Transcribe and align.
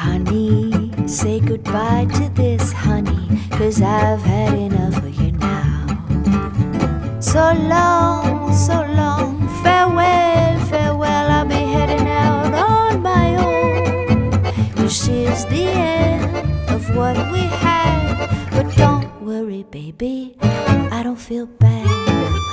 Honey, 0.00 0.70
say 1.08 1.40
goodbye 1.40 2.06
to 2.14 2.28
this, 2.28 2.70
honey, 2.70 3.42
cause 3.50 3.82
I've 3.82 4.22
had 4.22 4.54
enough 4.54 4.96
of 4.98 5.12
you 5.20 5.32
now. 5.32 7.18
So 7.18 7.52
long, 7.66 8.54
so 8.54 8.86
long, 8.94 9.48
farewell, 9.64 10.60
farewell, 10.66 11.30
I'll 11.32 11.46
be 11.46 11.56
heading 11.56 12.06
out 12.06 12.54
on 12.54 13.02
my 13.02 13.34
own. 13.44 14.42
This 14.76 15.08
is 15.08 15.44
the 15.46 15.64
end 15.66 16.70
of 16.70 16.94
what 16.94 17.16
we 17.32 17.40
had, 17.40 18.28
but 18.52 18.72
don't 18.76 19.10
worry, 19.20 19.64
baby, 19.64 20.36
I 20.40 21.02
don't 21.02 21.16
feel 21.18 21.46
bad, 21.46 21.88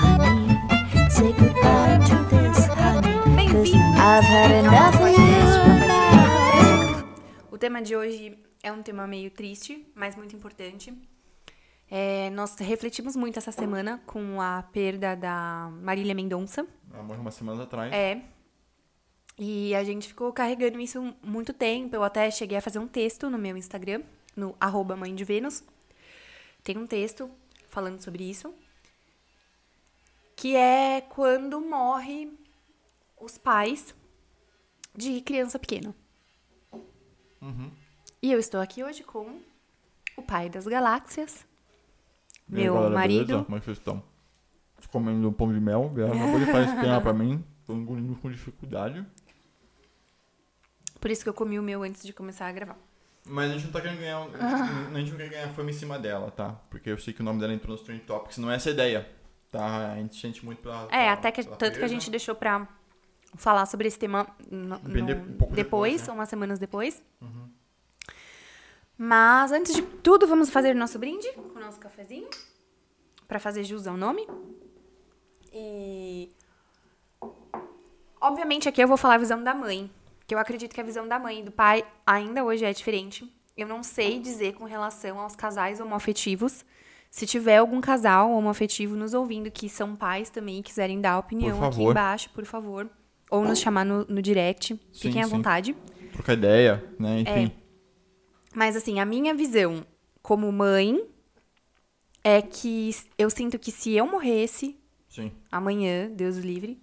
honey. 0.02 1.10
Say 1.12 1.32
goodbye 1.32 2.04
to 2.08 2.18
this, 2.36 2.66
honey, 2.66 3.52
cause 3.52 3.72
I've 3.76 4.24
had 4.24 4.50
enough 4.66 5.00
of 5.00 5.10
you 5.12 5.18
now. 5.18 5.95
O 7.56 7.58
tema 7.58 7.82
de 7.82 7.96
hoje 7.96 8.38
é 8.62 8.70
um 8.70 8.84
tema 8.84 9.08
meio 9.08 9.32
triste, 9.32 9.88
mas 9.96 10.14
muito 10.14 10.36
importante. 10.36 10.94
É, 11.90 12.30
nós 12.32 12.58
refletimos 12.58 13.16
muito 13.16 13.40
essa 13.40 13.50
semana 13.50 14.04
com 14.06 14.42
a 14.42 14.62
perda 14.74 15.16
da 15.16 15.72
Marília 15.82 16.14
Mendonça. 16.14 16.68
Ela 16.94 17.02
morreu 17.02 17.22
umas 17.22 17.34
semanas 17.34 17.62
atrás. 17.62 17.94
É. 17.94 18.22
E 19.40 19.74
a 19.74 19.86
gente 19.86 20.10
ficou 20.10 20.34
carregando 20.34 20.82
isso 20.82 21.16
muito 21.24 21.54
tempo. 21.54 21.96
Eu 21.96 22.04
até 22.04 22.30
cheguei 22.30 22.58
a 22.58 22.62
fazer 22.62 22.78
um 22.78 22.90
texto 22.90 23.30
no 23.30 23.38
meu 23.38 23.56
Instagram, 23.56 24.04
no 24.36 24.54
arroba 24.60 24.98
mãe 24.98 25.16
de 25.16 25.24
Vênus. 25.24 25.64
Tem 26.62 26.78
um 26.78 26.86
texto 26.86 27.32
falando 27.70 28.02
sobre 28.02 28.30
isso. 28.30 28.54
Que 30.36 30.58
é 30.58 31.00
quando 31.00 31.62
morre 31.62 32.38
os 33.18 33.38
pais 33.38 33.96
de 34.94 35.22
criança 35.22 35.58
pequena. 35.58 35.96
E 38.22 38.32
eu 38.32 38.40
estou 38.40 38.60
aqui 38.62 38.84
hoje 38.84 39.04
com 39.04 39.40
o 40.18 40.22
pai 40.22 40.50
das 40.50 40.66
galáxias, 40.66 41.46
aí, 42.50 42.56
meu 42.64 42.74
galera, 42.76 42.94
marido. 42.94 43.26
Beleza? 43.28 43.44
Como 43.46 43.58
é 43.58 43.60
que 43.60 43.66
vocês 43.66 43.78
estão? 43.78 44.04
Comendo 44.92 45.28
um 45.28 45.34
pão 45.34 45.52
de 45.54 45.60
mel. 45.60 45.92
Ela 45.98 46.16
acabou 46.16 46.40
de 46.40 46.46
fazer 46.46 46.74
esquema 46.76 47.02
pra 47.02 47.14
mim. 47.14 47.44
Tô 47.66 47.74
engolindo 47.74 48.16
com 48.16 48.30
dificuldade. 48.32 49.06
Por 51.00 51.12
isso 51.12 51.24
que 51.24 51.30
eu 51.30 51.34
comi 51.34 51.60
o 51.60 51.64
meu 51.64 51.84
antes 51.84 52.04
de 52.04 52.14
começar 52.14 52.48
a 52.48 52.52
gravar. 52.52 52.78
Mas 53.28 53.50
a 53.50 53.54
gente 53.54 53.66
não 53.66 53.72
tá 53.72 53.82
querendo 53.82 54.00
ganhar. 54.00 54.18
A 54.20 54.98
gente 55.00 55.12
não 55.12 55.18
quer 55.18 55.30
ganhar 55.30 55.50
fama 55.54 55.70
em 55.72 55.74
cima 55.74 55.98
dela, 56.00 56.30
tá? 56.32 56.52
Porque 56.70 56.90
eu 56.92 56.98
sei 56.98 57.14
que 57.14 57.22
o 57.22 57.24
nome 57.24 57.40
dela 57.40 57.54
entrou 57.54 57.76
nos 57.76 57.82
Trend 57.84 58.02
Topics. 58.02 58.38
Não 58.38 58.52
é 58.52 58.56
essa 58.56 58.70
a 58.70 58.74
ideia. 58.74 59.10
Tá? 59.52 59.94
A 59.94 59.96
gente 59.96 60.16
sente 60.20 60.46
muito 60.46 60.62
pela. 60.62 60.84
É, 60.86 60.88
pela- 60.88 61.12
até 61.14 61.32
que 61.32 61.44
tanto 61.44 61.80
que 61.80 61.84
a 61.86 61.88
gente 61.88 62.10
deixou 62.12 62.36
pra 62.36 62.68
falar 63.38 63.66
sobre 63.66 63.88
esse 63.88 63.98
tema 64.00 64.28
no- 64.50 64.80
no- 64.80 65.06
depois, 65.06 65.52
depois, 65.52 66.08
né? 66.08 66.14
umas 66.14 66.30
semanas 66.30 66.60
depois. 66.60 67.02
Mas 68.98 69.52
antes 69.52 69.74
de 69.76 69.82
tudo, 69.82 70.26
vamos 70.26 70.50
fazer 70.50 70.76
o 70.76 70.80
nosso 70.80 70.98
brinde 70.98 71.30
com 71.34 71.60
o 71.60 71.62
nosso 71.62 71.80
cafezinho 71.80 72.30
Pra 73.28 73.40
fazer 73.40 73.64
jus 73.64 73.88
ao 73.88 73.98
nome. 73.98 74.26
E 75.52 76.30
obviamente 78.22 78.70
aqui 78.70 78.82
eu 78.82 78.88
vou 78.88 78.98
falar 78.98 79.16
a 79.16 79.18
visão 79.18 79.44
da 79.44 79.54
mãe, 79.54 79.90
que 80.28 80.34
eu 80.36 80.40
acredito 80.40 80.74
que 80.74 80.80
a 80.82 80.84
visão 80.84 81.08
da 81.08 81.18
mãe 81.20 81.40
e 81.40 81.44
do 81.44 81.52
pai 81.52 81.84
ainda 82.06 82.44
hoje 82.44 82.64
é 82.66 82.72
diferente. 82.72 83.32
Eu 83.58 83.68
não 83.68 83.82
sei 83.84 84.20
dizer 84.20 84.54
com 84.54 84.66
relação 84.66 85.20
aos 85.20 85.36
casais 85.36 85.80
homoafetivos. 85.80 86.64
Se 87.10 87.26
tiver 87.26 87.58
algum 87.58 87.80
casal 87.82 88.30
homoafetivo 88.32 88.96
nos 88.96 89.14
ouvindo 89.14 89.50
que 89.50 89.70
são 89.70 89.96
pais 89.96 90.30
também 90.30 90.60
e 90.60 90.64
quiserem 90.64 91.00
dar 91.02 91.18
opinião 91.18 91.58
aqui 91.64 91.78
embaixo, 91.92 92.30
por 92.32 92.46
favor. 92.46 92.90
Ou 93.30 93.44
nos 93.44 93.60
chamar 93.60 93.86
no, 93.86 94.06
no 94.06 94.22
direct. 94.22 94.74
Sim, 94.74 94.80
Fiquem 94.94 95.22
à 95.22 95.26
sim. 95.26 95.32
vontade. 95.32 95.76
Trocar 96.14 96.34
ideia, 96.34 96.84
né? 97.00 97.18
É. 97.18 97.22
Enfim. 97.22 97.52
Mas 98.54 98.76
assim, 98.76 99.00
a 99.00 99.06
minha 99.06 99.34
visão 99.34 99.86
como 100.22 100.52
mãe 100.52 101.04
é 102.24 102.42
que 102.42 102.90
eu 103.18 103.30
sinto 103.30 103.60
que 103.60 103.72
se 103.72 103.94
eu 103.94 104.08
morresse 104.08 104.76
Sim. 105.10 105.32
amanhã, 105.52 106.10
Deus 106.10 106.38
o 106.38 106.42
livre, 106.42 106.82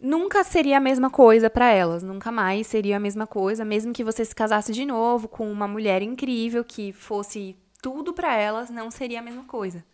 nunca 0.00 0.42
seria 0.42 0.78
a 0.78 0.80
mesma 0.80 1.10
coisa 1.10 1.50
pra 1.50 1.70
elas, 1.70 2.02
nunca 2.02 2.32
mais 2.32 2.66
seria 2.66 2.96
a 2.96 3.00
mesma 3.00 3.26
coisa, 3.26 3.64
mesmo 3.64 3.92
que 3.92 4.02
você 4.02 4.24
se 4.24 4.34
casasse 4.34 4.72
de 4.72 4.86
novo 4.86 5.28
com 5.28 5.50
uma 5.50 5.68
mulher 5.68 6.00
incrível 6.00 6.64
que 6.64 6.92
fosse 6.92 7.56
tudo 7.82 8.12
pra 8.14 8.34
elas, 8.36 8.70
não 8.70 8.90
seria 8.90 9.18
a 9.20 9.22
mesma 9.22 9.44
coisa. 9.44 9.84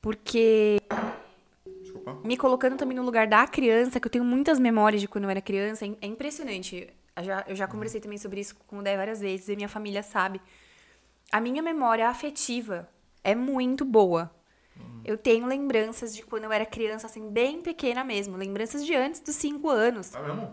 Porque 0.00 0.80
Desculpa. 2.04 2.28
me 2.28 2.36
colocando 2.36 2.76
também 2.76 2.96
no 2.96 3.02
lugar 3.02 3.26
da 3.26 3.46
criança, 3.46 3.98
que 3.98 4.06
eu 4.06 4.10
tenho 4.10 4.24
muitas 4.24 4.58
memórias 4.58 5.00
de 5.00 5.08
quando 5.08 5.24
eu 5.24 5.30
era 5.30 5.40
criança, 5.40 5.86
é 5.86 5.90
é 6.00 6.06
impressionante. 6.06 6.88
Eu 7.16 7.24
já, 7.24 7.44
eu 7.46 7.56
já 7.56 7.66
conversei 7.66 8.00
também 8.00 8.18
sobre 8.18 8.40
isso 8.40 8.56
com 8.66 8.78
o 8.78 8.82
Dé 8.82 8.96
várias 8.96 9.20
vezes, 9.20 9.48
e 9.48 9.56
minha 9.56 9.68
família 9.68 10.02
sabe. 10.02 10.40
A 11.30 11.40
minha 11.40 11.62
memória 11.62 12.08
afetiva 12.08 12.88
é 13.22 13.34
muito 13.34 13.84
boa. 13.84 14.30
Eu 15.04 15.16
tenho 15.16 15.46
lembranças 15.46 16.14
de 16.14 16.22
quando 16.22 16.44
eu 16.44 16.52
era 16.52 16.66
criança, 16.66 17.06
assim, 17.06 17.28
bem 17.30 17.60
pequena 17.60 18.02
mesmo. 18.02 18.36
Lembranças 18.36 18.84
de 18.84 18.94
antes 18.94 19.20
dos 19.20 19.36
cinco 19.36 19.68
anos. 19.68 20.08
Tá 20.08 20.20
mesmo? 20.20 20.50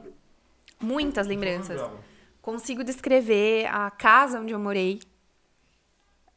Muitas 0.80 1.26
lembranças. 1.26 1.78
Bravo. 1.78 2.00
Consigo 2.42 2.84
descrever 2.84 3.66
a 3.68 3.90
casa 3.90 4.40
onde 4.40 4.52
eu 4.54 4.60
morei. 4.60 5.00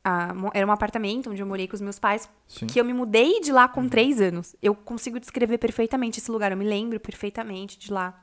A- 0.05 0.35
era 0.53 0.67
um 0.67 0.71
apartamento 0.71 1.31
onde 1.31 1.41
eu 1.41 1.47
morei 1.47 1.67
com 1.67 1.75
os 1.75 1.81
meus 1.81 1.99
pais. 1.99 2.29
Sim. 2.47 2.67
Que 2.67 2.79
eu 2.79 2.85
me 2.85 2.93
mudei 2.93 3.41
de 3.41 3.51
lá 3.51 3.67
com 3.67 3.89
três 3.89 4.21
anos. 4.21 4.55
Eu 4.63 4.75
consigo 4.75 5.19
descrever 5.19 5.57
perfeitamente 5.59 6.21
esse 6.21 6.31
lugar. 6.31 6.53
Eu 6.53 6.59
me 6.59 6.65
lembro 6.65 7.01
perfeitamente 7.01 7.79
de 7.79 7.91
lá. 7.93 8.21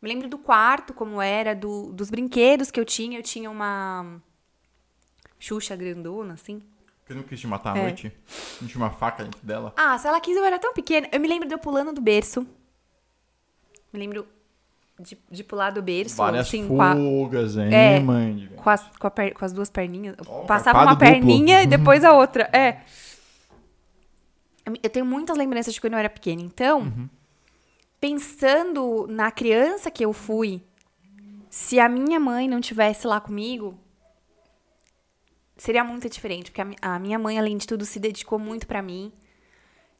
Me 0.00 0.08
lembro 0.08 0.28
do 0.28 0.38
quarto, 0.38 0.94
como 0.94 1.20
era, 1.20 1.54
do- 1.54 1.92
dos 1.92 2.08
brinquedos 2.10 2.70
que 2.70 2.80
eu 2.80 2.84
tinha. 2.84 3.18
Eu 3.18 3.22
tinha 3.22 3.50
uma 3.50 4.20
Xuxa 5.38 5.76
grandona, 5.76 6.34
assim. 6.34 6.62
Porque 7.00 7.14
não 7.14 7.22
quis 7.24 7.38
te 7.40 7.46
matar 7.46 7.74
à 7.76 7.78
É. 7.78 7.82
noite? 7.82 8.12
Não 8.60 8.66
tinha 8.68 8.82
uma 8.82 8.90
faca 8.90 9.24
dentro 9.24 9.44
dela? 9.44 9.74
Ah, 9.76 9.98
se 9.98 10.06
ela 10.08 10.20
quis, 10.20 10.36
eu 10.36 10.44
era 10.44 10.58
tão 10.58 10.72
pequena. 10.72 11.08
Eu 11.12 11.20
me 11.20 11.28
lembro 11.28 11.46
de 11.46 11.54
eu 11.54 11.58
pulando 11.58 11.92
do 11.92 12.00
berço. 12.00 12.46
Me 13.92 13.98
lembro 14.00 14.26
de, 15.02 15.18
de 15.30 15.44
pular 15.44 15.70
do 15.70 15.82
berço, 15.82 16.16
Várias 16.16 16.46
assim, 16.46 16.66
fugas, 16.66 17.56
hein, 17.56 17.74
É. 17.74 18.00
mãe? 18.00 18.48
com 18.56 18.70
as, 18.70 18.82
com, 18.98 19.10
per- 19.10 19.34
com 19.34 19.44
as 19.44 19.52
duas 19.52 19.68
perninhas. 19.68 20.14
Ó, 20.26 20.44
Passava 20.44 20.82
uma 20.82 20.96
perninha 20.96 21.58
duplo. 21.60 21.74
e 21.74 21.78
depois 21.78 22.04
a 22.04 22.12
outra. 22.12 22.44
É. 22.52 22.80
Eu 24.82 24.90
tenho 24.90 25.04
muitas 25.04 25.36
lembranças 25.36 25.74
de 25.74 25.80
quando 25.80 25.94
eu 25.94 25.98
era 25.98 26.08
pequena. 26.08 26.40
Então, 26.40 26.80
Uhum. 26.82 27.08
pensando 28.00 29.06
na 29.08 29.30
criança 29.30 29.90
que 29.90 30.04
eu 30.04 30.12
fui, 30.12 30.62
se 31.50 31.80
a 31.80 31.88
minha 31.88 32.20
mãe 32.20 32.46
não 32.48 32.60
tivesse 32.60 33.06
lá 33.06 33.20
comigo, 33.20 33.78
seria 35.56 35.82
muito 35.84 36.08
diferente. 36.08 36.50
Porque 36.50 36.60
a 36.62 36.94
a 36.94 36.98
minha 36.98 37.18
mãe, 37.18 37.38
além 37.38 37.56
de 37.56 37.66
tudo, 37.66 37.84
se 37.84 37.98
dedicou 37.98 38.38
muito 38.38 38.66
pra 38.66 38.80
mim. 38.82 39.12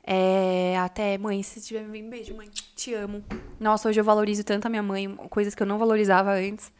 É, 0.04 0.76
até, 0.78 1.16
mãe, 1.16 1.42
se 1.42 1.74
me 1.74 1.80
vendo, 1.84 2.10
beijo, 2.10 2.34
mãe. 2.34 2.48
Te 2.74 2.92
amo. 2.94 3.24
Nossa, 3.58 3.88
hoje 3.88 4.00
eu 4.00 4.04
valorizo 4.04 4.42
tanto 4.44 4.66
a 4.66 4.68
minha 4.68 4.82
mãe, 4.82 5.14
coisas 5.30 5.54
que 5.54 5.62
eu 5.62 5.66
não 5.66 5.78
valorizava 5.78 6.32
antes. 6.32 6.72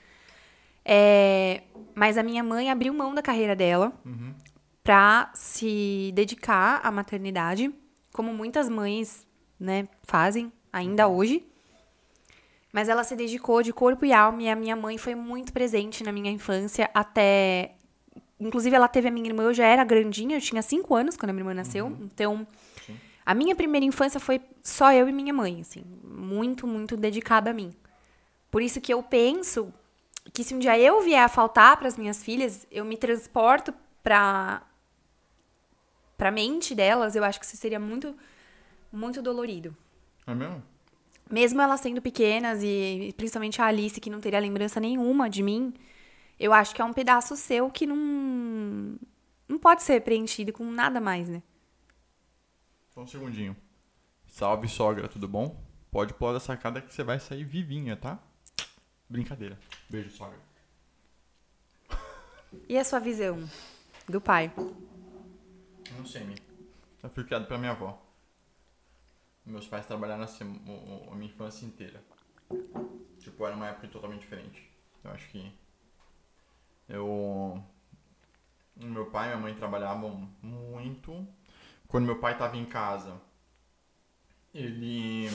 É, 0.85 1.63
mas 1.95 2.19
a 2.19 2.23
minha 2.23 2.43
mãe 2.43 2.71
abriu 2.71 2.93
mão 2.93 3.15
da 3.15 3.23
carreira 3.23 3.55
dela 3.55 3.93
pra 4.83 5.31
se 5.33 6.11
dedicar 6.15 6.81
à 6.83 6.91
maternidade, 6.91 7.73
como 8.13 8.33
muitas 8.35 8.69
mães, 8.69 9.25
né, 9.59 9.89
fazem 10.03 10.53
ainda 10.73 11.07
hoje. 11.07 11.47
Mas 12.73 12.89
ela 12.89 13.05
se 13.05 13.15
dedicou 13.15 13.63
de 13.63 13.73
corpo 13.73 14.05
e 14.05 14.13
alma 14.13 14.43
e 14.43 14.49
a 14.49 14.57
minha 14.57 14.75
mãe 14.75 14.99
foi 14.99 15.15
muito 15.15 15.53
presente 15.53 16.03
na 16.03 16.11
minha 16.11 16.31
infância 16.31 16.91
até 16.95 17.77
inclusive 18.41 18.75
ela 18.75 18.89
teve 18.89 19.09
a 19.09 19.11
minha 19.11 19.29
irmã, 19.29 19.45
eu 19.45 19.55
já 19.55 19.67
era 19.67 19.85
grandinha, 19.85 20.37
eu 20.37 20.41
tinha 20.41 20.63
cinco 20.63 20.95
anos 20.95 21.17
quando 21.17 21.31
a 21.31 21.33
minha 21.33 21.43
irmã 21.43 21.55
nasceu, 21.55 21.97
então 22.01 22.47
a 23.25 23.35
minha 23.35 23.55
primeira 23.55 23.87
infância 23.87 24.19
foi 24.19 24.41
só 24.63 24.93
eu 24.93 25.09
e 25.09 25.13
minha 25.13 25.33
mãe, 25.33 25.61
assim, 25.61 25.85
muito, 26.03 26.67
muito 26.67 26.97
dedicada 26.97 27.51
a 27.51 27.55
mim. 27.55 27.73
Por 28.51 28.63
isso 28.63 28.81
que 28.81 28.93
eu 28.93 29.03
penso 29.03 29.73
que 30.33 30.45
se 30.45 30.55
um 30.55 30.59
dia 30.59 30.79
eu 30.79 31.01
vier 31.03 31.23
a 31.23 31.29
faltar 31.29 31.77
para 31.77 31.89
as 31.89 31.97
minhas 31.97 32.23
filhas, 32.23 32.67
eu 32.71 32.85
me 32.85 32.97
transporto 32.97 33.73
para 34.03 34.63
para 36.17 36.31
mente 36.31 36.73
delas, 36.73 37.17
eu 37.17 37.25
acho 37.25 37.41
que 37.41 37.47
isso 37.47 37.57
seria 37.57 37.81
muito 37.81 38.15
muito 38.93 39.23
dolorido. 39.23 39.77
É 40.27 40.35
mesmo? 40.35 40.63
Mesmo 41.31 41.61
elas 41.63 41.81
sendo 41.81 42.03
pequenas 42.03 42.63
e 42.63 43.13
principalmente 43.17 43.61
a 43.61 43.67
Alice 43.67 44.01
que 44.01 44.11
não 44.11 44.21
teria 44.21 44.39
lembrança 44.39 44.79
nenhuma 44.79 45.29
de 45.29 45.43
mim, 45.43 45.73
eu 46.39 46.53
acho 46.53 46.75
que 46.75 46.83
é 46.83 46.85
um 46.85 46.93
pedaço 46.93 47.37
seu 47.37 47.71
que 47.71 47.87
não 47.87 48.99
não 49.49 49.59
pode 49.59 49.83
ser 49.83 50.01
preenchido 50.03 50.53
com 50.53 50.65
nada 50.65 51.01
mais, 51.01 51.29
né? 51.29 51.43
Só 52.95 53.01
um 53.03 53.07
segundinho. 53.07 53.57
Salve, 54.27 54.69
sogra, 54.69 55.09
tudo 55.09 55.29
bom? 55.29 55.63
Pode 55.91 56.15
pular 56.15 56.33
da 56.33 56.41
sacada 56.41 56.81
que 56.81 56.93
você 56.93 57.03
vai 57.03 57.19
sair 57.21 57.45
vivinha, 57.45 57.97
tá? 57.97 58.19
Brincadeira. 59.09 59.59
Beijo, 59.89 60.11
sogra. 60.11 60.39
E 62.69 62.79
a 62.79 62.85
sua 62.85 62.99
visão 62.99 63.49
do 64.09 64.21
pai? 64.21 64.53
Não 65.97 66.07
sei, 66.07 66.25
Mi. 66.25 66.35
Eu 67.03 67.11
fui 67.11 67.25
criado 67.25 67.47
pela 67.47 67.59
minha 67.59 67.73
avó. 67.73 68.01
Meus 69.45 69.67
pais 69.67 69.87
trabalharam 69.87 70.23
assim 70.23 70.45
o- 70.67 71.11
a 71.11 71.15
minha 71.15 71.31
infância 71.31 71.67
inteira. 71.67 72.03
Tipo, 73.19 73.47
era 73.47 73.57
uma 73.57 73.69
época 73.69 73.89
totalmente 73.89 74.21
diferente. 74.21 74.71
Eu 75.03 75.11
acho 75.11 75.29
que 75.31 75.53
eu 76.89 77.63
meu 78.77 79.07
pai 79.11 79.27
e 79.27 79.29
minha 79.31 79.41
mãe 79.43 79.55
trabalhavam 79.55 80.31
muito. 80.43 81.27
Quando 81.93 82.07
meu 82.07 82.19
pai 82.19 82.33
estava 82.33 82.57
em 82.57 82.65
casa, 82.65 83.21
ele 84.55 85.29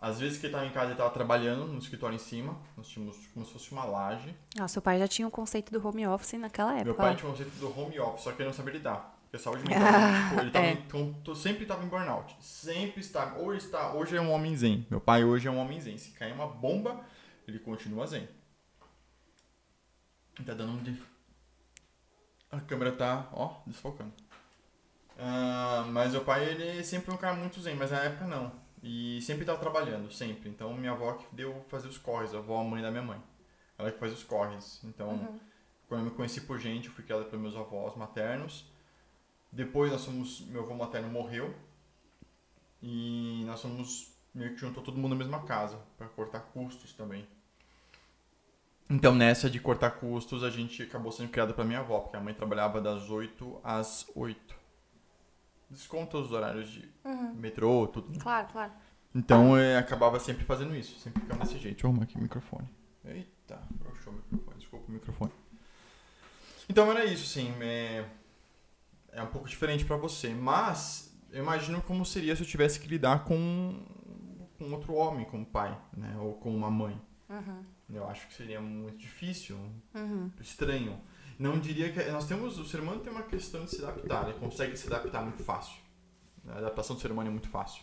às 0.00 0.18
vezes 0.18 0.38
que 0.38 0.46
ele 0.46 0.54
estava 0.54 0.66
em 0.66 0.72
casa, 0.72 0.86
ele 0.86 0.94
estava 0.94 1.10
trabalhando 1.10 1.66
no 1.66 1.78
escritório 1.78 2.16
em 2.16 2.18
cima. 2.18 2.58
Nós 2.74 2.88
tínhamos 2.88 3.26
como 3.34 3.44
se 3.44 3.52
fosse 3.52 3.70
uma 3.70 3.84
laje. 3.84 4.34
Ah, 4.58 4.66
seu 4.66 4.80
pai 4.80 4.98
já 4.98 5.06
tinha 5.06 5.28
o 5.28 5.30
conceito 5.30 5.70
do 5.70 5.86
home 5.86 6.06
office 6.06 6.32
naquela 6.40 6.72
época. 6.72 6.84
Meu 6.86 6.94
pai 6.94 7.12
ó. 7.12 7.14
tinha 7.14 7.28
o 7.28 7.32
conceito 7.32 7.54
do 7.58 7.78
home 7.78 8.00
office, 8.00 8.22
só 8.24 8.32
que 8.32 8.40
ele 8.40 8.48
não 8.48 8.54
sabia 8.54 8.72
lidar. 8.72 9.14
Porque 9.24 9.36
a 9.36 9.38
saúde 9.38 9.62
mental, 9.62 9.78
tipo, 10.30 10.40
ele 10.40 10.50
tava 10.50 10.64
é. 10.66 10.72
em- 10.72 10.78
então, 10.78 11.34
sempre 11.34 11.62
estava 11.64 11.84
em 11.84 11.88
burnout. 11.88 12.34
Sempre 12.40 13.02
está. 13.02 13.34
Ou 13.36 13.54
está. 13.54 13.92
Hoje 13.92 14.16
é 14.16 14.20
um 14.22 14.32
homem 14.32 14.56
zen. 14.56 14.86
Meu 14.90 15.02
pai 15.02 15.22
hoje 15.22 15.46
é 15.46 15.50
um 15.50 15.58
homem 15.58 15.78
zen. 15.80 15.98
Se 15.98 16.12
cair 16.12 16.32
uma 16.32 16.46
bomba, 16.46 17.04
ele 17.46 17.58
continua 17.58 18.06
zen. 18.06 18.26
Tá 20.46 20.54
dando 20.54 20.72
um. 20.72 20.82
de- 20.82 21.00
A 22.50 22.58
câmera 22.60 22.90
tá, 22.90 23.28
ó, 23.32 23.60
desfocando. 23.66 24.12
Ah, 25.18 25.84
mas 25.88 26.12
meu 26.12 26.24
pai, 26.24 26.44
ele 26.48 26.82
sempre 26.84 27.06
foi 27.06 27.14
um 27.14 27.18
cara 27.18 27.36
muito 27.36 27.60
zen, 27.60 27.74
mas 27.76 27.90
na 27.90 27.98
época 27.98 28.26
não. 28.26 28.52
E 28.82 29.20
sempre 29.22 29.44
tava 29.44 29.58
trabalhando, 29.58 30.10
sempre. 30.10 30.48
Então 30.48 30.72
minha 30.74 30.92
avó 30.92 31.12
que 31.14 31.26
deu 31.34 31.64
fazer 31.68 31.88
os 31.88 31.98
corres, 31.98 32.34
a 32.34 32.38
avó, 32.38 32.60
a 32.60 32.64
mãe 32.64 32.82
da 32.82 32.90
minha 32.90 33.02
mãe. 33.02 33.22
Ela 33.78 33.92
que 33.92 33.98
faz 33.98 34.12
os 34.12 34.22
corres. 34.22 34.80
Então, 34.84 35.40
quando 35.88 36.00
eu 36.00 36.10
me 36.10 36.16
conheci 36.16 36.42
por 36.42 36.58
gente, 36.58 36.88
eu 36.88 36.94
fui 36.94 37.04
criada 37.04 37.24
pelos 37.24 37.40
meus 37.40 37.56
avós 37.56 37.96
maternos. 37.96 38.66
Depois 39.52 39.90
nós 39.90 40.04
fomos, 40.04 40.40
meu 40.46 40.62
avô 40.62 40.74
materno 40.74 41.08
morreu. 41.08 41.54
E 42.82 43.42
nós 43.46 43.60
fomos, 43.60 44.12
meio 44.34 44.54
que 44.54 44.60
juntou 44.60 44.82
todo 44.82 44.96
mundo 44.96 45.10
na 45.10 45.16
mesma 45.16 45.42
casa, 45.44 45.78
para 45.98 46.08
cortar 46.08 46.40
custos 46.40 46.92
também. 46.92 47.26
Então 48.88 49.14
nessa 49.14 49.48
de 49.48 49.60
cortar 49.60 49.92
custos, 49.92 50.42
a 50.42 50.50
gente 50.50 50.82
acabou 50.82 51.12
sendo 51.12 51.30
criada 51.30 51.52
pra 51.52 51.64
minha 51.64 51.80
avó, 51.80 52.00
porque 52.00 52.16
a 52.16 52.20
mãe 52.20 52.34
trabalhava 52.34 52.80
das 52.80 53.08
8 53.08 53.60
às 53.62 54.06
8. 54.14 54.59
Desconta 55.70 56.18
os 56.18 56.32
horários 56.32 56.68
de 56.68 56.88
metrô, 57.34 57.86
tudo. 57.86 58.18
Claro, 58.18 58.48
claro. 58.50 58.72
Então 59.14 59.56
eu 59.58 59.78
acabava 59.78 60.18
sempre 60.20 60.44
fazendo 60.44 60.74
isso, 60.74 60.98
sempre 60.98 61.22
ficava 61.22 61.40
desse 61.40 61.58
jeito. 61.58 61.74
Deixa 61.74 61.86
eu 61.86 61.90
arrumar 61.90 62.04
aqui 62.04 62.16
o 62.16 62.20
microfone. 62.20 62.68
Eita, 63.04 63.60
broxou 63.70 64.12
o 64.12 64.16
microfone, 64.16 64.58
desculpa 64.58 64.84
o 64.88 64.92
microfone. 64.92 65.32
Então 66.68 66.90
era 66.90 67.04
isso, 67.04 67.24
assim, 67.24 67.52
é, 67.60 68.04
é 69.12 69.22
um 69.22 69.26
pouco 69.26 69.48
diferente 69.48 69.84
pra 69.84 69.96
você, 69.96 70.32
mas 70.34 71.12
eu 71.32 71.42
imagino 71.42 71.82
como 71.82 72.04
seria 72.04 72.36
se 72.36 72.42
eu 72.42 72.46
tivesse 72.46 72.78
que 72.78 72.86
lidar 72.86 73.24
com, 73.24 73.84
com 74.58 74.70
outro 74.72 74.94
homem, 74.94 75.24
como 75.24 75.44
pai, 75.44 75.76
né, 75.96 76.16
ou 76.20 76.34
com 76.34 76.54
uma 76.54 76.70
mãe. 76.70 77.00
Eu 77.92 78.08
acho 78.08 78.28
que 78.28 78.34
seria 78.34 78.60
muito 78.60 78.98
difícil, 78.98 79.58
estranho. 80.40 81.00
Não 81.40 81.58
diria 81.58 81.90
que 81.90 82.04
nós 82.10 82.26
temos 82.28 82.58
o 82.58 82.66
ser 82.66 82.80
humano 82.80 83.00
tem 83.00 83.10
uma 83.10 83.22
questão 83.22 83.64
de 83.64 83.70
se 83.70 83.82
adaptar, 83.82 84.28
ele 84.28 84.38
consegue 84.38 84.76
se 84.76 84.86
adaptar 84.88 85.22
muito 85.22 85.42
fácil. 85.42 85.80
A 86.46 86.58
adaptação 86.58 86.94
do 86.96 87.00
ser 87.00 87.10
humano 87.10 87.28
é 87.28 87.32
muito 87.32 87.48
fácil. 87.48 87.82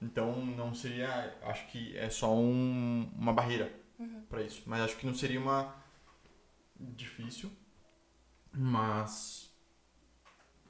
Então 0.00 0.34
não 0.46 0.74
seria, 0.74 1.36
acho 1.42 1.66
que 1.68 1.94
é 1.98 2.08
só 2.08 2.34
um- 2.34 3.10
uma 3.16 3.34
barreira 3.34 3.70
pra 4.30 4.40
isso, 4.42 4.62
mas 4.64 4.80
acho 4.80 4.96
que 4.96 5.04
não 5.06 5.12
seria 5.14 5.38
uma 5.38 5.74
difícil, 6.80 7.50
mas 8.50 9.50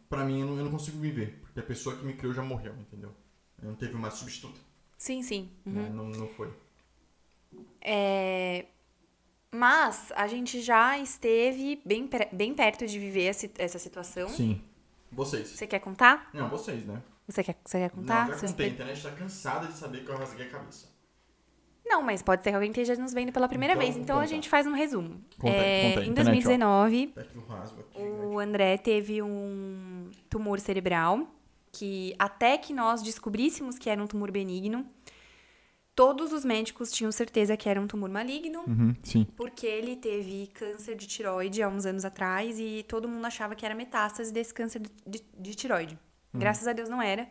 pra 0.09 0.25
mim 0.25 0.41
eu 0.41 0.47
não, 0.49 0.59
eu 0.59 0.65
não 0.65 0.73
consigo 0.73 0.99
viver, 0.99 1.39
porque 1.43 1.61
a 1.61 1.63
pessoa 1.63 1.97
que 1.97 2.05
me 2.05 2.15
criou 2.15 2.35
já 2.35 2.43
morreu, 2.43 2.75
entendeu? 2.77 3.15
Não 3.63 3.77
teve 3.77 3.95
uma 3.95 4.11
substituta, 4.11 4.59
Sim, 4.99 5.23
sim. 5.23 5.49
né? 5.65 5.89
não, 5.91 6.09
não 6.09 6.27
foi. 6.27 6.53
É, 7.81 8.67
Mas 9.55 10.13
a 10.17 10.27
gente 10.27 10.61
já 10.61 10.99
esteve 10.99 11.81
bem, 11.85 12.09
bem 12.33 12.55
perto 12.55 12.87
de 12.87 12.99
viver 12.99 13.25
essa, 13.27 13.49
essa 13.59 13.79
situação. 13.79 14.29
Sim. 14.29 14.61
Vocês. 15.13 15.49
Você 15.49 15.67
quer 15.67 15.79
contar? 15.79 16.29
Não, 16.35 16.49
vocês, 16.49 16.85
né? 16.85 17.01
Você 17.29 17.43
quer, 17.45 17.57
você 17.65 17.79
quer 17.79 17.91
contar? 17.91 18.29
Não, 18.29 18.39
já 18.39 18.47
contei. 18.49 18.67
A 18.67 18.71
internet 18.71 19.03
tá 19.03 19.11
cansada 19.13 19.67
de 19.69 19.75
saber 19.75 20.05
que 20.05 20.11
eu 20.11 20.17
rasguei 20.17 20.47
a 20.47 20.51
cabeça. 20.51 20.93
Não, 21.87 22.03
mas 22.03 22.23
pode 22.23 22.43
ser 22.43 22.51
que 22.51 22.57
alguém 22.57 22.71
esteja 22.71 22.97
nos 22.97 23.13
vendo 23.13 23.31
pela 23.33 23.47
primeira 23.49 23.75
Então, 23.75 23.83
vez. 23.85 23.97
Então 23.97 24.19
a 24.19 24.27
gente 24.27 24.49
faz 24.49 24.67
um 24.67 24.73
resumo. 24.73 25.21
Conta 25.39 25.55
É, 25.55 25.91
conta. 25.91 26.07
Em 26.07 26.11
Internet, 26.11 26.19
ó. 26.19 26.23
2019, 26.25 27.07
Tá 27.09 27.21
o 27.21 27.81
aqui. 27.81 27.99
o 28.03 28.39
André 28.41 28.77
teve 28.79 29.23
um 29.23 30.11
tumor 30.29 30.59
cerebral 30.59 31.29
que 31.71 32.15
até 32.19 32.57
que 32.57 32.73
nós 32.73 33.03
descobríssemos 33.03 33.79
que 33.79 33.91
era 33.91 34.03
um 34.03 34.07
tumor 34.07 34.31
benigno, 34.31 34.87
todos 35.95 36.33
os 36.33 36.45
médicos 36.45 36.91
tinham 36.91 37.13
certeza 37.13 37.57
que 37.57 37.69
era 37.69 37.81
um 37.81 37.87
tumor 37.87 38.09
maligno, 38.11 38.65
Uhum, 38.67 38.95
sim. 39.03 39.27
porque 39.37 39.67
ele 39.67 39.97
teve 39.97 40.49
câncer 40.49 40.97
de 40.97 41.07
tiroide 41.07 41.63
há 41.63 41.69
uns 41.69 41.87
anos 41.87 42.05
atrás 42.05 42.59
e 42.59 42.85
todo 42.89 43.09
mundo 43.09 43.25
achava 43.25 43.55
que 43.55 43.65
era 43.65 43.75
metástase 43.75 44.33
desse 44.33 44.53
câncer 44.53 44.81
de, 44.81 44.91
de- 45.07 45.25
de 45.39 45.55
tiroide. 45.55 45.99
Graças 46.33 46.67
a 46.67 46.73
Deus 46.73 46.89
não 46.89 47.01
era. 47.01 47.29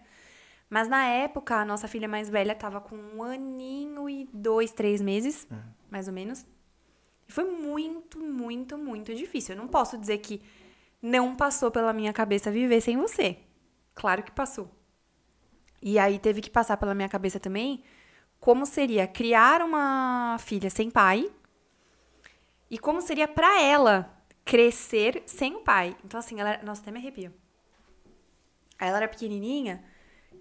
Mas 0.69 0.87
na 0.87 1.05
época, 1.05 1.55
a 1.57 1.65
nossa 1.65 1.87
filha 1.89 2.07
mais 2.07 2.29
velha 2.29 2.53
estava 2.53 2.79
com 2.79 2.95
um 2.95 3.21
aninho 3.21 4.09
e 4.09 4.27
dois, 4.33 4.71
três 4.71 5.01
meses, 5.01 5.45
É. 5.51 5.55
mais 5.91 6.07
ou 6.07 6.13
menos. 6.13 6.45
E 7.27 7.31
foi 7.31 7.43
muito, 7.43 8.17
muito, 8.19 8.77
muito 8.77 9.13
difícil. 9.13 9.55
Eu 9.55 9.61
não 9.61 9.67
posso 9.67 9.97
dizer 9.97 10.19
que 10.19 10.41
não 11.01 11.35
passou 11.35 11.69
pela 11.69 11.91
minha 11.91 12.13
cabeça 12.13 12.49
viver 12.49 12.79
sem 12.81 12.95
você. 12.97 13.37
Claro 13.93 14.23
que 14.23 14.31
passou. 14.31 14.71
E 15.81 15.99
aí 15.99 16.17
teve 16.17 16.39
que 16.41 16.49
passar 16.49 16.77
pela 16.77 16.95
minha 16.95 17.09
cabeça 17.09 17.39
também 17.39 17.83
como 18.43 18.65
seria 18.65 19.07
criar 19.07 19.61
uma 19.61 20.35
filha 20.37 20.69
sem 20.69 20.91
pai 20.91 21.31
e 22.69 22.77
como 22.77 23.01
seria 23.01 23.25
pra 23.25 23.61
ela 23.61 24.13
crescer 24.43 25.23
sem 25.25 25.55
o 25.55 25.61
pai. 25.61 25.95
Então 26.03 26.19
assim, 26.19 26.41
ela, 26.41 26.59
nossa, 26.61 26.81
até 26.81 26.91
me 26.91 26.99
arrepio. 26.99 27.33
Ela 28.77 28.97
era 28.97 29.07
pequenininha 29.07 29.81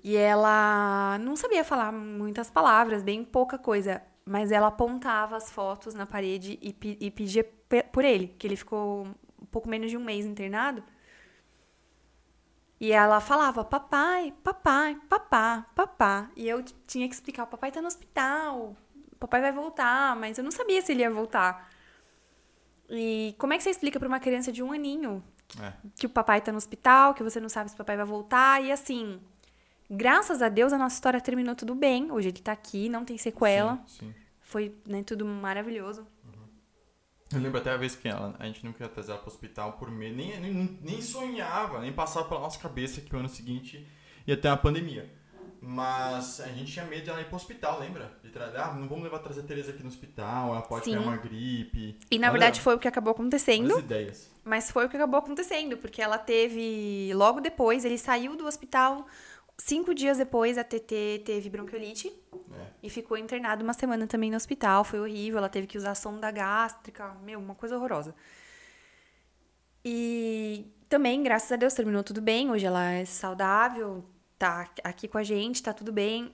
e 0.03 0.17
ela 0.17 1.17
não 1.21 1.37
sabia 1.37 1.63
falar 1.63 1.93
muitas 1.93 2.51
palavras, 2.51 3.05
bem 3.05 3.23
pouca 3.25 3.57
coisa, 3.57 4.03
mas 4.25 4.51
ela 4.51 4.67
apontava 4.67 5.37
as 5.37 5.53
fotos 5.53 5.95
na 5.95 6.05
parede 6.05 6.59
e, 6.61 6.75
e 7.07 7.09
pedia 7.09 7.45
pe- 7.45 7.85
por 7.85 8.05
ele, 8.05 8.35
que 8.37 8.49
ele 8.49 8.57
ficou 8.57 9.07
um 9.41 9.47
pouco 9.47 9.69
menos 9.69 9.93
de 9.93 9.97
um 9.97 10.03
mês 10.03 10.27
internado. 10.27 10.83
E 12.83 12.91
ela 12.91 13.21
falava, 13.21 13.65
papai, 13.65 14.35
papai, 14.43 14.99
papá, 15.09 15.65
papá. 15.73 16.29
E 16.35 16.49
eu 16.49 16.65
tinha 16.85 17.07
que 17.07 17.15
explicar, 17.15 17.45
o 17.45 17.47
papai 17.47 17.71
tá 17.71 17.81
no 17.81 17.87
hospital, 17.87 18.75
o 19.13 19.17
papai 19.21 19.41
vai 19.41 19.53
voltar, 19.53 20.17
mas 20.17 20.37
eu 20.37 20.43
não 20.43 20.51
sabia 20.51 20.83
se 20.83 20.91
ele 20.91 21.03
ia 21.03 21.11
voltar. 21.11 21.71
E 22.91 23.37
como 23.39 23.53
é 23.53 23.57
que 23.57 23.63
você 23.63 23.71
explica 23.71 24.01
pra 24.01 24.09
uma 24.09 24.19
criança 24.19 24.51
de 24.51 24.65
um 24.65 24.73
aninho 24.73 25.23
É. 25.63 25.73
que 25.95 26.07
o 26.07 26.11
papai 26.11 26.41
tá 26.41 26.51
no 26.51 26.59
hospital, 26.59 27.15
que 27.15 27.23
você 27.23 27.39
não 27.39 27.49
sabe 27.49 27.69
se 27.71 27.75
o 27.77 27.79
papai 27.79 27.97
vai 27.97 28.05
voltar? 28.05 28.61
E 28.61 28.73
assim, 28.73 29.21
graças 29.89 30.43
a 30.43 30.49
Deus 30.49 30.73
a 30.73 30.77
nossa 30.77 30.97
história 30.97 31.21
terminou 31.21 31.55
tudo 31.55 31.77
bem. 31.77 32.11
Hoje 32.11 32.31
ele 32.31 32.41
tá 32.41 32.51
aqui, 32.51 32.89
não 32.89 33.05
tem 33.05 33.17
sequela. 33.17 33.77
Sim, 33.87 34.07
sim. 34.07 34.15
Foi 34.41 34.75
né, 34.89 35.05
tudo 35.05 35.25
maravilhoso. 35.25 36.05
Eu 37.33 37.41
lembro 37.41 37.59
até 37.59 37.71
a 37.71 37.77
vez 37.77 37.95
que 37.95 38.09
ela, 38.09 38.35
a 38.39 38.47
gente 38.47 38.65
não 38.65 38.73
queria 38.73 38.89
trazer 38.89 39.13
ela 39.13 39.21
pro 39.21 39.31
hospital 39.31 39.73
por 39.75 39.91
medo, 39.91 40.17
nem, 40.17 40.39
nem, 40.41 40.79
nem 40.83 41.01
sonhava, 41.01 41.81
nem 41.81 41.93
passava 41.93 42.27
pela 42.29 42.41
nossa 42.41 42.59
cabeça 42.59 43.01
que 43.01 43.15
o 43.15 43.19
ano 43.19 43.29
seguinte 43.29 43.87
ia 44.27 44.37
ter 44.37 44.49
uma 44.49 44.57
pandemia. 44.57 45.11
Mas 45.65 46.41
a 46.41 46.49
gente 46.49 46.73
tinha 46.73 46.85
medo 46.85 47.05
de 47.05 47.11
ela 47.11 47.21
ir 47.21 47.27
pro 47.27 47.37
hospital, 47.37 47.79
lembra? 47.79 48.11
De 48.21 48.31
tra... 48.31 48.47
Ah, 48.57 48.75
não 48.75 48.89
vamos 48.89 49.05
levar 49.05 49.21
trazer 49.21 49.43
a 49.43 49.45
Tereza 49.45 49.71
aqui 49.71 49.81
no 49.83 49.89
hospital, 49.89 50.49
ela 50.51 50.63
pode 50.63 50.87
Sim. 50.87 50.93
ter 50.93 50.99
uma 50.99 51.17
gripe. 51.17 51.97
E 52.11 52.19
na 52.19 52.27
Olha- 52.27 52.33
verdade 52.33 52.61
foi 52.61 52.75
o 52.75 52.79
que 52.81 52.89
acabou 52.89 53.13
acontecendo. 53.13 53.73
as 53.73 53.79
ideias. 53.79 54.31
Mas 54.45 54.73
foi 54.73 54.87
o 54.87 54.89
que 54.89 54.97
acabou 54.97 55.21
acontecendo, 55.21 55.77
porque 55.77 56.03
ela 56.03 56.19
teve. 56.19 57.13
Logo 57.15 57.41
depois, 57.41 57.85
ele 57.85 57.97
saiu 57.97 58.35
do 58.37 58.45
hospital. 58.45 59.07
Cinco 59.65 59.95
dias 59.95 60.19
depois, 60.19 60.59
a 60.59 60.65
TT 60.65 61.23
teve 61.25 61.49
bronquiolite 61.49 62.13
É. 62.53 62.67
e 62.83 62.91
ficou 62.91 63.17
internada 63.17 63.63
uma 63.63 63.73
semana 63.73 64.09
também 64.09 64.29
no 64.29 64.37
hospital. 64.37 64.83
Foi 64.83 64.99
horrível. 64.99 65.39
Ela 65.39 65.49
teve 65.49 65.69
que 65.69 65.79
usar 65.79 65.95
sonda 65.95 66.31
gástrica. 66.33 67.15
Meu, 67.23 67.39
uma 67.39 67.55
coisa 67.55 67.77
horrorosa. 67.77 68.13
E 69.85 70.67
também, 70.89 71.23
graças 71.23 71.51
a 71.53 71.57
Deus, 71.57 71.75
terminou 71.75 72.03
tudo 72.03 72.21
bem. 72.21 72.51
Hoje 72.51 72.67
ela 72.67 72.91
é 72.91 73.05
saudável, 73.05 74.05
tá 74.39 74.69
aqui 74.83 75.07
com 75.07 75.19
a 75.19 75.23
gente, 75.23 75.63
tá 75.63 75.73
tudo 75.73 75.93
bem. 75.93 76.33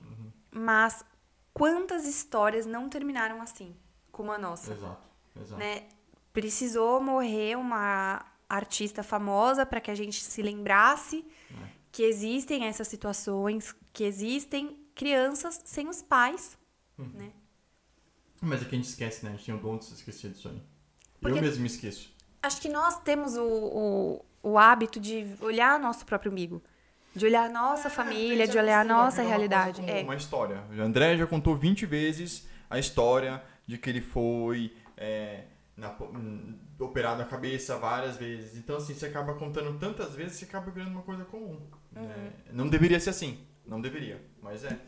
Mas 0.50 1.04
quantas 1.52 2.06
histórias 2.06 2.64
não 2.64 2.88
terminaram 2.88 3.42
assim, 3.42 3.76
como 4.10 4.32
a 4.32 4.38
nossa? 4.38 4.72
Exato, 4.72 5.06
exato. 5.38 5.60
né? 5.60 5.84
Precisou 6.32 7.00
morrer 7.00 7.56
uma 7.56 8.24
artista 8.48 9.02
famosa 9.02 9.66
para 9.66 9.80
que 9.82 9.90
a 9.90 9.94
gente 9.94 10.22
se 10.22 10.40
lembrasse 10.42 11.24
que 11.98 12.04
existem 12.04 12.64
essas 12.64 12.86
situações, 12.86 13.74
que 13.92 14.04
existem 14.04 14.78
crianças 14.94 15.60
sem 15.64 15.88
os 15.88 16.00
pais, 16.00 16.56
né? 16.96 17.32
Mas 18.40 18.62
é 18.62 18.66
que 18.66 18.76
a 18.76 18.78
gente 18.78 18.88
esquece, 18.88 19.24
né? 19.24 19.32
A 19.32 19.34
gente 19.34 19.46
tem 19.46 19.54
o 19.56 19.58
dom 19.58 19.76
de 19.76 19.86
se 19.86 19.94
esquecer 19.94 20.30
disso 20.30 20.48
aí. 20.48 20.62
Porque- 21.20 21.38
Eu 21.38 21.42
mesmo 21.42 21.60
me 21.62 21.66
esqueço. 21.66 22.14
Acho 22.40 22.60
que 22.60 22.68
nós 22.68 23.02
temos 23.02 23.36
o, 23.36 23.42
o, 23.42 24.24
o 24.44 24.56
hábito 24.56 25.00
de 25.00 25.26
olhar 25.40 25.76
nosso 25.80 26.06
próprio 26.06 26.30
umbigo, 26.30 26.62
de 27.16 27.26
olhar 27.26 27.46
a 27.46 27.52
nossa 27.52 27.90
família, 27.90 28.46
de 28.46 28.56
olhar 28.56 28.80
a 28.82 28.84
nossa 28.84 29.20
realidade. 29.22 29.80
Uma, 29.80 29.90
É. 29.90 30.02
uma 30.04 30.14
história. 30.14 30.62
O 30.70 30.80
André 30.80 31.16
já 31.16 31.26
contou 31.26 31.56
20 31.56 31.84
vezes 31.84 32.46
a 32.70 32.78
história 32.78 33.42
de 33.66 33.76
que 33.76 33.90
ele 33.90 34.00
foi 34.00 34.72
é, 34.96 35.46
na, 35.76 35.96
operado 36.78 37.22
a 37.22 37.24
cabeça 37.24 37.76
várias 37.76 38.16
vezes. 38.16 38.56
Então, 38.56 38.76
assim, 38.76 38.94
você 38.94 39.06
acaba 39.06 39.34
contando 39.34 39.76
tantas 39.80 40.14
vezes, 40.14 40.38
você 40.38 40.44
acaba 40.44 40.70
virando 40.70 40.92
uma 40.92 41.02
coisa 41.02 41.24
comum. 41.24 41.60
Né? 42.02 42.32
Não 42.52 42.68
deveria 42.68 43.00
ser 43.00 43.10
assim. 43.10 43.46
Não 43.66 43.80
deveria, 43.80 44.22
mas 44.42 44.64
é. 44.64 44.78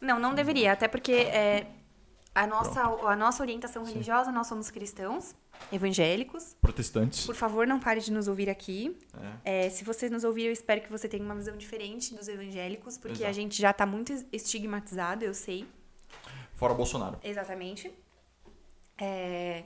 Não, 0.00 0.18
não 0.18 0.34
deveria, 0.34 0.72
até 0.72 0.88
porque 0.88 1.12
é, 1.12 1.66
a, 2.34 2.46
nossa, 2.46 2.82
a 2.82 3.16
nossa 3.16 3.42
orientação 3.42 3.82
religiosa, 3.84 4.30
nós 4.30 4.46
somos 4.46 4.70
cristãos, 4.70 5.34
evangélicos. 5.72 6.54
Protestantes. 6.60 7.24
Por 7.24 7.34
favor, 7.34 7.66
não 7.66 7.80
pare 7.80 8.00
de 8.00 8.12
nos 8.12 8.28
ouvir 8.28 8.50
aqui. 8.50 8.98
É. 9.44 9.66
É, 9.66 9.70
se 9.70 9.84
você 9.84 10.10
nos 10.10 10.24
ouvir, 10.24 10.44
eu 10.44 10.52
espero 10.52 10.82
que 10.82 10.90
você 10.90 11.08
tenha 11.08 11.24
uma 11.24 11.34
visão 11.34 11.56
diferente 11.56 12.14
dos 12.14 12.28
evangélicos, 12.28 12.98
porque 12.98 13.24
a 13.24 13.28
Exato. 13.28 13.34
gente 13.34 13.60
já 13.60 13.72
tá 13.72 13.86
muito 13.86 14.12
estigmatizado, 14.32 15.24
eu 15.24 15.32
sei. 15.32 15.66
Fora 16.54 16.74
Bolsonaro. 16.74 17.18
Exatamente. 17.22 17.90
É, 18.98 19.64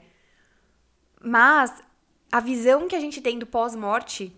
Mas 1.21 1.81
a 2.31 2.39
visão 2.39 2.87
que 2.87 2.95
a 2.95 2.99
gente 2.99 3.21
tem 3.21 3.37
do 3.37 3.45
pós-morte, 3.45 4.33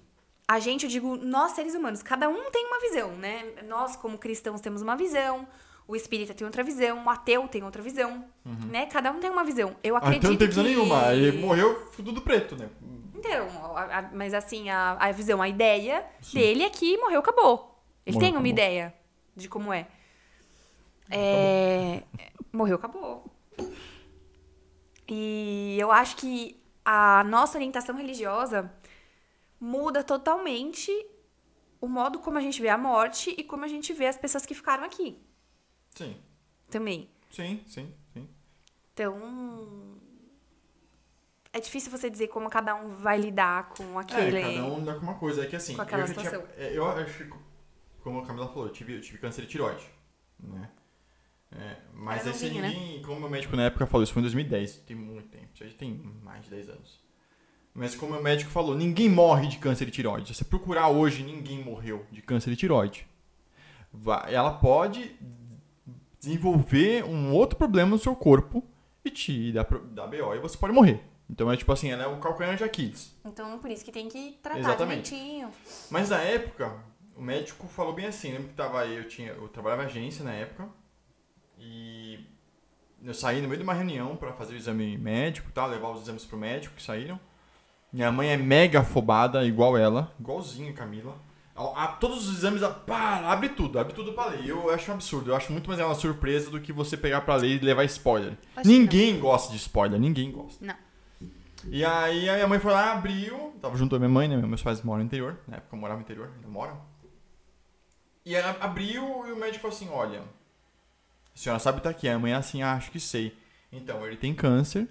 a 0.53 0.59
gente, 0.59 0.83
eu 0.83 0.89
digo, 0.89 1.15
nós 1.17 1.51
seres 1.53 1.73
humanos, 1.75 2.01
cada 2.03 2.29
um 2.29 2.51
tem 2.51 2.65
uma 2.67 2.79
visão, 2.79 3.11
né? 3.17 3.43
Nós, 3.67 3.95
como 3.95 4.17
cristãos, 4.17 4.61
temos 4.61 4.81
uma 4.81 4.95
visão, 4.95 5.47
o 5.87 5.95
espírita 5.95 6.33
tem 6.33 6.45
outra 6.45 6.63
visão, 6.63 7.03
o 7.05 7.09
ateu 7.09 7.47
tem 7.47 7.63
outra 7.63 7.81
visão, 7.81 8.25
né? 8.69 8.85
Cada 8.85 9.11
um 9.11 9.19
tem 9.19 9.29
uma 9.29 9.43
visão. 9.43 9.75
Eu 9.83 9.95
Ah, 9.95 9.99
acredito 9.99 10.19
então 10.21 10.31
não 10.31 10.37
tem 10.37 10.47
visão 10.47 10.63
que... 10.63 10.69
nenhuma. 10.69 11.13
Ele 11.13 11.39
morreu 11.39 11.87
tudo 11.95 12.21
preto, 12.21 12.55
né? 12.55 12.69
Então, 13.15 13.47
a- 13.75 13.99
a- 13.99 14.09
mas 14.13 14.33
assim, 14.33 14.69
a, 14.69 14.97
a 14.99 15.11
visão, 15.11 15.41
a 15.41 15.47
ideia 15.47 16.05
Sim. 16.21 16.39
dele 16.39 16.63
é 16.63 16.69
que 16.69 16.97
morreu, 16.97 17.19
acabou. 17.19 17.81
Ele 18.05 18.15
Morreu, 18.15 18.19
tem 18.29 18.33
uma 18.37 18.39
acabou. 18.39 18.51
ideia 18.51 18.93
de 19.35 19.47
como 19.49 19.71
é. 19.73 19.87
É, 21.09 22.03
Morreu, 22.51 22.75
acabou. 22.75 23.25
E 25.07 25.77
eu 25.79 25.91
acho 25.91 26.15
que 26.17 26.59
a 26.85 27.23
nossa 27.23 27.57
orientação 27.57 27.95
religiosa 27.95 28.71
muda 29.63 30.03
totalmente 30.03 30.91
o 31.79 31.87
modo 31.87 32.19
como 32.19 32.37
a 32.37 32.41
gente 32.41 32.61
vê 32.61 32.67
a 32.67 32.77
morte 32.77 33.33
e 33.37 33.43
como 33.45 33.63
a 33.63 33.67
gente 33.67 33.93
vê 33.93 34.07
as 34.07 34.17
pessoas 34.17 34.45
que 34.45 34.53
ficaram 34.53 34.83
aqui 34.83 35.17
Sim. 35.89 36.17
também. 36.69 37.09
Sim, 37.31 37.63
sim, 37.65 37.93
sim. 38.13 38.27
Então. 38.91 39.97
É 41.53 41.59
difícil 41.59 41.91
você 41.91 42.09
dizer 42.09 42.27
como 42.27 42.49
cada 42.49 42.75
um 42.75 42.89
vai 42.89 43.17
lidar 43.17 43.69
com 43.69 43.97
aquele. 43.97 44.37
É, 44.37 44.41
cada 44.41 44.65
um 44.65 44.83
dá 44.83 44.95
com 44.95 45.01
uma 45.01 45.15
coisa. 45.15 45.43
É 45.43 45.45
que 45.45 45.55
assim, 45.55 45.75
Com 45.75 45.83
aquela 45.83 46.03
eu, 46.03 46.07
já 46.07 46.13
tinha, 46.13 46.25
situação. 46.25 46.49
é, 46.57 46.77
eu 46.77 46.85
acho 46.85 47.25
que, 47.25 47.33
como 48.01 48.19
a 48.19 48.25
Camila 48.25 48.47
falou, 48.47 48.65
eu 48.65 48.73
tive, 48.73 48.95
eu 48.95 49.01
tive 49.01 49.19
câncer 49.19 49.43
de 49.43 49.47
tiroide, 49.47 49.85
né? 50.39 50.71
É, 51.51 51.77
mas 51.93 52.25
esse 52.25 52.49
né? 52.49 52.69
ninguém, 52.69 53.01
como 53.03 53.19
meu 53.19 53.29
médico 53.29 53.55
na 53.55 53.65
época 53.65 53.85
falou, 53.85 54.03
isso 54.03 54.11
foi 54.11 54.21
em 54.21 54.23
2010, 54.23 54.77
tem 54.79 54.95
muito 54.95 55.29
tempo, 55.29 55.49
isso 55.53 55.63
aí 55.63 55.71
tem 55.73 55.93
mais 56.23 56.43
de 56.43 56.49
10 56.49 56.69
anos. 56.69 57.02
Mas 57.73 57.95
como 57.95 58.11
meu 58.13 58.21
médico 58.21 58.51
falou, 58.51 58.75
ninguém 58.75 59.09
morre 59.09 59.47
de 59.47 59.57
câncer 59.57 59.85
de 59.85 59.91
tiroide. 59.91 60.27
Se 60.27 60.35
você 60.35 60.45
procurar 60.45 60.89
hoje, 60.89 61.23
ninguém 61.23 61.63
morreu 61.63 62.05
de 62.11 62.21
câncer 62.21 62.51
de 62.51 62.55
tiroide. 62.55 63.07
Vai- 63.91 64.33
ela 64.33 64.51
pode 64.53 65.15
desenvolver 66.19 67.03
um 67.03 67.33
outro 67.33 67.57
problema 67.57 67.91
no 67.91 67.97
seu 67.97 68.15
corpo 68.15 68.63
e 69.03 69.09
te 69.09 69.51
dar, 69.51 69.63
dar 69.65 70.07
BO 70.07 70.35
e 70.35 70.39
você 70.39 70.57
pode 70.57 70.73
morrer. 70.73 71.01
Então 71.29 71.51
é 71.51 71.57
tipo 71.57 71.71
assim, 71.71 71.89
ela 71.89 72.03
é 72.03 72.07
o 72.07 72.17
calcanhar 72.19 72.55
de 72.55 72.63
Aquiles. 72.63 73.15
Então, 73.25 73.57
por 73.57 73.69
isso 73.71 73.83
que 73.83 73.91
tem 73.91 74.07
que 74.07 74.37
tratar 74.43 74.59
Exatamente. 74.59 75.09
direitinho. 75.13 75.49
Mas 75.89 76.09
na 76.09 76.19
época, 76.21 76.77
o 77.17 77.21
médico 77.21 77.67
falou 77.67 77.93
bem 77.93 78.05
assim, 78.05 78.31
lembro 78.31 78.49
que 78.49 78.53
tava 78.53 78.85
eu 78.85 79.07
tinha, 79.07 79.29
eu 79.31 79.47
trabalhava 79.47 79.83
em 79.83 79.85
agência 79.87 80.23
na 80.23 80.33
época 80.33 80.69
e 81.57 82.19
eu 83.03 83.13
saí 83.13 83.41
no 83.41 83.47
meio 83.47 83.57
de 83.57 83.63
uma 83.63 83.73
reunião 83.73 84.15
para 84.15 84.31
fazer 84.33 84.53
o 84.53 84.57
exame 84.57 84.97
médico, 84.97 85.51
tá, 85.51 85.65
levar 85.65 85.89
os 85.91 86.01
exames 86.03 86.23
pro 86.25 86.37
médico 86.37 86.75
que 86.75 86.83
saíram. 86.83 87.19
Minha 87.93 88.11
mãe 88.11 88.29
é 88.29 88.37
mega 88.37 88.79
afobada, 88.79 89.45
igual 89.45 89.77
ela, 89.77 90.11
igualzinho 90.19 90.71
a 90.71 90.73
Camila. 90.73 91.15
A, 91.55 91.83
a- 91.83 91.87
todos 91.89 92.27
os 92.27 92.37
exames, 92.39 92.63
a- 92.63 92.69
pá, 92.71 93.31
abre 93.31 93.49
tudo, 93.49 93.77
abre 93.77 93.93
tudo 93.93 94.13
pra 94.13 94.25
ler. 94.25 94.47
Eu 94.47 94.71
acho 94.71 94.89
um 94.89 94.95
absurdo, 94.95 95.29
eu 95.29 95.35
acho 95.35 95.51
muito 95.51 95.67
mais 95.69 95.79
uma 95.79 95.93
surpresa 95.93 96.49
do 96.49 96.59
que 96.59 96.73
você 96.73 96.97
pegar 96.97 97.21
pra 97.21 97.35
ler 97.35 97.49
e 97.49 97.59
levar 97.59 97.83
spoiler. 97.83 98.35
Acho 98.55 98.67
ninguém 98.67 99.19
gosta 99.19 99.51
de 99.51 99.57
spoiler, 99.59 99.99
ninguém 99.99 100.31
gosta. 100.31 100.65
Não. 100.65 100.75
E 101.69 101.85
aí 101.85 102.27
a 102.27 102.33
minha 102.33 102.47
mãe 102.47 102.59
foi 102.59 102.73
lá, 102.73 102.93
abriu, 102.93 103.53
tava 103.61 103.77
junto 103.77 103.91
com 103.91 103.95
a 103.97 103.99
minha 103.99 104.09
mãe, 104.09 104.27
né? 104.27 104.35
Meus 104.37 104.63
pais 104.63 104.81
moram 104.81 104.99
no 104.99 105.05
interior, 105.05 105.37
na 105.47 105.57
época 105.57 105.75
eu 105.75 105.79
morava 105.79 105.99
no 105.99 106.03
interior, 106.03 106.31
ainda 106.35 106.47
moram. 106.47 106.77
E 108.25 108.33
ela 108.35 108.57
abriu 108.59 109.27
e 109.27 109.31
o 109.31 109.35
médico 109.37 109.61
falou 109.61 109.75
assim, 109.75 109.89
olha, 109.89 110.21
a 110.21 111.37
senhora 111.37 111.59
sabe 111.59 111.77
estar 111.77 111.89
aqui, 111.91 112.09
a 112.09 112.17
mãe 112.17 112.31
é 112.31 112.35
assim, 112.35 112.61
ah, 112.63 112.73
acho 112.73 112.89
que 112.91 112.99
sei. 112.99 113.37
Então, 113.71 114.05
ele 114.05 114.17
tem 114.17 114.33
câncer 114.33 114.87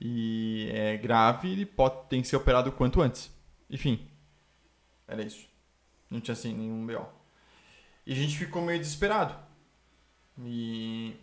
e 0.00 0.70
é 0.72 0.96
grave, 0.96 1.50
ele 1.52 1.66
pode, 1.66 2.08
tem 2.08 2.22
que 2.22 2.28
ser 2.28 2.36
operado 2.36 2.70
o 2.70 2.72
quanto 2.72 3.00
antes. 3.02 3.30
Enfim, 3.68 4.08
era 5.06 5.22
isso. 5.22 5.46
Não 6.10 6.20
tinha 6.20 6.32
assim 6.32 6.54
nenhum 6.54 6.84
B.O. 6.86 7.06
E 8.06 8.12
a 8.12 8.16
gente 8.16 8.36
ficou 8.38 8.62
meio 8.62 8.78
desesperado. 8.78 9.34
E 10.42 11.16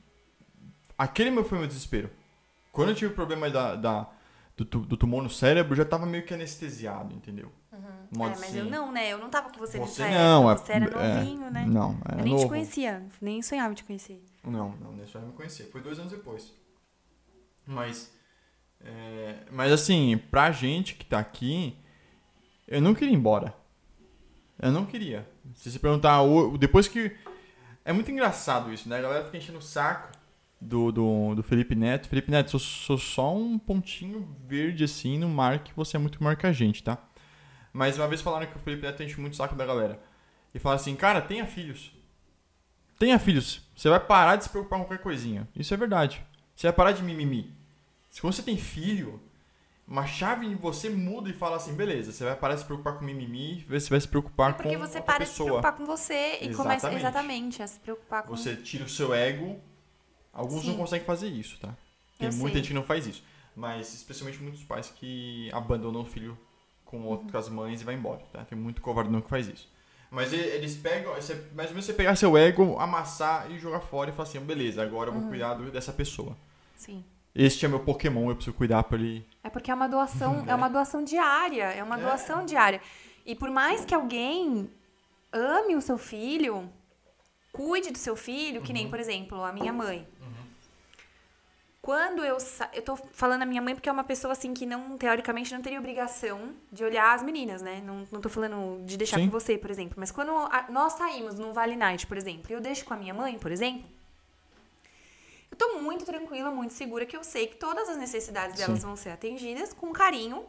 aquele 0.97 1.31
meu 1.31 1.43
foi 1.43 1.57
meu 1.57 1.67
desespero. 1.67 2.09
Quando 2.71 2.89
eu 2.89 2.95
tive 2.95 3.11
o 3.11 3.15
problema 3.15 3.49
da, 3.49 3.75
da- 3.75 4.09
do, 4.55 4.63
do 4.65 4.95
tumor 4.97 5.23
no 5.23 5.29
cérebro, 5.29 5.73
eu 5.73 5.77
já 5.77 5.85
tava 5.85 6.05
meio 6.05 6.23
que 6.25 6.33
anestesiado, 6.33 7.13
entendeu? 7.13 7.51
Modo 8.15 8.33
é, 8.35 8.37
mas 8.39 8.43
assim, 8.43 8.59
eu 8.59 8.65
não, 8.65 8.91
né? 8.91 9.11
Eu 9.11 9.17
não 9.17 9.29
tava 9.29 9.49
com 9.51 9.59
você, 9.59 9.77
Você 9.77 10.03
nessa 10.03 10.17
não, 10.17 10.49
época. 10.49 10.65
Você 10.65 10.71
é- 10.71 10.75
era 10.77 10.85
é, 10.99 11.13
novinho, 11.15 11.51
né? 11.51 11.65
Não, 11.67 11.99
era 12.05 12.19
eu 12.21 12.23
nem 12.23 12.33
novo. 12.33 12.45
te 12.45 12.49
conhecia, 12.49 13.05
nem 13.21 13.41
sonhava 13.41 13.75
te 13.75 13.83
conhecer. 13.83 14.23
Não, 14.43 14.69
não, 14.77 14.93
nem 14.93 15.05
só 15.05 15.19
me 15.19 15.33
conhecer. 15.33 15.65
Foi 15.71 15.81
dois 15.81 15.99
anos 15.99 16.11
depois. 16.11 16.53
Mas, 17.65 18.11
é, 18.83 19.35
mas 19.51 19.71
assim, 19.71 20.17
pra 20.29 20.51
gente 20.51 20.95
que 20.95 21.05
tá 21.05 21.19
aqui, 21.19 21.75
eu 22.67 22.81
não 22.81 22.93
queria 22.93 23.13
ir 23.13 23.17
embora. 23.17 23.53
Eu 24.59 24.71
não 24.71 24.85
queria. 24.85 25.27
Se 25.55 25.71
você 25.71 25.79
perguntar, 25.79 26.19
depois 26.59 26.87
que... 26.87 27.15
É 27.85 27.93
muito 27.93 28.11
engraçado 28.11 28.73
isso, 28.73 28.89
né? 28.89 28.97
A 28.97 29.01
galera 29.01 29.25
fica 29.25 29.37
enchendo 29.37 29.59
o 29.59 29.61
saco 29.61 30.11
do, 30.59 30.91
do, 30.91 31.35
do 31.35 31.43
Felipe 31.43 31.73
Neto. 31.73 32.09
Felipe 32.09 32.29
Neto, 32.29 32.51
sou, 32.51 32.59
sou 32.59 32.97
só 32.97 33.35
um 33.35 33.57
pontinho 33.57 34.27
verde 34.45 34.83
assim 34.83 35.17
no 35.17 35.29
mar 35.29 35.59
que 35.59 35.73
você 35.73 35.95
é 35.95 35.99
muito 35.99 36.21
maior 36.21 36.35
que 36.35 36.45
a 36.45 36.51
gente, 36.51 36.83
tá? 36.83 36.97
Mas 37.71 37.97
uma 37.97 38.07
vez 38.07 38.21
falaram 38.21 38.47
que 38.47 38.57
o 38.57 38.59
Felipe 38.59 38.85
Neto 38.85 39.03
enche 39.03 39.21
muito 39.21 39.33
o 39.33 39.37
saco 39.37 39.55
da 39.55 39.65
galera. 39.65 40.01
E 40.53 40.59
falaram 40.59 40.81
assim, 40.81 40.95
cara, 40.95 41.21
tenha 41.21 41.45
filhos. 41.45 41.93
Tenha 42.97 43.19
filhos. 43.19 43.61
Você 43.75 43.89
vai 43.89 43.99
parar 43.99 44.35
de 44.35 44.45
se 44.45 44.49
preocupar 44.49 44.79
com 44.79 44.85
qualquer 44.85 45.03
coisinha. 45.03 45.47
Isso 45.55 45.73
é 45.73 45.77
verdade. 45.77 46.25
Você 46.55 46.67
vai 46.67 46.73
parar 46.73 46.91
de 46.91 47.03
mimimi. 47.03 47.55
Se 48.09 48.21
você 48.21 48.41
tem 48.41 48.57
filho, 48.57 49.21
uma 49.87 50.05
chave 50.05 50.45
em 50.45 50.55
você 50.55 50.89
muda 50.89 51.29
e 51.29 51.33
fala 51.33 51.55
assim, 51.57 51.73
beleza, 51.73 52.11
você 52.11 52.23
vai 52.23 52.35
parar 52.35 52.55
de 52.55 52.61
se 52.61 52.65
preocupar 52.65 52.97
com 52.97 53.05
mimimi, 53.05 53.65
você 53.69 53.89
vai 53.89 53.99
se 54.01 54.07
preocupar 54.07 54.51
É 54.51 54.53
porque 54.53 54.75
com 54.75 54.79
você 54.85 55.01
para 55.01 55.23
de 55.23 55.29
se 55.29 55.43
preocupar 55.43 55.73
com 55.73 55.85
você 55.85 56.37
e 56.41 56.53
começa 56.53 56.87
Exatamente. 56.87 56.99
exatamente 57.01 57.63
a 57.63 57.67
se 57.67 57.79
preocupar 57.79 58.23
com 58.23 58.35
Você 58.35 58.55
tira 58.55 58.83
o 58.85 58.89
seu 58.89 59.13
ego. 59.13 59.59
Alguns 60.33 60.65
não 60.65 60.73
Sim. 60.73 60.77
conseguem 60.79 61.05
fazer 61.05 61.27
isso, 61.29 61.57
tá? 61.59 61.75
Tem 62.17 62.27
Eu 62.29 62.33
muita 62.33 62.53
sei. 62.53 62.61
gente 62.61 62.67
que 62.69 62.73
não 62.73 62.83
faz 62.83 63.07
isso. 63.07 63.23
Mas 63.55 63.93
especialmente 63.93 64.41
muitos 64.41 64.63
pais 64.63 64.89
que 64.95 65.49
abandonam 65.51 66.01
o 66.01 66.05
filho 66.05 66.37
com 66.85 66.97
Uhum. 66.99 67.05
outras 67.07 67.49
mães 67.49 67.81
e 67.81 67.83
vai 67.83 67.95
embora, 67.95 68.21
tá? 68.31 68.45
Tem 68.45 68.57
muito 68.57 68.81
covardão 68.81 69.19
que 69.21 69.29
faz 69.29 69.47
isso. 69.47 69.67
Mas 70.11 70.31
eles 70.31 70.75
pegam, 70.77 71.13
você, 71.15 71.33
mais 71.53 71.69
ou 71.69 71.73
menos 71.73 71.85
você 71.85 71.93
pegar 71.93 72.15
seu 72.15 72.37
ego, 72.37 72.77
amassar 72.79 73.51
e 73.51 73.57
jogar 73.59 73.81
fora 73.81 74.09
e 74.09 74.13
falar 74.13 74.27
assim, 74.29 74.39
beleza, 74.39 74.81
agora 74.81 75.09
eu 75.09 75.13
Uhum. 75.13 75.21
vou 75.21 75.29
cuidar 75.29 75.55
do- 75.55 75.71
dessa 75.71 75.91
pessoa. 75.91 76.37
Sim. 76.77 77.03
Este 77.39 77.65
é 77.65 77.69
meu 77.69 77.79
Pokémon, 77.79 78.29
eu 78.29 78.35
preciso 78.35 78.55
cuidar 78.55 78.81
pra 78.83 78.97
ele. 78.97 79.23
É 79.43 79.49
porque 79.49 79.69
é 79.69 79.73
uma 79.73 79.87
doação, 79.87 80.43
É. 80.47 80.51
é 80.51 80.55
uma 80.55 80.67
doação 80.69 81.03
diária, 81.03 81.65
é 81.65 81.83
uma 81.83 81.97
É. 81.97 82.01
doação 82.01 82.43
diária. 82.45 82.81
E 83.25 83.35
por 83.35 83.49
mais 83.51 83.85
que 83.85 83.93
alguém 83.93 84.69
ame 85.31 85.75
o 85.75 85.81
seu 85.81 85.97
filho, 85.99 86.67
cuide 87.51 87.91
do 87.91 87.97
seu 87.99 88.15
filho, 88.15 88.61
que 88.61 88.69
Uhum. 88.69 88.73
nem, 88.79 88.89
por 88.89 88.99
exemplo, 88.99 89.43
a 89.43 89.51
minha 89.51 89.71
mãe. 89.71 90.07
Quando 91.81 92.25
eu 92.25 92.37
sa... 92.39 92.69
eu 92.73 92.81
tô 92.81 92.97
falando 92.97 93.43
a 93.43 93.45
minha 93.45 93.61
mãe 93.61 93.73
porque 93.73 93.87
é 93.87 93.91
uma 93.91 94.03
pessoa 94.03 94.33
assim 94.33 94.53
que 94.53 94.65
não 94.65 94.97
teoricamente 94.97 95.53
não 95.53 95.61
teria 95.61 95.79
obrigação 95.79 96.53
de 96.71 96.83
olhar 96.83 97.13
as 97.13 97.23
meninas, 97.23 97.61
né? 97.61 97.81
Não, 97.85 98.05
não 98.11 98.19
tô 98.19 98.27
falando 98.27 98.83
de 98.85 98.97
deixar 98.97 99.17
Sim. 99.17 99.25
com 99.25 99.31
você, 99.31 99.57
por 99.57 99.69
exemplo, 99.71 99.95
mas 99.97 100.11
quando 100.11 100.31
a- 100.31 100.65
nós 100.69 100.93
saímos 100.93 101.39
num 101.39 101.53
Vale 101.53 101.77
Night, 101.77 102.05
por 102.05 102.17
exemplo, 102.17 102.47
e 102.49 102.53
eu 102.53 102.59
deixo 102.59 102.83
com 102.83 102.93
a 102.93 102.97
minha 102.97 103.13
mãe, 103.13 103.37
por 103.39 103.51
exemplo, 103.51 103.87
eu 105.57 105.69
tô 105.73 105.79
muito 105.79 106.05
tranquila, 106.05 106.51
muito 106.51 106.73
segura 106.73 107.05
que 107.05 107.17
eu 107.17 107.23
sei 107.23 107.47
que 107.47 107.57
todas 107.57 107.89
as 107.89 107.97
necessidades 107.97 108.57
delas 108.57 108.79
Sim. 108.79 108.85
vão 108.85 108.95
ser 108.95 109.09
atendidas 109.09 109.73
com 109.73 109.91
carinho, 109.91 110.45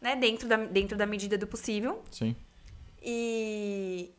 né, 0.00 0.16
dentro 0.16 0.48
da, 0.48 0.56
dentro 0.56 0.96
da 0.96 1.06
medida 1.06 1.38
do 1.38 1.46
possível. 1.46 2.02
Sim. 2.10 2.34
E 3.00 4.12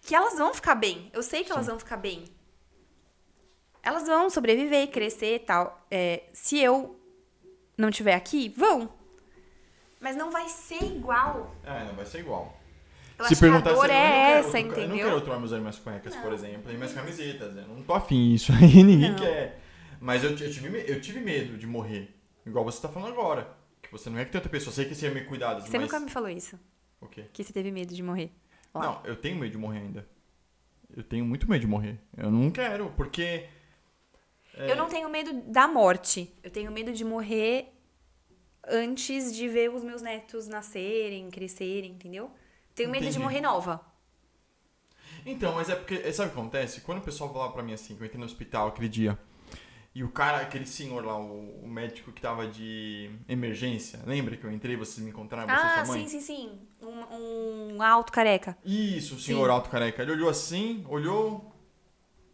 que 0.00 0.14
elas 0.14 0.38
vão 0.38 0.54
ficar 0.54 0.76
bem. 0.76 1.10
Eu 1.12 1.22
sei 1.22 1.42
que 1.42 1.50
elas 1.50 1.64
Sim. 1.64 1.70
vão 1.72 1.78
ficar 1.80 1.96
bem. 1.96 2.24
Elas 3.82 4.06
vão 4.06 4.30
sobreviver, 4.30 4.88
crescer 4.90 5.34
e 5.34 5.40
tal. 5.40 5.84
É, 5.90 6.22
se 6.32 6.58
eu 6.60 6.96
não 7.76 7.90
tiver 7.90 8.14
aqui, 8.14 8.48
vão. 8.48 8.88
Mas 10.00 10.16
não 10.16 10.30
vai 10.30 10.48
ser 10.48 10.82
igual. 10.84 11.52
É, 11.64 11.84
não 11.84 11.94
vai 11.94 12.06
ser 12.06 12.20
igual. 12.20 12.56
Eu 13.18 13.24
Se 13.26 13.34
a 13.34 13.36
perguntar 13.36 13.72
dor 13.72 13.84
se 13.86 13.90
eu 13.90 13.94
é 13.94 14.08
não 14.08 14.10
quero, 14.10 14.48
essa, 14.48 14.58
eu 14.58 14.64
não 14.64 14.70
entendeu? 14.72 15.06
quero 15.08 15.20
tomar 15.20 15.38
meus 15.38 15.52
mais 15.52 15.78
cuecas, 15.78 16.14
Não. 16.14 16.22
por 16.22 16.32
exemplo, 16.32 16.72
e 16.72 16.74
minhas 16.76 16.92
camisetas. 16.92 17.56
Eu 17.56 17.68
não 17.68 17.82
tô 17.82 17.92
afim 17.94 18.34
isso 18.34 18.52
aí, 18.52 18.82
ninguém 18.82 19.10
Não. 19.10 19.18
quer. 19.18 19.60
Mas 20.00 20.24
eu, 20.24 20.30
eu, 20.30 20.36
tive, 20.50 20.84
eu 20.90 21.00
tive 21.00 21.20
medo 21.20 21.56
de 21.56 21.66
morrer. 21.66 22.14
Igual 22.44 22.64
você 22.64 22.82
tá 22.82 22.88
falando 22.88 23.12
agora. 23.12 23.48
Que 23.80 23.90
você 23.92 24.10
não 24.10 24.18
é 24.18 24.24
que 24.24 24.32
tem 24.32 24.38
outra 24.38 24.50
pessoa. 24.50 24.70
Eu 24.70 24.74
sei 24.74 24.84
que 24.86 24.94
você 24.94 25.06
ia 25.06 25.12
me 25.14 25.20
cuidar 25.22 25.54
Você 25.60 25.70
mas... 25.78 25.82
nunca 25.82 26.00
me 26.00 26.10
falou 26.10 26.28
isso, 26.28 26.58
O 27.00 27.06
quê? 27.06 27.26
que 27.32 27.44
você 27.44 27.52
teve 27.52 27.70
medo 27.70 27.94
de 27.94 28.02
morrer. 28.02 28.30
Lá. 28.74 28.80
Não, 28.82 29.00
eu 29.04 29.14
tenho 29.16 29.36
medo 29.36 29.52
de 29.52 29.58
morrer 29.58 29.78
ainda. 29.80 30.06
Eu 30.96 31.02
tenho 31.04 31.24
muito 31.24 31.48
medo 31.48 31.60
de 31.60 31.66
morrer. 31.66 31.98
Eu 32.16 32.30
não 32.30 32.50
quero, 32.50 32.90
porque... 32.96 33.46
é, 34.54 34.70
Eu 34.72 34.76
não 34.76 34.88
tenho 34.88 35.08
medo 35.08 35.32
da 35.46 35.68
morte. 35.68 36.32
Eu 36.42 36.50
tenho 36.50 36.70
medo 36.72 36.92
de 36.92 37.04
morrer 37.04 37.68
antes 38.66 39.34
de 39.34 39.48
ver 39.48 39.70
os 39.70 39.82
meus 39.82 40.02
netos 40.02 40.46
nascerem, 40.48 41.30
crescerem, 41.30 41.92
entendeu? 41.92 42.30
Tenho 42.74 42.90
medo 42.90 43.02
de 43.02 43.08
Entendi. 43.10 43.22
morrer 43.22 43.40
nova. 43.40 43.80
Então, 45.24 45.54
mas 45.54 45.68
é 45.68 45.74
porque, 45.76 46.12
sabe 46.12 46.30
o 46.30 46.32
que 46.32 46.38
acontece? 46.40 46.80
Quando 46.80 46.98
o 46.98 47.02
pessoal 47.02 47.32
falava 47.32 47.52
pra 47.52 47.62
mim 47.62 47.72
assim, 47.72 47.94
que 47.94 48.02
eu 48.02 48.06
entrei 48.06 48.18
no 48.18 48.26
hospital 48.26 48.68
aquele 48.68 48.88
dia, 48.88 49.16
e 49.94 50.02
o 50.02 50.08
cara, 50.08 50.38
aquele 50.38 50.66
senhor 50.66 51.04
lá, 51.04 51.16
o, 51.16 51.62
o 51.64 51.68
médico 51.68 52.10
que 52.12 52.20
tava 52.20 52.46
de 52.46 53.10
emergência, 53.28 54.00
lembra 54.06 54.36
que 54.36 54.44
eu 54.44 54.50
entrei, 54.50 54.74
vocês 54.74 54.98
me 54.98 55.10
encontraram, 55.10 55.46
você 55.54 55.66
e 55.66 55.68
Ah, 55.68 55.84
sua 55.84 55.94
mãe? 55.94 56.08
sim, 56.08 56.20
sim, 56.20 56.20
sim. 56.20 56.60
Um, 56.80 57.76
um 57.76 57.82
alto 57.82 58.10
careca. 58.10 58.56
Isso, 58.64 59.14
o 59.16 59.20
senhor 59.20 59.46
Sim. 59.46 59.52
alto 59.52 59.68
careca. 59.70 60.02
Ele 60.02 60.12
olhou 60.12 60.28
assim, 60.28 60.84
olhou 60.88 61.54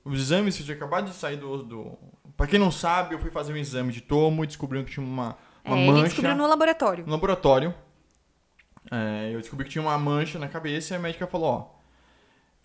os 0.04 0.18
exames 0.21 0.54
que 0.57 0.62
eu 0.62 0.66
tinha 0.66 0.76
acabado 0.76 1.11
de 1.11 1.14
sair 1.16 1.37
do, 1.37 1.62
do... 1.62 1.99
Pra 2.37 2.47
quem 2.47 2.59
não 2.59 2.71
sabe, 2.71 3.14
eu 3.14 3.18
fui 3.18 3.30
fazer 3.30 3.52
um 3.52 3.57
exame 3.57 3.92
de 3.92 4.00
tomo 4.00 4.45
e 4.45 4.47
descobriram 4.47 4.85
que 4.85 4.92
tinha 4.92 5.04
uma, 5.04 5.37
uma 5.64 5.76
É, 5.76 5.80
ele 5.83 5.90
mancha 5.90 6.04
descobriu 6.04 6.37
no 6.37 6.47
laboratório. 6.47 7.04
no 7.04 7.11
laboratório. 7.12 7.75
É, 8.90 9.30
eu 9.33 9.40
descobri 9.40 9.64
que 9.64 9.73
tinha 9.73 9.83
uma 9.83 9.99
mancha 9.99 10.38
na 10.38 10.49
cabeça 10.49 10.95
e 10.95 10.97
a 10.97 11.00
médica 11.00 11.26
falou, 11.26 11.49
ó... 11.49 11.78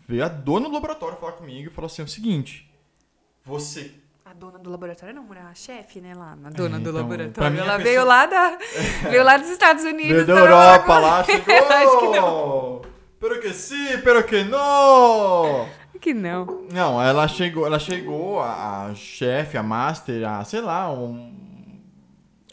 Veio 0.07 0.25
a 0.25 0.27
dona 0.27 0.67
do 0.67 0.73
laboratório 0.73 1.17
falar 1.17 1.31
comigo 1.33 1.69
e 1.69 1.73
falou 1.73 1.87
assim, 1.87 2.01
é 2.01 2.05
o 2.05 2.07
seguinte... 2.07 2.69
Você 3.45 3.93
A 4.23 4.33
dona 4.33 4.57
do 4.57 4.69
laboratório 4.69 5.13
não, 5.13 5.27
era 5.31 5.49
a 5.49 5.53
chefe, 5.53 5.99
né, 5.99 6.13
lá. 6.15 6.37
A 6.45 6.49
dona 6.49 6.79
do 6.79 6.89
então, 6.89 6.93
pra 6.93 7.01
laboratório. 7.01 7.57
Ela 7.59 7.65
pessoa- 7.65 7.83
veio 7.83 8.05
lá 8.05 8.25
da. 8.25 8.57
veio 9.09 9.23
lá 9.23 9.37
dos 9.37 9.49
Estados 9.49 9.83
Unidos. 9.83 10.11
Veio 10.13 10.25
da 10.25 10.33
Europa 10.33 10.97
lá, 10.97 11.23
chegou! 11.25 11.55
Acho 11.67 11.99
que 11.99 12.07
não. 12.07 12.81
Pero 13.19 13.41
que 13.41 13.53
sim, 13.53 13.97
pero 14.01 14.23
que 14.23 14.43
não! 14.45 15.67
Que 15.99 16.13
não. 16.13 16.67
Não, 16.71 17.01
ela 17.01 17.27
chegou, 17.27 17.65
ela 17.65 17.79
chegou, 17.79 18.41
a, 18.41 18.87
a 18.87 18.95
chefe, 18.95 19.57
a 19.57 19.63
master, 19.63 20.27
a, 20.27 20.43
sei 20.43 20.59
lá, 20.61 20.91
um... 20.91 21.33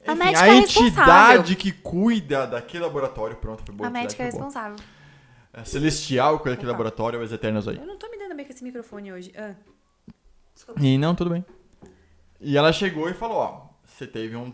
A 0.06 0.12
Enfim, 0.12 0.24
médica 0.24 0.44
a 0.44 0.48
é 0.48 0.56
entidade 0.56 1.56
que 1.56 1.72
cuida 1.72 2.46
daquele 2.46 2.82
laboratório, 2.84 3.36
pronto, 3.36 3.62
foi 3.64 3.74
boa. 3.74 3.88
a 3.88 3.90
médica 3.90 4.22
é 4.22 4.26
responsável. 4.26 4.76
É 5.52 5.64
celestial 5.64 6.38
com 6.38 6.48
aquele 6.48 6.62
Opa. 6.62 6.72
laboratório, 6.72 7.20
os 7.20 7.32
Eternos 7.32 7.68
aí. 7.68 7.76
Eu 7.76 7.86
não 7.86 7.98
tô 7.98 8.08
me 8.08 8.16
dando 8.18 8.34
bem 8.34 8.46
com 8.46 8.52
esse 8.52 8.62
microfone 8.62 9.12
hoje. 9.12 9.32
Ah. 9.36 9.54
E 10.80 10.96
não, 10.96 11.14
tudo 11.14 11.30
bem. 11.30 11.44
E 12.40 12.56
ela 12.56 12.72
chegou 12.72 13.08
e 13.08 13.14
falou, 13.14 13.38
ó, 13.38 13.68
você 13.84 14.06
teve 14.06 14.36
um, 14.36 14.52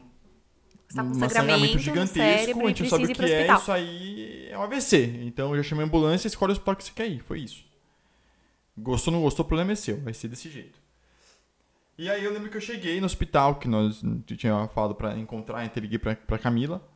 Você 0.89 0.97
tá 0.97 1.03
com 1.03 1.11
um 1.11 1.15
sangramento 1.15 1.79
gigantesco, 1.79 2.15
cérebro 2.15 2.65
a 2.65 2.69
gente 2.69 2.83
não 2.83 2.91
sabe 2.91 3.05
o 3.05 3.09
que 3.09 3.23
é, 3.25 3.55
isso 3.55 3.73
aí 3.73 4.49
é 4.51 4.59
um 4.59 4.63
AVC. 4.63 5.21
Então 5.25 5.55
eu 5.55 5.63
já 5.63 5.69
chamei 5.69 5.85
a 5.85 5.87
ambulância 5.87 6.27
e 6.27 6.31
escolhe 6.31 6.51
o 6.51 6.55
hospital 6.55 6.77
que 6.77 6.85
você 6.85 6.93
quer 6.93 7.09
ir, 7.09 7.23
foi 7.23 7.41
isso. 7.41 7.65
Gostou 8.77 9.13
ou 9.13 9.19
não 9.19 9.25
gostou, 9.25 9.45
o 9.45 9.49
problema 9.49 9.73
é 9.73 9.75
seu, 9.75 10.01
vai 10.01 10.13
ser 10.13 10.29
desse 10.29 10.51
jeito. 10.51 10.79
E 11.99 12.11
aí 12.11 12.23
eu 12.25 12.33
lembro 12.33 12.51
que 12.51 12.57
eu 12.57 12.61
cheguei 12.61 13.01
no 13.01 13.07
hospital, 13.07 13.55
que 13.55 13.67
nós 13.69 14.03
tinha 14.27 14.69
falado 14.69 14.95
pra 14.95 15.17
encontrar, 15.17 15.65
então 15.65 15.81
liguei 15.81 15.99
pra, 15.99 16.15
pra 16.15 16.39
Camila. 16.39 16.87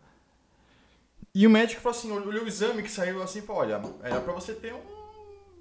E 1.35 1.47
o 1.47 1.51
médico 1.51 1.81
falou 1.81 1.97
assim, 1.97 2.11
olhou 2.11 2.45
o 2.45 2.49
exame 2.49 2.83
que 2.83 2.91
saiu 2.91 3.23
assim 3.23 3.39
e 3.39 3.43
falou, 3.43 3.63
olha, 3.63 3.81
era 4.03 4.21
pra 4.21 4.33
você 4.35 4.53
ter 4.53 4.75
um 4.75 4.81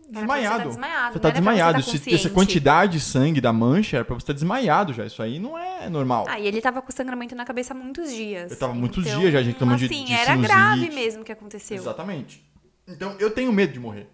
desmaiado. 0.10 0.58
Você 0.58 0.60
tá 0.64 0.68
desmaiado. 0.70 1.14
Você 1.14 1.20
tá 1.20 1.20
pra 1.20 1.30
desmaiado. 1.32 1.82
Você 1.84 2.00
tá 2.00 2.16
essa 2.16 2.30
quantidade 2.32 2.94
de 2.94 3.00
sangue 3.00 3.40
da 3.40 3.54
mancha 3.54 3.98
era 3.98 4.06
pra 4.06 4.16
você 4.16 4.24
estar 4.24 4.34
desmaiado 4.34 4.92
já. 4.94 5.06
Isso 5.06 5.22
aí 5.22 5.40
não 5.40 5.58
é 5.58 5.88
normal. 5.90 6.26
Ah, 6.28 6.40
e 6.40 6.48
ele 6.48 6.60
tava 6.60 6.82
com 6.82 6.92
sangramento 6.92 7.36
na 7.36 7.46
cabeça 7.46 7.74
há 7.74 7.78
muitos 7.78 8.12
dias. 8.12 8.52
Eu 8.52 8.58
tava 8.58 8.74
muitos 8.74 9.06
Então, 9.06 9.20
dias 9.20 9.32
já, 9.32 9.40
a 9.40 9.44
gente 9.44 9.58
tomando 9.60 9.78
de- 9.78 9.86
assim, 9.86 10.06
de 10.06 10.14
era 10.14 10.32
sinusite. 10.32 10.48
grave 10.52 10.90
mesmo 10.90 11.22
o 11.22 11.26
que 11.26 11.32
aconteceu. 11.32 11.78
Exatamente. 11.78 12.44
Então 12.88 13.16
eu 13.20 13.30
tenho 13.32 13.54
medo 13.54 13.72
de 13.72 13.80
morrer. 13.80 14.10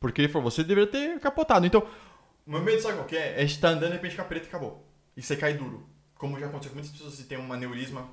Porque 0.00 0.20
ele 0.22 0.28
falou, 0.28 0.50
você 0.50 0.64
deveria 0.64 0.90
ter 0.90 1.20
capotado. 1.20 1.64
Então, 1.66 1.86
o 2.46 2.50
meu 2.50 2.60
medo, 2.62 2.80
sabe 2.82 2.96
qual 2.96 3.06
que 3.06 3.16
é? 3.16 3.40
É 3.40 3.44
estar 3.44 3.68
andando 3.70 3.84
e 3.86 3.88
de 3.90 3.94
repente 3.94 4.10
ficar 4.12 4.24
preto 4.24 4.44
e 4.44 4.48
acabou. 4.48 4.86
E 5.16 5.22
você 5.22 5.36
cai 5.36 5.54
duro. 5.54 5.88
Como 6.14 6.38
já 6.38 6.46
aconteceu 6.46 6.70
com 6.70 6.76
muitas 6.78 6.92
pessoas 6.92 7.16
que 7.16 7.24
têm 7.24 7.38
um 7.38 7.52
aneurisma 7.52 8.08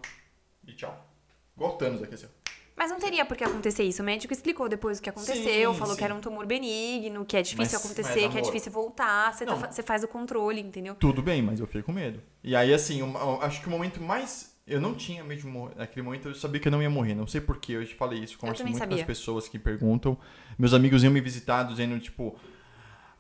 e 0.68 0.74
tchau. 0.74 1.08
Igual 1.56 1.78
Thanos 1.78 2.02
aqui, 2.02 2.16
assim. 2.16 2.28
Mas 2.76 2.90
não 2.92 2.98
teria 3.00 3.26
por 3.26 3.36
que 3.36 3.44
acontecer 3.44 3.84
isso. 3.84 4.02
O 4.02 4.06
médico 4.06 4.32
explicou 4.34 4.70
depois 4.70 5.00
o 5.00 5.02
que 5.02 5.10
aconteceu, 5.10 5.74
Sim, 5.74 5.78
falou 5.80 5.94
sim. 5.94 6.00
que 6.00 6.04
era 6.06 6.16
um 6.16 6.22
tumor 6.22 6.46
benigno, 6.46 7.26
que 7.26 7.36
é 7.36 7.42
difícil 7.42 7.78
Mas- 7.78 7.86
acontecer, 7.86 8.22
mas, 8.24 8.32
que 8.32 8.38
é 8.38 8.42
difícil 8.42 8.72
voltar. 8.72 9.34
Você, 9.34 9.46
tá 9.46 9.52
não. 9.54 9.60
você 9.72 9.84
faz 9.84 10.02
o 10.04 10.08
controle, 10.08 10.62
entendeu? 10.62 10.96
Tudo 10.96 11.22
bem, 11.22 11.42
mas 11.42 11.60
eu 11.60 11.66
fiquei 11.68 11.82
com 11.82 11.92
medo. 11.92 12.22
E 12.42 12.56
aí, 12.56 12.74
assim, 12.74 13.02
uma- 13.02 13.20
eu 13.20 13.42
acho 13.42 13.60
que 13.62 13.68
o 13.68 13.70
momento 13.70 14.02
mais. 14.02 14.58
Eu 14.66 14.80
não 14.80 14.94
tinha 14.94 15.24
medo 15.24 15.42
de 15.42 15.48
morrer. 15.48 15.76
Naquele 15.76 16.04
momento 16.04 16.30
eu 16.30 16.36
sabia 16.36 16.62
que 16.62 16.68
eu 16.68 16.72
não 16.72 16.82
ia 16.82 16.90
morrer. 16.90 17.16
Não 17.16 17.28
sei 17.28 17.42
porquê, 17.42 17.74
eu 17.74 17.86
te 17.86 17.96
falei 17.96 18.20
isso. 18.20 18.38
Converso 18.38 18.64
muito 18.64 18.76
com 18.76 18.80
sabia. 18.80 18.98
as 18.98 19.04
pessoas 19.04 19.50
que 19.50 19.58
perguntam. 19.60 20.18
Meus 20.58 20.74
amigos 20.74 21.04
iam 21.04 21.12
me 21.12 21.20
visitar 21.20 21.64
dizendo, 21.64 22.00
tipo. 22.00 22.40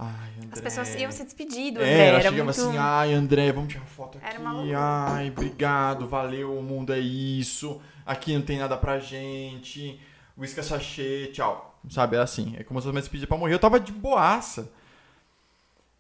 Ai, 0.02 0.30
André. 0.38 0.50
As 0.54 0.62
pessoas 0.62 0.96
iam 0.96 1.12
se 1.12 1.26
despedir 1.26 1.74
do 1.74 1.82
É, 1.82 1.84
André. 1.84 1.94
ela 2.08 2.20
era 2.20 2.22
chegava 2.32 2.44
muito... 2.46 2.62
assim, 2.62 2.78
ai, 2.78 3.14
André, 3.14 3.52
vamos 3.52 3.74
tirar 3.74 3.86
foto 3.86 4.18
aqui. 4.18 4.28
Era 4.28 4.40
uma 4.40 4.54
loucura. 4.54 4.80
Ai, 4.80 5.30
obrigado, 5.30 6.08
valeu, 6.08 6.58
o 6.58 6.64
mundo 6.64 6.94
é 6.94 7.00
isso. 7.00 7.82
Aqui 8.06 8.34
não 8.34 8.42
tem 8.42 8.58
nada 8.60 8.78
pra 8.78 8.98
gente. 8.98 10.00
Whisky 10.38 10.64
sachê, 10.64 11.30
tchau. 11.34 11.78
Sabe, 11.90 12.16
é 12.16 12.20
assim. 12.20 12.56
É 12.58 12.64
como 12.64 12.82
se 12.82 12.88
eu 12.88 12.94
me 12.94 13.00
despedir 13.02 13.28
pra 13.28 13.38
morrer. 13.38 13.54
Eu 13.54 13.60
tava 13.60 13.78
de 13.80 13.92
boaça. 13.92 14.72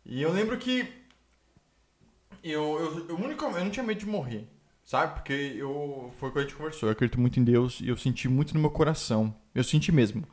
E 0.06 0.22
eu 0.22 0.32
lembro 0.32 0.58
que 0.58 0.88
eu, 2.42 2.80
eu, 2.80 3.10
eu, 3.10 3.16
único, 3.18 3.44
eu 3.44 3.64
não 3.64 3.70
tinha 3.70 3.84
medo 3.86 4.00
de 4.00 4.06
morrer, 4.06 4.48
sabe? 4.84 5.16
Porque 5.16 5.34
eu, 5.34 6.10
foi 6.20 6.30
o 6.30 6.32
que 6.32 6.40
a 6.40 6.42
gente 6.42 6.56
conversou. 6.56 6.88
Eu 6.88 6.94
acredito 6.94 7.20
muito 7.20 7.38
em 7.40 7.44
Deus 7.44 7.82
e 7.82 7.90
eu 7.90 7.98
senti 7.98 8.30
muito 8.30 8.54
no 8.54 8.62
meu 8.62 8.72
coração. 8.72 9.36
Eu 9.54 9.64
senti 9.64 9.92
mesmo. 9.92 10.24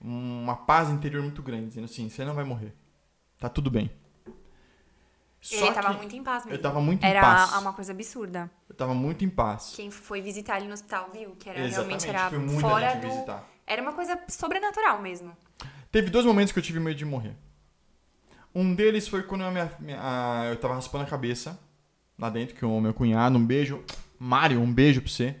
Uma 0.00 0.56
paz 0.56 0.88
interior 0.90 1.22
muito 1.22 1.42
grande, 1.42 1.68
dizendo 1.68 1.84
assim: 1.84 2.08
você 2.08 2.24
não 2.24 2.34
vai 2.34 2.44
morrer. 2.44 2.72
Tá 3.38 3.48
tudo 3.48 3.70
bem. 3.70 3.90
Ele 5.50 5.70
tava 5.72 5.92
muito 5.92 6.16
em 6.16 6.24
paz 6.24 6.44
mesmo. 6.44 6.58
eu 6.58 6.62
tava 6.62 6.80
muito 6.80 7.04
em 7.04 7.08
Era 7.08 7.20
paz. 7.20 7.52
uma 7.62 7.72
coisa 7.72 7.92
absurda. 7.92 8.50
Eu 8.68 8.74
tava 8.74 8.94
muito 8.94 9.24
em 9.24 9.28
paz. 9.28 9.74
Quem 9.76 9.90
foi 9.92 10.20
visitar 10.20 10.56
ele 10.56 10.66
no 10.66 10.72
hospital 10.74 11.08
viu 11.12 11.36
que 11.38 11.48
era 11.48 11.60
Exatamente, 11.60 12.06
realmente 12.06 12.08
era 12.08 12.30
foi 12.30 12.38
muita 12.38 12.60
fora 12.68 12.94
do. 12.96 13.08
visitar. 13.08 13.48
Era 13.66 13.80
uma 13.82 13.92
coisa 13.92 14.18
sobrenatural 14.28 15.00
mesmo. 15.00 15.36
Teve 15.92 16.10
dois 16.10 16.24
momentos 16.26 16.52
que 16.52 16.58
eu 16.58 16.62
tive 16.62 16.80
medo 16.80 16.96
de 16.96 17.04
morrer. 17.04 17.36
Um 18.54 18.74
deles 18.74 19.06
foi 19.06 19.22
quando 19.22 19.42
a 19.44 19.50
minha, 19.50 19.70
minha- 19.78 20.00
a- 20.00 20.46
eu 20.46 20.56
tava 20.56 20.74
raspando 20.74 21.04
a 21.04 21.06
cabeça 21.06 21.60
lá 22.18 22.28
dentro, 22.28 22.54
que 22.56 22.64
o 22.64 22.80
meu 22.80 22.92
cunhado, 22.94 23.36
um 23.38 23.46
beijo. 23.46 23.84
Mário, 24.18 24.60
um 24.60 24.72
beijo 24.72 25.00
pra 25.02 25.10
você. 25.10 25.36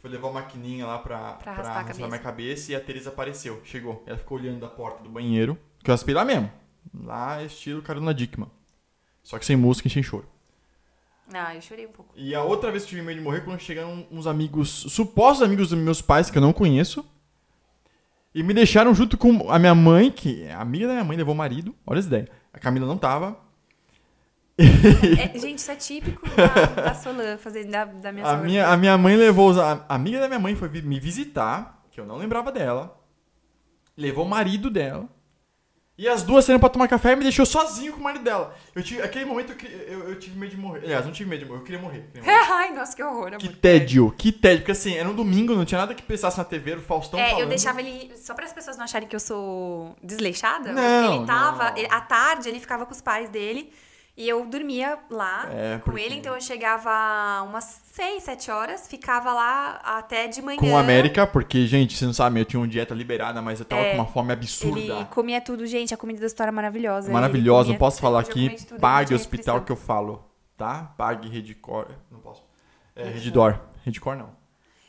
Foi 0.00 0.10
levar 0.10 0.28
uma 0.28 0.40
maquininha 0.40 0.84
lá 0.86 0.98
pra, 0.98 1.32
pra, 1.34 1.52
raspar 1.52 1.70
a 1.70 1.74
raspar 1.76 1.84
cabeça. 1.84 2.06
minha 2.08 2.18
cabeça 2.18 2.72
e 2.72 2.76
a 2.76 2.80
Teresa 2.80 3.08
apareceu. 3.08 3.62
Chegou. 3.64 4.02
Ela 4.06 4.18
ficou 4.18 4.36
olhando 4.38 4.60
da 4.60 4.68
porta 4.68 5.02
do 5.02 5.08
banheiro, 5.08 5.58
que 5.82 5.90
eu 5.90 5.94
raspei 5.94 6.14
lá 6.14 6.24
mesmo. 6.24 6.50
Lá, 7.04 7.42
estilo 7.42 7.82
Carolina 7.82 8.12
Dickman. 8.14 8.50
Só 9.22 9.38
que 9.38 9.44
sem 9.46 9.56
música 9.56 9.88
e 9.88 9.90
sem 9.90 10.02
choro. 10.02 10.26
Ah, 11.32 11.54
eu 11.54 11.60
chorei 11.60 11.86
um 11.86 11.92
pouco. 11.92 12.12
E 12.16 12.34
a 12.34 12.42
outra 12.42 12.70
vez 12.70 12.84
que 12.84 12.90
tive 12.90 13.02
medo 13.02 13.18
de 13.18 13.22
morrer, 13.24 13.42
quando 13.42 13.60
chegaram 13.60 14.06
uns 14.10 14.26
amigos, 14.26 14.70
supostos 14.70 15.42
amigos 15.42 15.68
dos 15.70 15.78
meus 15.78 16.00
pais, 16.00 16.30
que 16.30 16.38
eu 16.38 16.42
não 16.42 16.52
conheço, 16.54 17.04
e 18.34 18.42
me 18.42 18.54
deixaram 18.54 18.94
junto 18.94 19.18
com 19.18 19.50
a 19.50 19.58
minha 19.58 19.74
mãe, 19.74 20.10
que 20.10 20.42
é 20.44 20.54
amiga 20.54 20.86
da 20.86 20.94
minha 20.94 21.04
mãe, 21.04 21.16
levou 21.18 21.34
o 21.34 21.36
marido, 21.36 21.74
olha 21.86 21.98
as 22.00 22.06
ideias. 22.06 22.28
A 22.52 22.58
Camila 22.58 22.86
não 22.86 22.96
tava. 22.96 23.36
É, 24.56 25.38
gente, 25.38 25.58
isso 25.58 25.70
é 25.70 25.76
típico 25.76 26.26
da, 26.34 26.46
da 26.82 26.94
Solan, 26.94 27.36
fazer 27.38 27.64
da, 27.66 27.84
da 27.84 28.10
minha 28.10 28.26
A 28.26 28.36
minha, 28.38 28.66
a 28.68 28.76
minha 28.76 28.98
mãe 28.98 29.14
levou. 29.16 29.50
os- 29.50 29.58
A, 29.58 29.84
amiga 29.88 30.18
da 30.20 30.26
minha 30.28 30.40
mãe 30.40 30.56
foi 30.56 30.68
me 30.68 30.98
visitar, 30.98 31.80
que 31.90 32.00
eu 32.00 32.06
não 32.06 32.16
lembrava 32.16 32.50
dela. 32.50 32.98
Levou 33.96 34.24
o 34.24 34.28
marido 34.28 34.68
dela. 34.70 35.08
E 35.98 36.06
as 36.08 36.22
duas 36.22 36.44
saíram 36.44 36.60
pra 36.60 36.68
tomar 36.68 36.86
café 36.86 37.12
e 37.12 37.16
me 37.16 37.24
deixou 37.24 37.44
sozinho 37.44 37.92
com 37.92 37.98
o 37.98 38.02
marido 38.04 38.22
dela. 38.22 38.54
Eu 38.72 38.84
tive, 38.84 39.02
aquele 39.02 39.24
momento 39.24 39.50
eu, 39.50 39.56
que- 39.56 39.66
eu, 39.66 40.10
eu 40.10 40.18
tive 40.18 40.38
medo 40.38 40.50
de 40.52 40.56
morrer. 40.56 40.78
Aliás, 40.84 41.04
não 41.04 41.10
tive 41.12 41.28
medo 41.28 41.40
de 41.40 41.46
morrer, 41.46 41.60
eu 41.60 41.64
queria 41.64 41.80
morrer. 41.80 42.04
queria 42.14 42.22
morrer. 42.32 42.46
Ai, 42.52 42.72
nossa, 42.72 42.94
que 42.94 43.02
horror. 43.02 43.36
Que 43.36 43.46
amor. 43.48 43.56
tédio, 43.60 44.14
que 44.16 44.30
tédio. 44.30 44.58
Porque 44.60 44.70
assim, 44.70 44.94
era 44.96 45.08
um 45.08 45.14
domingo, 45.14 45.56
não 45.56 45.64
tinha 45.64 45.80
nada 45.80 45.94
que 45.96 46.02
pensasse 46.04 46.38
na 46.38 46.44
TV, 46.44 46.70
era 46.70 46.80
o 46.80 46.82
Faustão 46.84 47.18
É, 47.18 47.24
falando. 47.30 47.40
eu 47.42 47.48
deixava 47.48 47.80
ele. 47.80 48.12
Só 48.16 48.32
para 48.32 48.44
as 48.44 48.52
pessoas 48.52 48.76
não 48.76 48.84
acharem 48.84 49.08
que 49.08 49.16
eu 49.16 49.20
sou 49.20 49.96
desleixada. 50.00 50.72
Não, 50.72 51.16
ele 51.16 51.26
tava. 51.26 51.70
não. 51.70 51.76
ele- 51.76 51.88
à 51.90 52.00
tarde 52.00 52.48
ele 52.48 52.60
ficava 52.60 52.86
com 52.86 52.92
os 52.92 53.00
pais 53.00 53.28
dele. 53.28 53.72
E 54.20 54.28
eu 54.28 54.44
dormia 54.46 54.98
lá 55.08 55.48
É, 55.48 55.78
com 55.78 55.96
ele, 55.96 56.16
então 56.16 56.34
eu 56.34 56.40
chegava 56.40 56.90
umas 57.44 57.80
6, 57.92 58.24
7 58.24 58.50
horas, 58.50 58.88
ficava 58.88 59.32
lá 59.32 59.80
até 59.84 60.26
de 60.26 60.42
manhã. 60.42 60.58
Com 60.58 60.72
o 60.72 60.76
América, 60.76 61.24
porque, 61.24 61.68
gente, 61.68 61.96
você 61.96 62.04
não 62.04 62.12
sabe, 62.12 62.40
eu 62.40 62.44
tinha 62.44 62.58
uma 62.58 62.66
dieta 62.66 62.92
liberada, 62.92 63.40
mas 63.40 63.60
eu 63.60 63.64
tava 63.64 63.80
É, 63.80 63.90
com 63.92 63.98
uma 63.98 64.06
fome 64.06 64.32
absurda. 64.32 64.80
Ele 64.80 65.04
comia 65.04 65.40
tudo, 65.40 65.64
gente. 65.68 65.94
A 65.94 65.96
comida 65.96 66.18
do 66.18 66.26
hospital 66.26 66.46
era 66.46 66.52
maravilhosa. 66.52 67.12
Maravilhosa, 67.12 67.68
Ele 67.68 67.74
não 67.74 67.78
posso 67.78 68.00
falar 68.00 68.18
aqui. 68.18 68.56
Pague 68.80 69.14
hospital 69.14 69.60
que 69.60 69.70
eu 69.70 69.76
falo, 69.76 70.28
tá? 70.56 70.92
Pague 70.98 71.28
Redcor. 71.28 71.86
Não 72.10 72.18
posso. 72.18 72.42
É, 72.96 73.04
Redidor. 73.04 73.60
Redcor 73.84 74.16
não. 74.16 74.30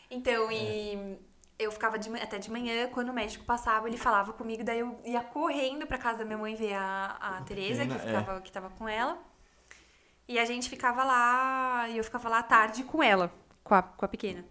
Então, 0.10 0.52
e 0.52 1.20
eu 1.60 1.72
ficava 1.72 2.00
de 2.00 2.10
até 2.22 2.38
de 2.40 2.50
manhã, 2.50 2.88
quando 2.88 3.10
o 3.10 3.14
médico 3.14 3.44
passava, 3.46 3.88
ele 3.88 3.98
falava 3.98 4.32
comigo, 4.34 4.64
daí 4.64 4.80
eu 4.80 5.00
ia 5.06 5.22
correndo 5.22 5.86
pra 5.86 5.98
casa 5.98 6.20
da 6.20 6.26
minha 6.26 6.38
mãe 6.38 6.56
ver 6.56 6.74
a, 6.74 7.18
a 7.20 7.42
Tereza, 7.42 7.86
que, 7.86 7.94
Pequena, 7.94 8.04
é. 8.12 8.20
ficava, 8.20 8.42
que 8.42 8.52
tava 8.52 8.70
com 8.72 8.88
ela. 8.88 9.18
E 10.28 10.40
a 10.40 10.46
gente 10.46 10.70
ficava 10.70 11.04
lá, 11.04 11.90
e 11.90 11.98
eu 11.98 12.04
ficava 12.04 12.30
lá 12.30 12.40
à 12.40 12.44
tarde 12.44 12.84
com 12.84 13.04
ela, 13.04 13.32
com 13.64 13.74
a, 13.76 13.82
com 13.82 14.06
a 14.06 14.08
pequena. 14.08 14.46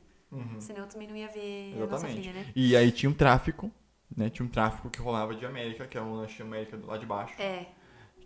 Senão 0.59 0.81
eu 0.83 0.87
também 0.89 1.09
não 1.09 1.17
ia 1.17 1.29
ver 1.29 1.73
a 1.75 1.79
nossa 1.79 1.95
Exatamente. 2.07 2.21
filha, 2.29 2.33
né? 2.35 2.47
E 2.55 2.77
aí 2.77 2.93
tinha 2.93 3.09
um 3.09 3.15
tráfico, 3.15 3.71
né? 4.15 4.29
Tinha 4.29 4.45
um 4.45 4.49
tráfico 4.51 4.91
que 4.91 4.99
rolava 5.01 5.35
de 5.35 5.47
América, 5.47 5.87
que 5.87 5.97
era 5.97 6.05
um 6.07 6.15
lanche 6.17 6.43
América 6.43 6.77
do 6.77 6.87
lado 6.87 7.01
de 7.01 7.07
baixo. 7.07 7.33
É. 7.41 7.65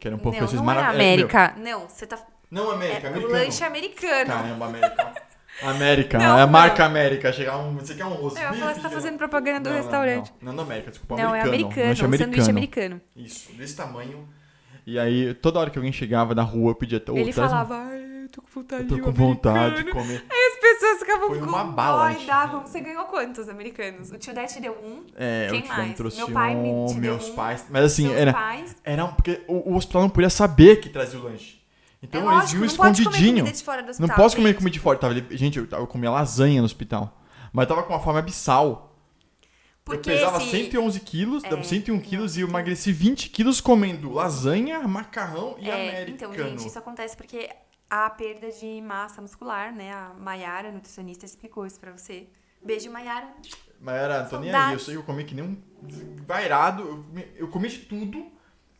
Que 0.00 0.08
era 0.08 0.16
um 0.16 0.18
pouco 0.18 0.36
não, 0.40 0.46
não 0.46 0.52
era 0.54 0.62
marav- 0.62 0.94
América. 0.96 1.54
Não, 1.58 1.88
você 1.88 2.04
tá. 2.06 2.18
Não, 2.50 2.72
América, 2.72 3.06
É 3.06 3.10
o 3.10 3.12
americano. 3.14 3.38
lanche 3.44 3.62
americano. 3.64 4.26
Caramba, 4.26 4.66
América. 4.66 5.14
América, 5.60 6.18
Não, 6.18 6.38
é 6.38 6.42
a 6.42 6.46
marca 6.46 6.78
não. 6.82 6.86
América. 6.90 7.32
Chegar 7.32 7.58
um. 7.58 7.74
Você 7.76 7.94
quer 7.94 8.04
um 8.04 8.14
rosto 8.14 8.38
Eu 8.38 8.44
ia 8.44 8.52
falar, 8.54 8.74
você 8.74 8.80
tá 8.80 8.90
fazendo 8.90 9.18
propaganda 9.18 9.60
do 9.60 9.70
não, 9.70 9.76
restaurante. 9.76 10.32
Não, 10.40 10.46
não, 10.48 10.56
não 10.56 10.64
América, 10.64 10.90
desculpa, 10.90 11.16
Não, 11.22 11.34
é 11.34 11.40
americano. 11.42 11.54
americano, 11.54 11.88
lanche 11.88 12.04
um 12.06 12.18
sanduíche 12.18 12.50
americano. 12.50 13.00
Isso, 13.14 13.52
desse 13.52 13.76
tamanho. 13.76 14.28
E 14.86 14.98
aí, 14.98 15.34
toda 15.34 15.60
hora 15.60 15.70
que 15.70 15.78
alguém 15.78 15.92
chegava 15.92 16.34
da 16.34 16.42
rua, 16.42 16.72
eu 16.72 16.74
pedia. 16.74 17.00
"Ô, 17.08 17.16
Ele 17.16 17.30
um- 17.30 17.32
falava, 17.32 17.76
ai, 17.76 18.02
eu 18.24 18.28
tô 18.28 18.42
com 18.42 18.48
vontade 18.52 18.82
Eu 18.82 18.88
tô 18.88 18.94
de 18.96 19.00
um 19.00 19.04
com 19.04 19.12
vontade 19.12 19.58
de 19.76 19.80
americano." 19.82 20.04
comer. 20.04 20.24
Aí 20.28 20.52
as 20.52 20.58
pessoas 20.60 20.98
ficavam 20.98 21.28
Foi 21.28 21.38
com 21.38 21.44
uma 21.46 21.64
bala, 21.64 22.10
gente. 22.12 22.26
davam. 22.26 22.66
Você 22.66 22.80
ganhou 22.80 23.04
quantos 23.04 23.48
americanos? 23.48 24.10
O 24.10 24.18
tio 24.18 24.34
Dete 24.34 24.60
deu 24.60 24.72
um. 24.72 25.04
É, 25.16 25.46
Quem 25.50 25.60
o 25.60 25.62
tio 25.62 25.70
me 25.72 25.78
mais? 25.78 25.94
trouxe 25.96 26.16
Meu 26.16 26.30
pai 26.32 26.54
me 26.56 26.68
um, 26.68 26.86
deu 26.86 26.96
meus 26.96 27.28
um, 27.28 27.34
pais. 27.36 27.64
Mas 27.70 27.84
assim, 27.84 28.12
era. 28.12 28.32
pais. 28.32 28.74
Era 28.82 29.04
um- 29.04 29.12
porque 29.12 29.42
o, 29.46 29.70
o 29.72 29.76
hospital 29.76 30.02
não 30.02 30.10
podia 30.10 30.30
saber 30.30 30.80
que 30.80 30.88
trazia 30.88 31.20
o 31.20 31.22
lanche. 31.22 31.62
Então 32.02 32.20
é 32.22 32.34
eles 32.34 32.52
lógico, 32.52 32.62
iam 32.64 32.68
não 32.68 32.76
pode 32.76 32.78
comer 33.04 33.08
escondidinho. 33.10 33.36
comida 33.44 33.56
de 33.56 33.64
fora 33.64 33.82
do 33.82 33.92
Não 34.00 34.08
posso 34.08 34.36
comer 34.36 34.54
comida 34.54 34.70
de 34.72 34.80
fora. 34.80 34.98
Tava, 34.98 35.14
gente, 35.30 35.58
eu, 35.58 35.66
eu 35.70 35.86
comia 35.86 36.10
lasanha 36.10 36.60
no 36.60 36.64
hospital. 36.66 37.22
Mas 37.52 37.64
eu 37.68 37.74
tava 37.74 37.86
com 37.86 37.92
uma 37.92 38.00
fome 38.00 38.18
abissal. 38.18 38.88
Porque 39.84 40.10
eu 40.10 40.14
pesava 40.14 40.38
esse- 40.38 40.50
111 40.50 41.00
quilos, 41.00 41.42
É, 41.44 41.62
101 41.62 41.94
não, 41.96 42.00
quilos 42.02 42.36
e 42.36 42.40
eu 42.40 42.46
então- 42.46 42.58
emagreci 42.58 42.92
20 42.92 43.28
quilos 43.30 43.60
comendo 43.60 44.12
lasanha, 44.12 44.80
macarrão 44.86 45.56
e 45.58 45.68
É, 45.68 46.00
americano. 46.00 46.34
então, 46.34 46.48
gente, 46.50 46.66
isso 46.68 46.78
acontece 46.78 47.16
porque 47.16 47.48
a 47.90 48.08
perda 48.10 48.50
de 48.50 48.80
massa 48.80 49.20
muscular, 49.20 49.72
né? 49.72 49.92
A 49.92 50.12
Maiara, 50.18 50.70
nutricionista, 50.72 51.26
explicou 51.26 51.66
isso 51.66 51.78
pra 51.80 51.90
você. 51.92 52.28
Beijo, 52.64 52.90
Maiara. 52.92 53.26
Mas 53.80 53.94
era, 53.96 54.24
tô 54.24 54.38
nem 54.38 54.54
aí, 54.54 54.72
eu 54.72 54.78
sei 54.78 54.94
que 54.94 55.00
eu 55.00 55.04
comi 55.04 55.24
que 55.24 55.34
nem 55.34 55.44
um 55.44 55.60
vairado. 56.26 56.82
Eu 56.84 56.96
comi, 57.02 57.26
eu 57.36 57.48
comi 57.48 57.68
de 57.68 57.78
tudo. 57.78 58.24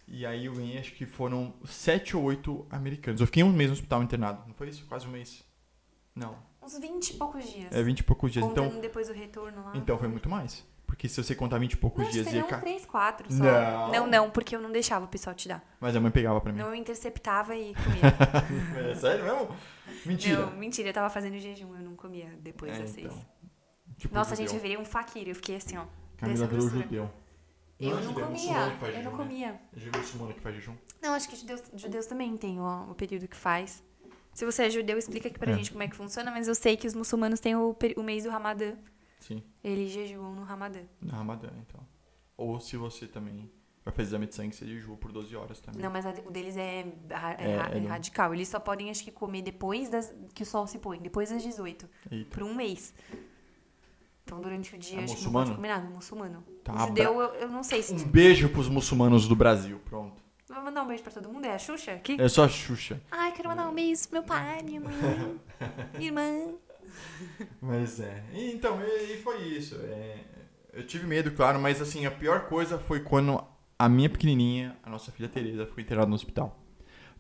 E 0.07 0.27
aí 0.27 0.47
eu 0.47 0.53
ganhei, 0.55 0.79
acho 0.79 0.93
que 0.95 1.07
foram 1.07 1.55
7 1.65 2.17
ou 2.17 2.25
8 2.25 2.67
americanos. 2.71 3.21
Eu 3.21 3.27
fiquei 3.27 3.43
um 3.43 3.53
mês 3.53 3.71
no 3.71 3.75
hospital 3.75 4.03
internado, 4.03 4.43
não 4.47 4.55
foi 4.55 4.69
isso? 4.69 4.85
Quase 4.87 5.07
um 5.07 5.11
mês. 5.11 5.43
Não, 6.15 6.37
Uns 6.63 6.79
20 6.79 7.11
e 7.11 7.15
poucos 7.15 7.45
dias. 7.51 7.73
é 7.75 7.83
20 7.83 7.99
e 8.01 8.03
poucos 8.03 8.31
dias. 8.33 8.45
Contando 8.45 8.67
Então, 8.69 8.81
depois 8.81 9.09
o 9.09 9.13
retorno 9.13 9.65
lá. 9.65 9.73
então 9.75 9.99
foi 9.99 10.09
muito 10.09 10.29
mais. 10.29 10.65
Porque 10.87 11.09
se 11.09 11.23
você 11.25 11.35
contar 11.35 11.57
20 11.59 11.73
e 11.73 11.77
poucos 11.79 12.05
não, 12.05 12.11
dias 12.13 12.27
uns 12.27 12.47
ca... 12.47 12.59
3, 12.59 12.85
4 12.85 13.33
só. 13.33 13.43
Não. 13.43 13.91
não, 13.91 14.07
não, 14.07 14.31
porque 14.31 14.55
eu 14.55 14.61
não 14.61 14.71
deixava 14.71 15.07
o 15.07 15.09
pessoal 15.09 15.35
te 15.35 15.49
dar. 15.49 15.65
Mas 15.81 15.97
a 15.97 16.01
mãe 16.01 16.11
pegava 16.11 16.39
pra 16.41 16.53
mim. 16.53 16.59
Não, 16.59 16.69
eu 16.69 16.75
interceptava 16.75 17.57
e 17.57 17.73
comia. 17.75 18.85
É 18.91 18.95
sério 18.95 19.25
mesmo? 19.25 19.49
Mentira. 20.05 20.45
Não, 20.47 20.53
mentira, 20.59 20.91
eu 20.91 20.93
tava 20.93 21.09
fazendo 21.09 21.39
jejum, 21.39 21.75
eu 21.75 21.81
não 21.83 21.97
comia 21.97 22.29
depois 22.41 22.75
É, 22.77 22.81
das 22.81 22.91
seis. 22.91 23.07
então. 23.07 23.25
Tipo, 23.97 24.15
Nossa, 24.15 24.31
judeu. 24.37 24.47
gente, 24.49 24.57
eu 24.57 24.61
virei 24.63 24.77
um 24.77 24.85
faquir, 24.85 25.27
eu 25.29 25.35
fiquei 25.35 25.57
assim, 25.57 25.79
ó. 25.79 25.87
Camila 26.19 26.47
virou 26.47 26.69
judeu. 26.69 27.11
Eu 27.83 27.91
é 27.99 28.01
não 28.01 28.03
judeu, 28.03 28.27
comia, 28.27 28.53
eu 28.97 29.03
não 29.05 29.11
né? 29.13 29.17
comia. 29.17 29.61
É 29.77 29.81
judeu 29.81 30.01
muçulmano 30.01 30.35
que 30.35 30.41
faz 30.41 30.55
jejum. 30.55 30.75
Não, 31.01 31.15
acho 31.15 31.29
que 31.29 31.37
judeus, 31.37 31.63
judeus 31.75 32.07
também 32.07 32.37
tem 32.37 32.61
o, 32.61 32.91
o 32.91 32.95
período 32.95 33.27
que 33.29 33.37
faz. 33.37 33.83
Se 34.33 34.45
você 34.47 34.65
é 34.65 34.71
judeu, 34.71 34.97
explica 34.97 35.29
aqui 35.29 35.39
pra 35.39 35.53
É. 35.53 35.57
gente 35.57 35.71
como 35.73 35.83
é 35.83 35.89
que 35.89 35.97
funciona, 35.97 36.31
mas 36.31 36.49
eu 36.49 36.55
sei 36.55 36.77
que 36.77 36.87
os 36.87 36.95
muçulmanos 36.95 37.41
têm 37.41 37.55
o, 37.57 37.77
o 37.97 38.03
mês 38.03 38.25
do 38.25 38.31
Ramadã. 38.31 38.75
Sim, 39.21 39.43
Eles 39.63 39.91
jejuam 39.91 40.35
no 40.35 40.43
Ramadã. 40.43 40.81
na 41.01 41.17
Ramadã, 41.17 41.49
então. 41.61 41.81
Ou 42.37 42.59
se 42.59 42.77
você 42.77 43.07
também 43.07 43.51
vai 43.85 43.93
fazer 43.93 44.09
exame 44.09 44.27
de 44.27 44.35
sangue, 44.35 44.55
você 44.55 44.65
jejua 44.67 44.97
por 44.97 45.13
12 45.13 45.35
horas 45.37 45.61
também. 45.61 45.83
Não, 45.83 45.91
mas 45.91 46.05
o 46.27 46.31
deles 46.31 46.57
é, 46.57 46.81
é 46.81 46.85
É, 47.39 47.75
é 47.75 47.79
é 47.85 47.87
radical. 47.87 48.33
Eles 48.35 48.49
só 48.49 48.59
podem, 48.59 48.91
acho 48.91 49.05
que, 49.05 49.11
comer 49.13 49.43
depois 49.43 49.89
das, 49.89 50.13
que 50.35 50.43
o 50.43 50.47
sol 50.47 50.67
se 50.67 50.79
põe, 50.79 50.99
depois 51.01 51.31
das 51.31 51.43
18, 51.43 51.89
Eita. 52.11 52.31
por 52.31 52.43
um 52.43 52.55
mês. 52.55 52.95
Então, 54.25 54.41
durante 54.41 54.75
o 54.75 54.79
dia, 54.79 55.01
É 55.01 55.05
acho 55.05 55.17
que 55.17 55.25
não 55.25 55.33
muçulmano? 55.33 55.47
pode 55.47 55.57
comer 55.57 55.69
nada, 55.69 55.89
muçulmano. 55.91 56.45
Tá, 56.65 56.75
o 56.75 56.87
judeu, 56.89 57.21
eu, 57.21 57.35
eu 57.35 57.49
não 57.49 57.63
sei 57.63 57.83
se... 57.83 57.93
Um 57.95 58.05
beijo 58.05 58.49
pros 58.49 58.69
muçulmanos 58.69 59.27
do 59.29 59.35
Brasil, 59.37 59.81
pronto. 59.85 60.23
Vou 60.49 60.63
mandar 60.63 60.83
um 60.83 60.87
beijo 60.87 61.03
pra 61.03 61.13
todo 61.13 61.29
mundo, 61.29 61.45
é 61.47 61.55
a 61.55 61.59
Xuxa 61.59 61.93
aqui? 61.93 62.21
É 62.21 62.29
só 62.29 62.45
a 62.45 62.49
Xuxa. 62.49 63.01
Ai, 63.11 63.33
quero 63.33 63.49
mandar 63.49 63.69
um 63.69 63.75
beijo 63.75 64.03
pro 64.09 64.19
meu 64.21 64.23
pai, 64.23 64.63
minha 64.63 64.81
mãe, 64.81 64.93
minha 65.99 66.09
irmã. 66.09 66.55
Mas 67.61 68.01
é. 68.01 68.23
Então, 68.35 68.79
e, 68.83 69.15
e 69.15 69.23
foi 69.23 69.43
isso. 69.49 69.77
É, 69.83 70.19
eu 70.73 70.87
tive 70.87 71.07
medo, 71.07 71.31
claro, 71.33 71.59
mas 71.61 71.81
assim, 71.81 72.05
a 72.07 72.11
pior 72.11 72.47
coisa 72.49 72.79
foi 72.79 73.01
quando 73.01 73.43
a 73.79 73.89
minha 73.89 74.09
pequenininha, 74.11 74.77
a 74.83 74.91
nossa 74.91 75.11
filha 75.11 75.29
Tereza, 75.29 75.67
foi 75.67 75.83
internada 75.83 76.09
no 76.09 76.15
hospital. 76.15 76.62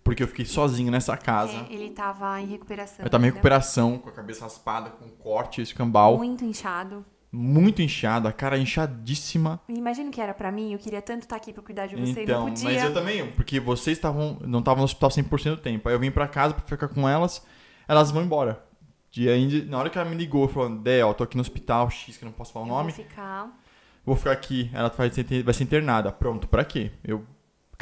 Porque 0.04 0.22
eu 0.22 0.26
fiquei 0.28 0.44
sozinho 0.44 0.90
nessa 0.90 1.16
casa. 1.16 1.52
É, 1.70 1.72
ele 1.72 1.90
tava 1.90 2.40
em 2.40 2.46
recuperação. 2.46 3.04
Eu 3.04 3.10
tava 3.10 3.24
em 3.24 3.30
recuperação, 3.30 3.98
com 3.98 4.08
a 4.08 4.12
cabeça 4.12 4.44
raspada, 4.44 4.90
com 4.90 5.08
corte, 5.10 5.60
escambau, 5.62 6.18
Muito 6.18 6.44
inchado. 6.44 7.04
muito 7.30 7.80
inchado, 7.80 8.26
a 8.28 8.32
cara 8.32 8.58
inchadíssima. 8.58 9.60
Imagina 9.68 10.08
o 10.08 10.12
que 10.12 10.20
era 10.20 10.34
pra 10.34 10.50
mim, 10.52 10.72
eu 10.72 10.78
queria 10.78 11.00
tanto 11.00 11.22
estar 11.22 11.36
aqui 11.36 11.52
pra 11.52 11.62
cuidar 11.62 11.86
de 11.86 11.94
você 11.96 12.20
e 12.20 12.22
Então, 12.24 12.40
não 12.46 12.48
podia. 12.48 12.70
mas 12.70 12.82
eu 12.82 12.92
também, 12.92 13.30
porque 13.32 13.58
vocês 13.60 13.96
estavam, 13.96 14.38
não 14.44 14.58
estavam 14.58 14.78
no 14.80 14.84
hospital 14.84 15.08
100% 15.10 15.50
do 15.50 15.56
tempo. 15.56 15.88
Aí 15.88 15.94
eu 15.94 15.98
vim 16.00 16.10
pra 16.10 16.26
casa 16.28 16.52
pra 16.52 16.64
ficar 16.64 16.88
com 16.88 17.08
elas, 17.08 17.44
elas 17.86 18.10
vão 18.10 18.22
embora. 18.22 18.64
E 19.16 19.28
aí, 19.28 19.64
na 19.66 19.78
hora 19.78 19.88
que 19.90 19.98
ela 19.98 20.08
me 20.08 20.16
ligou, 20.16 20.48
falando, 20.48 20.80
Dé, 20.82 21.04
ó, 21.04 21.12
tô 21.12 21.22
aqui 21.22 21.36
no 21.36 21.42
hospital 21.42 21.88
X, 21.90 22.16
que 22.16 22.24
eu 22.24 22.26
não 22.26 22.32
posso 22.32 22.52
falar 22.52 22.64
o 22.64 22.68
Eu 22.68 22.72
nome, 22.74 22.92
Vou 22.92 23.04
ficar. 23.04 23.50
vou 24.04 24.16
ficar 24.16 24.32
aqui, 24.32 24.70
ela 24.74 24.88
vai 24.88 25.10
ser, 25.10 25.42
vai 25.44 25.54
ser 25.54 25.64
internada. 25.64 26.10
Pronto, 26.10 26.48
pra 26.48 26.64
quê? 26.64 26.90
Eu 27.04 27.24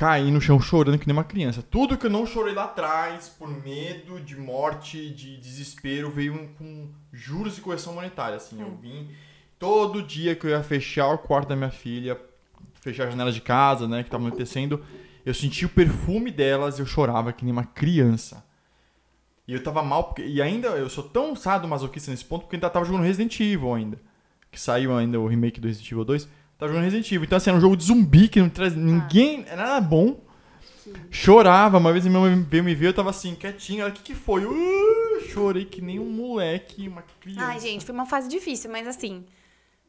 caí 0.00 0.30
no 0.30 0.40
chão 0.40 0.58
chorando 0.58 0.98
que 0.98 1.06
nem 1.06 1.12
uma 1.14 1.22
criança. 1.22 1.62
Tudo 1.62 1.98
que 1.98 2.06
eu 2.06 2.10
não 2.10 2.24
chorei 2.24 2.54
lá 2.54 2.64
atrás, 2.64 3.28
por 3.28 3.46
medo 3.46 4.18
de 4.18 4.34
morte, 4.34 5.10
de 5.10 5.36
desespero, 5.36 6.10
veio 6.10 6.48
com 6.56 6.88
juros 7.12 7.58
e 7.58 7.60
correção 7.60 7.92
monetária, 7.92 8.36
assim. 8.38 8.58
Eu 8.62 8.68
Hum. 8.68 8.78
vim 8.80 9.10
todo 9.58 10.02
dia 10.02 10.34
que 10.34 10.46
eu 10.46 10.50
ia 10.52 10.62
fechar 10.62 11.08
o 11.08 11.18
quarto 11.18 11.50
da 11.50 11.56
minha 11.56 11.70
filha, 11.70 12.18
fechar 12.80 13.08
a 13.08 13.10
janela 13.10 13.30
de 13.30 13.42
casa, 13.42 13.86
né, 13.86 14.02
que 14.02 14.08
tava 14.08 14.24
anoitecendo, 14.24 14.82
eu 15.26 15.34
sentia 15.34 15.66
o 15.66 15.70
perfume 15.70 16.30
delas 16.30 16.78
e 16.78 16.80
eu 16.80 16.86
chorava 16.86 17.30
que 17.30 17.44
nem 17.44 17.52
uma 17.52 17.64
criança. 17.64 18.42
E 19.46 19.52
eu 19.52 19.62
tava 19.62 19.82
mal, 19.82 20.04
porque, 20.04 20.24
e 20.24 20.40
ainda 20.40 20.68
eu 20.68 20.88
sou 20.88 21.04
tão 21.04 21.36
sadomasoquista 21.36 22.10
nesse 22.10 22.24
ponto 22.24 22.44
porque 22.44 22.56
ainda 22.56 22.70
tava 22.70 22.86
jogando 22.86 23.02
Resident 23.04 23.38
Evil 23.38 23.74
ainda. 23.74 23.98
Que 24.50 24.58
saiu 24.58 24.96
ainda 24.96 25.20
o 25.20 25.26
remake 25.26 25.60
do 25.60 25.68
Resident 25.68 25.92
Evil 25.92 26.06
2. 26.06 26.26
Tava 26.60 26.68
jogando 26.72 26.84
Resident 26.84 27.10
Evil. 27.10 27.24
Então, 27.24 27.36
assim, 27.38 27.50
era 27.50 27.56
um 27.56 27.60
jogo 27.60 27.76
de 27.76 27.84
zumbi 27.84 28.28
que 28.28 28.38
não 28.40 28.50
traz 28.50 28.76
ninguém. 28.76 29.44
Era 29.48 29.56
nada 29.64 29.80
bom. 29.80 30.20
Chorava. 31.10 31.78
Uma 31.78 31.90
vez 31.92 32.04
minha 32.06 32.20
mãe 32.20 32.42
veio 32.42 32.62
me 32.62 32.74
ver, 32.74 32.88
eu 32.88 32.94
tava 32.94 33.10
assim, 33.10 33.34
quietinho. 33.34 33.80
Ela, 33.80 33.90
o 33.90 33.92
que 33.92 34.02
que 34.02 34.14
foi? 34.14 34.44
Uh, 34.44 35.20
chorei 35.32 35.64
que 35.64 35.80
nem 35.80 35.98
um 35.98 36.10
moleque, 36.10 36.86
uma 36.86 37.02
criança. 37.20 37.46
Ai, 37.46 37.60
gente, 37.60 37.84
foi 37.84 37.94
uma 37.94 38.06
fase 38.06 38.28
difícil, 38.28 38.70
mas 38.70 38.86
assim. 38.86 39.24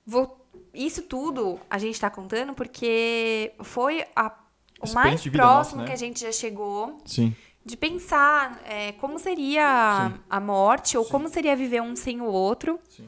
Vou... 0.06 0.38
Isso 0.74 1.02
tudo 1.04 1.60
a 1.70 1.78
gente 1.78 2.00
tá 2.00 2.10
contando 2.10 2.54
porque 2.54 3.52
foi 3.62 4.04
a- 4.16 4.34
o 4.82 4.92
mais 4.94 5.22
próximo 5.28 5.38
nossa, 5.38 5.76
né? 5.78 5.86
que 5.86 5.92
a 5.92 5.96
gente 5.96 6.22
já 6.22 6.32
chegou 6.32 6.98
Sim. 7.06 7.36
de 7.66 7.76
pensar 7.78 8.60
é, 8.66 8.94
como 8.94 9.20
seria 9.20 10.10
Sim. 10.12 10.20
a 10.30 10.40
morte 10.40 10.98
ou 10.98 11.04
Sim. 11.04 11.12
como 11.12 11.28
seria 11.30 11.56
viver 11.56 11.82
um 11.82 11.96
sem 11.96 12.22
o 12.22 12.26
outro. 12.26 12.80
Sim. 12.90 13.08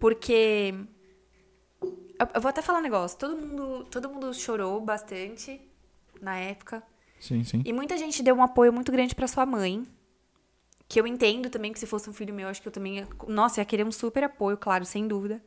Porque. 0.00 0.74
Eu, 2.18 2.28
eu 2.34 2.40
vou 2.40 2.48
até 2.48 2.62
falar 2.62 2.78
um 2.78 2.82
negócio. 2.82 3.18
Todo 3.18 3.36
mundo, 3.36 3.84
todo 3.90 4.08
mundo 4.08 4.32
chorou 4.34 4.80
bastante 4.80 5.60
na 6.20 6.36
época. 6.38 6.82
Sim, 7.20 7.44
sim. 7.44 7.62
E 7.64 7.72
muita 7.72 7.96
gente 7.96 8.22
deu 8.22 8.34
um 8.34 8.42
apoio 8.42 8.72
muito 8.72 8.90
grande 8.92 9.14
pra 9.14 9.26
sua 9.28 9.44
mãe. 9.46 9.86
Que 10.88 11.00
eu 11.00 11.06
entendo 11.06 11.50
também 11.50 11.72
que 11.72 11.78
se 11.78 11.86
fosse 11.86 12.08
um 12.08 12.12
filho 12.12 12.32
meu, 12.32 12.48
acho 12.48 12.62
que 12.62 12.68
eu 12.68 12.72
também 12.72 12.98
ia. 12.98 13.08
Nossa, 13.26 13.60
ia 13.60 13.64
querer 13.64 13.84
um 13.84 13.90
super 13.90 14.22
apoio, 14.24 14.56
claro, 14.56 14.84
sem 14.84 15.08
dúvida. 15.08 15.42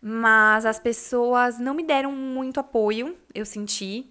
Mas 0.00 0.66
as 0.66 0.78
pessoas 0.78 1.58
não 1.58 1.74
me 1.74 1.82
deram 1.82 2.12
muito 2.12 2.60
apoio, 2.60 3.16
eu 3.34 3.44
senti. 3.46 4.10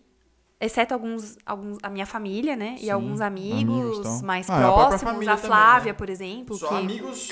Exceto 0.59 0.93
alguns, 0.93 1.37
alguns 1.45 1.77
a 1.83 1.89
minha 1.89 2.05
família, 2.05 2.55
né? 2.55 2.77
Sim, 2.77 2.85
e 2.85 2.89
alguns 2.89 3.19
amigos, 3.19 3.99
amigos, 3.99 4.21
mais 4.21 4.49
Ah, 4.49 4.55
a 4.55 4.59
próximos. 4.61 5.03
A 5.03 5.35
também, 5.35 5.37
Flávia, 5.37 5.91
né? 5.91 5.97
por 5.97 6.09
exemplo, 6.09 6.55
Só 6.55 6.69
que, 6.69 6.75
amigos. 6.75 7.29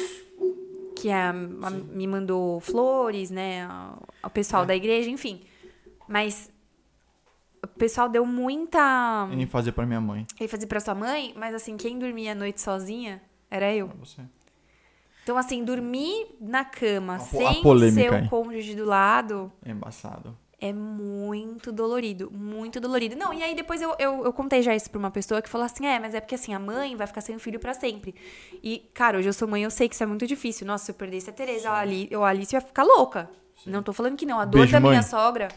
Que 1.01 1.09
a- 1.11 1.29
a- 1.29 1.69
me 1.69 2.07
mandou 2.07 2.59
flores, 2.59 3.29
né? 3.31 3.63
a- 3.65 3.97
O 4.23 4.29
pessoal 4.29 4.63
É. 4.63 4.65
da 4.67 4.75
igreja, 4.75 5.09
enfim. 5.09 5.41
Mas 6.07 6.51
o 7.63 7.67
pessoal 7.67 8.07
deu 8.09 8.25
muita 8.25 9.27
Em 9.31 9.45
fazer 9.45 9.71
pra 9.71 9.85
minha 9.85 10.01
mãe. 10.01 10.25
ênfase 10.39 10.65
pra 10.67 10.79
sua 10.79 10.93
mãe, 10.95 11.33
mas 11.35 11.53
assim, 11.55 11.77
quem 11.77 11.97
dormia 11.97 12.33
à 12.33 12.35
noite 12.35 12.61
sozinha 12.61 13.21
era 13.49 13.73
eu. 13.73 13.87
Você. 13.99 14.21
Então, 15.23 15.37
assim, 15.37 15.63
dormir 15.63 16.35
na 16.39 16.65
cama 16.65 17.15
A 17.15 17.19
sem 17.19 17.45
a 17.47 17.51
o 17.51 17.61
polêmica 17.61 18.19
seu 18.21 18.29
cônjuge 18.29 18.75
do 18.75 18.85
lado 18.85 19.51
É 19.63 19.69
embaçado. 19.71 20.35
É 20.61 20.71
muito 20.71 21.71
dolorido, 21.71 22.29
muito 22.31 22.79
dolorido. 22.79 23.15
Não, 23.15 23.33
e 23.33 23.41
aí 23.41 23.55
depois 23.55 23.81
eu, 23.81 23.95
eu, 23.97 24.23
eu 24.23 24.31
contei 24.31 24.61
já 24.61 24.75
isso 24.75 24.89
pra 24.91 24.99
uma 24.99 25.09
pessoa 25.09 25.41
que 25.41 25.49
falou 25.49 25.65
assim: 25.65 25.87
é, 25.87 25.99
mas 25.99 26.13
é 26.13 26.21
porque 26.21 26.35
assim, 26.35 26.53
a 26.53 26.59
mãe 26.59 26.95
vai 26.95 27.07
ficar 27.07 27.21
sem 27.21 27.35
o 27.35 27.39
filho 27.39 27.59
pra 27.59 27.73
sempre. 27.73 28.13
E, 28.63 28.87
cara, 28.93 29.17
hoje 29.17 29.27
eu 29.27 29.33
sou 29.33 29.47
mãe, 29.47 29.63
eu 29.63 29.71
sei 29.71 29.89
que 29.89 29.95
isso 29.95 30.03
é 30.03 30.05
muito 30.05 30.27
difícil. 30.27 30.67
Nossa, 30.67 30.85
se 30.85 30.91
eu 30.91 30.95
perdesse 30.95 31.29
a 31.31 31.33
Tereza, 31.33 31.69
a 31.71 31.79
Ali- 31.79 32.09
a 32.13 32.19
Alice 32.25 32.55
ia 32.55 32.61
ficar 32.61 32.83
louca. 32.83 33.27
Não 33.65 33.81
tô 33.83 33.91
falando 33.91 34.15
que 34.15 34.25
não. 34.25 34.39
A 34.39 34.45
dor 34.45 34.59
Beijo, 34.59 34.71
da 34.73 34.79
minha 34.79 34.93
mãe. 34.93 35.01
sogra. 35.03 35.47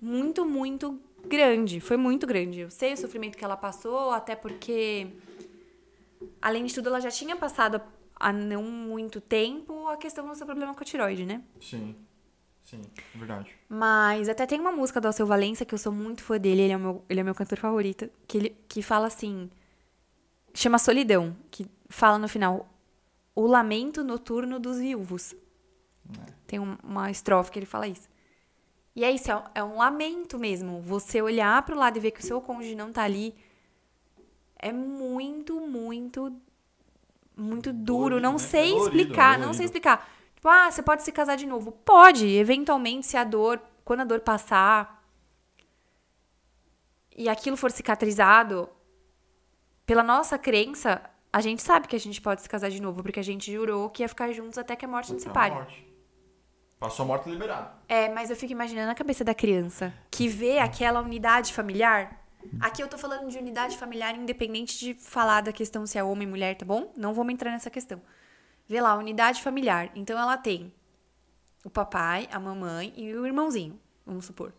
Muito, 0.00 0.44
muito 0.44 1.00
grande, 1.26 1.80
foi 1.80 1.96
muito 1.96 2.26
grande. 2.26 2.60
Eu 2.60 2.70
sei 2.70 2.92
o 2.92 2.96
sofrimento 2.96 3.38
que 3.38 3.44
ela 3.44 3.56
passou, 3.56 4.10
até 4.10 4.36
porque, 4.36 5.06
além 6.42 6.64
de 6.64 6.74
tudo, 6.74 6.88
ela 6.88 7.00
já 7.00 7.10
tinha 7.10 7.34
passado 7.36 7.80
há 8.18 8.32
não 8.32 8.62
muito 8.62 9.20
tempo 9.20 9.88
a 9.88 9.96
questão 9.96 10.26
do 10.26 10.34
seu 10.34 10.44
problema 10.46 10.74
com 10.74 10.80
a 10.82 10.84
tiroide, 10.84 11.24
né? 11.24 11.42
Sim. 11.60 11.94
Sim, 12.64 12.80
é 13.14 13.18
verdade. 13.18 13.54
Mas 13.68 14.28
até 14.28 14.46
tem 14.46 14.58
uma 14.60 14.72
música 14.72 15.00
do 15.00 15.06
Alceu 15.06 15.26
Valença 15.26 15.64
que 15.64 15.74
eu 15.74 15.78
sou 15.78 15.92
muito 15.92 16.22
fã 16.22 16.38
dele, 16.38 16.62
ele 16.62 16.72
é 16.72 16.78
meu, 16.78 17.04
ele 17.08 17.20
é 17.20 17.22
meu 17.22 17.34
cantor 17.34 17.58
favorito, 17.58 18.08
que, 18.26 18.38
ele, 18.38 18.56
que 18.68 18.82
fala 18.82 19.06
assim. 19.06 19.50
Chama 20.54 20.78
Solidão, 20.78 21.36
que 21.50 21.66
fala 21.88 22.18
no 22.18 22.28
final 22.28 22.68
o 23.34 23.46
lamento 23.46 24.04
noturno 24.04 24.60
dos 24.60 24.78
viúvos. 24.78 25.34
É. 26.18 26.32
Tem 26.46 26.58
um- 26.60 26.78
uma 26.82 27.10
estrofe 27.10 27.50
que 27.50 27.58
ele 27.58 27.66
fala 27.66 27.88
isso. 27.88 28.08
E 28.96 29.04
é 29.04 29.10
isso, 29.10 29.30
é 29.30 29.36
um, 29.36 29.42
é 29.56 29.64
um 29.64 29.76
lamento 29.78 30.38
mesmo. 30.38 30.80
Você 30.82 31.20
olhar 31.22 31.62
pro 31.64 31.76
lado 31.76 31.96
e 31.96 32.00
ver 32.00 32.12
que 32.12 32.20
o 32.20 32.24
seu 32.24 32.40
cônjuge 32.40 32.74
não 32.76 32.92
tá 32.92 33.02
ali 33.02 33.34
é 34.58 34.72
muito, 34.72 35.60
muito, 35.60 36.32
muito 37.36 37.72
duro. 37.72 38.20
Dolorido, 38.20 38.20
não 38.20 38.32
né? 38.34 38.38
sei 38.38 38.68
É 38.68 38.70
dolorido, 38.70 38.98
explicar, 39.00 39.34
é 39.34 39.38
não 39.42 39.52
sei 39.52 39.64
explicar. 39.66 40.13
Tipo, 40.44 40.50
ah, 40.50 40.70
você 40.70 40.82
pode 40.82 41.02
se 41.02 41.10
casar 41.10 41.36
de 41.36 41.46
novo. 41.46 41.72
Pode, 41.72 42.26
eventualmente, 42.26 43.06
se 43.06 43.16
a 43.16 43.24
dor, 43.24 43.58
quando 43.82 44.00
a 44.00 44.04
dor 44.04 44.20
passar 44.20 45.02
e 47.16 47.30
aquilo 47.30 47.56
for 47.56 47.70
cicatrizado, 47.70 48.68
pela 49.86 50.02
nossa 50.02 50.36
crença, 50.36 51.00
a 51.32 51.40
gente 51.40 51.62
sabe 51.62 51.88
que 51.88 51.96
a 51.96 51.98
gente 51.98 52.20
pode 52.20 52.42
se 52.42 52.48
casar 52.48 52.68
de 52.68 52.82
novo, 52.82 53.02
porque 53.02 53.18
a 53.18 53.22
gente 53.22 53.50
jurou 53.50 53.88
que 53.88 54.02
ia 54.02 54.08
ficar 54.08 54.30
juntos 54.32 54.58
até 54.58 54.76
que 54.76 54.84
a 54.84 54.88
morte 54.88 55.14
nos 55.14 55.22
separe. 55.22 55.54
morte. 55.54 55.88
Passou 56.78 57.04
a 57.04 57.06
morte 57.06 57.30
liberado. 57.30 57.70
É, 57.88 58.10
mas 58.10 58.28
eu 58.28 58.36
fico 58.36 58.52
imaginando 58.52 58.90
a 58.90 58.94
cabeça 58.94 59.24
da 59.24 59.32
criança 59.32 59.94
que 60.10 60.28
vê 60.28 60.58
aquela 60.58 61.00
unidade 61.00 61.54
familiar. 61.54 62.22
Aqui 62.60 62.82
eu 62.82 62.88
tô 62.88 62.98
falando 62.98 63.30
de 63.30 63.38
unidade 63.38 63.78
familiar 63.78 64.14
independente 64.14 64.78
de 64.78 64.92
falar 64.92 65.40
da 65.40 65.54
questão 65.54 65.86
se 65.86 65.96
é 65.96 66.04
homem 66.04 66.26
ou 66.26 66.32
mulher, 66.32 66.54
tá 66.54 66.66
bom? 66.66 66.92
Não 66.94 67.14
vamos 67.14 67.32
entrar 67.32 67.50
nessa 67.50 67.70
questão. 67.70 68.02
Vê 68.66 68.80
lá, 68.80 68.94
unidade 68.96 69.42
familiar. 69.42 69.90
Então 69.94 70.18
ela 70.18 70.36
tem 70.36 70.72
o 71.64 71.70
papai, 71.70 72.28
a 72.30 72.38
mamãe 72.38 72.92
e 72.96 73.14
o 73.14 73.26
irmãozinho, 73.26 73.80
vamos 74.04 74.24
supor. 74.24 74.52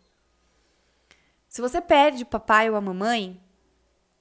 Se 1.47 1.61
você 1.61 1.79
perde 1.79 2.23
o 2.23 2.27
papai 2.27 2.69
ou 2.69 2.75
a 2.75 2.81
mamãe, 2.81 3.41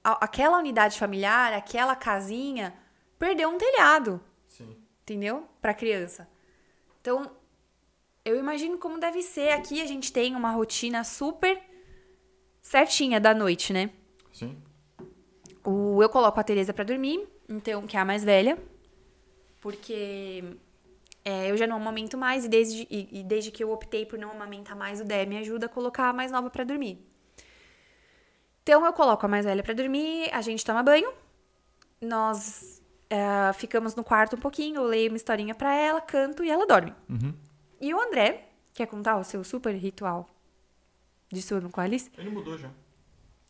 aquela 0.03 0.57
unidade 0.57 0.97
familiar, 0.97 1.53
aquela 1.53 1.95
casinha, 1.95 2.73
perdeu 3.17 3.49
um 3.49 3.57
telhado 3.57 4.21
Sim. 4.47 4.77
entendeu? 5.01 5.47
Pra 5.61 5.73
criança. 5.73 6.27
Então, 7.01 7.35
eu 8.23 8.37
imagino 8.37 8.77
como 8.77 8.99
deve 8.99 9.21
ser. 9.21 9.51
Aqui 9.51 9.81
a 9.81 9.85
gente 9.85 10.11
tem 10.11 10.35
uma 10.35 10.51
rotina 10.51 11.03
super 11.03 11.61
certinha 12.61 13.19
da 13.19 13.33
noite, 13.33 13.73
né? 13.73 13.91
Sim. 14.31 14.57
O, 15.63 16.01
eu 16.01 16.09
coloco 16.09 16.39
a 16.39 16.43
Tereza 16.43 16.73
pra 16.73 16.83
dormir, 16.83 17.27
então, 17.49 17.85
que 17.85 17.97
é 17.97 17.99
a 17.99 18.05
mais 18.05 18.23
velha, 18.23 18.57
porque 19.65 20.43
é, 21.23 21.49
eu 21.49 21.57
já 21.57 21.65
não 21.65 21.77
amamento 21.77 22.15
mais 22.15 22.45
e 22.45 22.47
desde, 22.47 22.87
e, 22.87 23.19
e 23.19 23.23
desde 23.23 23.49
que 23.49 23.63
eu 23.63 23.71
optei 23.71 24.05
por 24.05 24.19
não 24.19 24.29
amamentar 24.29 24.77
mais, 24.77 25.01
o 25.01 25.03
Dé 25.03 25.25
me 25.25 25.39
ajuda 25.39 25.65
a 25.65 25.69
colocar 25.69 26.09
a 26.09 26.13
mais 26.13 26.31
nova 26.31 26.51
pra 26.51 26.63
dormir. 26.63 27.03
Então, 28.61 28.85
eu 28.85 28.93
coloco 28.93 29.25
a 29.25 29.27
mais 29.27 29.43
velha 29.43 29.63
pra 29.63 29.73
dormir, 29.73 30.29
a 30.31 30.39
gente 30.41 30.63
toma 30.63 30.83
banho, 30.83 31.11
nós 31.99 32.79
é, 33.09 33.51
ficamos 33.53 33.95
no 33.95 34.03
quarto 34.03 34.35
um 34.35 34.39
pouquinho, 34.39 34.75
eu 34.75 34.83
leio 34.83 35.09
uma 35.09 35.17
historinha 35.17 35.55
pra 35.55 35.73
ela, 35.73 35.99
canto 35.99 36.43
e 36.43 36.49
ela 36.51 36.67
dorme. 36.67 36.93
Uhum. 37.09 37.33
E 37.81 37.91
o 37.91 37.99
André, 37.99 38.47
quer 38.71 38.85
contar 38.85 39.17
o 39.17 39.23
seu 39.23 39.43
super 39.43 39.73
ritual 39.73 40.29
de 41.31 41.41
sono 41.41 41.71
com 41.71 41.81
a 41.81 41.85
Alice? 41.85 42.11
Ele 42.19 42.29
mudou 42.29 42.55
já. 42.55 42.69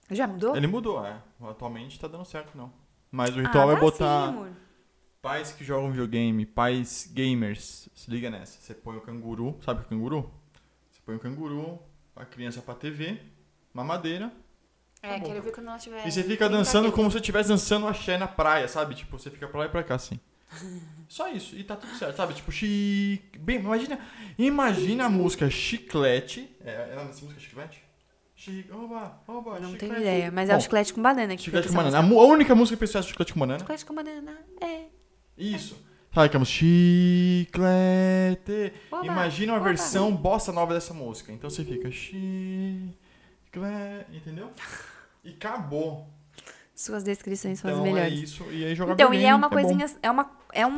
Já 0.10 0.25
mudou? 0.28 0.56
Ele 0.56 0.67
mudou, 0.67 1.06
é. 1.06 1.21
Atualmente 1.41 1.99
tá 1.99 2.08
dando 2.08 2.23
certo, 2.23 2.58
não. 2.58 2.71
Mas 3.12 3.36
o 3.36 3.41
ritual 3.41 3.67
ah, 3.67 3.71
é 3.73 3.75
dá 3.75 3.82
botar 3.82 4.21
sim, 4.21 4.30
amor. 4.30 4.64
Pais 5.25 5.51
que 5.51 5.63
jogam 5.63 5.89
videogame, 5.89 6.45
pais 6.45 7.09
gamers. 7.11 7.89
Se 7.95 8.11
liga 8.11 8.29
nessa. 8.29 8.59
Você 8.61 8.75
põe 8.75 8.95
o 8.95 9.01
canguru, 9.01 9.57
sabe 9.65 9.81
o 9.81 9.85
canguru? 9.85 10.31
Você 10.91 10.99
põe 11.03 11.15
o 11.15 11.19
canguru, 11.19 11.79
a 12.15 12.23
criança 12.23 12.61
pra 12.61 12.75
TV, 12.75 13.17
mamadeira. 13.73 14.31
É, 15.01 15.19
quero 15.19 15.41
ver 15.41 15.51
quando 15.51 15.67
ela 15.69 15.79
tiver. 15.79 16.05
E 16.07 16.11
você 16.11 16.23
fica 16.23 16.47
dançando 16.47 16.91
como 16.91 17.09
se 17.09 17.17
estivesse 17.17 17.49
dançando 17.49 17.88
axé 17.88 18.19
na 18.19 18.27
praia, 18.27 18.67
sabe? 18.67 18.93
Tipo, 18.93 19.17
você 19.17 19.31
fica 19.31 19.47
pra 19.47 19.61
lá 19.61 19.65
e 19.65 19.69
pra 19.69 19.83
cá, 19.83 19.95
assim. 19.95 20.19
Só 21.09 21.27
isso. 21.27 21.55
E 21.55 21.63
tá 21.63 21.75
tudo 21.75 21.95
certo, 21.95 22.17
sabe? 22.17 22.35
Tipo, 22.35 22.51
chi... 22.51 23.19
Bem, 23.39 23.57
imagina, 23.57 23.99
imagina 24.38 25.05
a 25.05 25.09
música 25.09 25.49
Chiclete. 25.49 26.55
É, 26.63 26.69
é 26.69 26.93
essa 27.09 27.25
música 27.25 27.39
Chiclete? 27.39 27.83
Chi... 28.35 28.69
Oba, 28.71 29.23
oba, 29.27 29.59
Não 29.59 29.71
chiclete. 29.71 29.77
tenho 29.79 29.97
ideia, 29.97 30.31
mas 30.31 30.49
é 30.49 30.53
o 30.53 30.57
Bom, 30.57 30.61
chiclete 30.61 30.93
com 30.93 31.01
banana 31.01 31.35
que 31.35 31.41
Chiclete 31.41 31.67
com 31.67 31.73
essa 31.73 31.83
banana. 31.83 31.97
A, 31.97 32.01
mu- 32.03 32.19
a 32.19 32.25
única 32.25 32.53
música 32.53 32.77
que 32.77 32.83
eu 32.83 32.88
penso 32.88 32.97
é 32.99 33.01
Chiclete 33.01 33.33
com 33.33 33.39
banana. 33.39 33.59
Chiclete 33.59 33.85
com 33.85 33.95
banana, 33.95 34.38
é. 34.61 34.94
Isso. 35.38 35.76
Música? 36.15 36.45
Chiclete. 37.45 38.74
Oba, 38.91 39.06
Imagina 39.06 39.54
uma 39.54 39.60
oba. 39.60 39.67
versão 39.69 40.15
bossa 40.15 40.52
nova 40.52 40.74
dessa 40.74 40.93
música. 40.93 41.32
Então 41.32 41.50
você 41.50 41.63
fica 41.63 41.91
Chiclete. 41.91 42.95
Entendeu? 44.13 44.50
E 45.24 45.32
acabou. 45.32 46.08
Suas 46.74 47.04
descrições 47.04 47.60
são 47.60 47.69
as 47.71 47.78
Então 47.78 47.88
é 47.88 47.93
melhores. 47.93 48.19
isso. 48.21 48.43
E 48.52 48.65
aí 48.65 48.76
jogar 48.76 48.93
Então, 48.93 49.08
e 49.08 49.17
videogame, 49.17 49.32
é 49.32 49.36
uma 49.36 49.50
bom. 49.50 49.56
coisinha. 49.56 49.86
É, 50.02 50.12
uma, 50.12 50.32
é 50.54 50.65
um, 50.67 50.74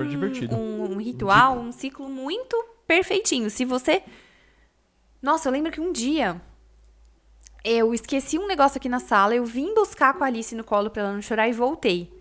um, 0.53 0.91
um 0.93 0.97
ritual, 0.97 1.57
um 1.59 1.71
ciclo 1.71 2.07
muito 2.09 2.55
perfeitinho. 2.87 3.49
Se 3.49 3.65
você. 3.65 4.03
Nossa, 5.21 5.49
eu 5.49 5.53
lembro 5.53 5.71
que 5.71 5.81
um 5.81 5.91
dia 5.91 6.39
eu 7.63 7.93
esqueci 7.93 8.37
um 8.39 8.47
negócio 8.47 8.77
aqui 8.77 8.87
na 8.87 8.99
sala, 8.99 9.35
eu 9.35 9.43
vim 9.45 9.73
buscar 9.73 10.13
com 10.13 10.23
a 10.23 10.27
Alice 10.27 10.55
no 10.55 10.63
colo 10.63 10.89
pra 10.89 11.01
ela 11.03 11.13
não 11.13 11.21
chorar 11.21 11.47
e 11.49 11.53
voltei. 11.53 12.11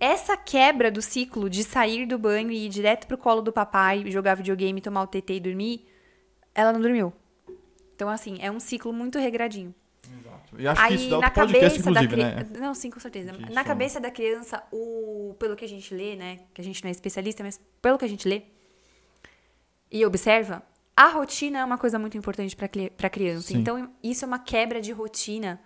Essa 0.00 0.34
quebra 0.34 0.90
do 0.90 1.02
ciclo 1.02 1.50
de 1.50 1.62
sair 1.62 2.06
do 2.06 2.18
banho 2.18 2.50
e 2.50 2.64
ir 2.64 2.68
direto 2.70 3.06
pro 3.06 3.18
colo 3.18 3.42
do 3.42 3.52
papai, 3.52 4.10
jogar 4.10 4.34
videogame, 4.34 4.80
tomar 4.80 5.02
o 5.02 5.06
TT 5.06 5.34
e 5.34 5.40
dormir, 5.40 5.86
ela 6.54 6.72
não 6.72 6.80
dormiu. 6.80 7.12
Então, 7.94 8.08
assim, 8.08 8.38
é 8.40 8.50
um 8.50 8.58
ciclo 8.58 8.94
muito 8.94 9.18
regradinho. 9.18 9.74
Exato. 10.18 10.56
E 10.58 10.66
acho 10.66 10.80
que 10.80 10.86
Aí, 10.88 10.94
isso 10.96 11.10
dá 11.10 11.18
na 11.18 11.30
podcast, 11.30 11.60
cabeça 11.60 11.82
da 11.82 11.90
inclusive, 11.90 12.12
criança. 12.14 12.52
né? 12.52 12.66
Não, 12.66 12.74
sim, 12.74 12.90
com 12.90 12.98
certeza. 12.98 13.32
Na 13.50 13.62
cabeça 13.62 14.00
da 14.00 14.10
criança, 14.10 14.62
o 14.72 15.36
pelo 15.38 15.54
que 15.54 15.66
a 15.66 15.68
gente 15.68 15.94
lê, 15.94 16.16
né? 16.16 16.40
Que 16.54 16.62
a 16.62 16.64
gente 16.64 16.82
não 16.82 16.88
é 16.88 16.92
especialista, 16.92 17.44
mas 17.44 17.60
pelo 17.82 17.98
que 17.98 18.04
a 18.06 18.08
gente 18.08 18.26
lê 18.26 18.42
e 19.90 20.04
observa, 20.06 20.62
a 20.96 21.08
rotina 21.08 21.58
é 21.58 21.64
uma 21.64 21.76
coisa 21.76 21.98
muito 21.98 22.16
importante 22.16 22.56
para 22.56 22.68
para 22.96 23.10
criança. 23.10 23.48
Sim. 23.48 23.58
Então, 23.58 23.92
isso 24.02 24.24
é 24.24 24.28
uma 24.28 24.38
quebra 24.38 24.80
de 24.80 24.92
rotina 24.92 25.60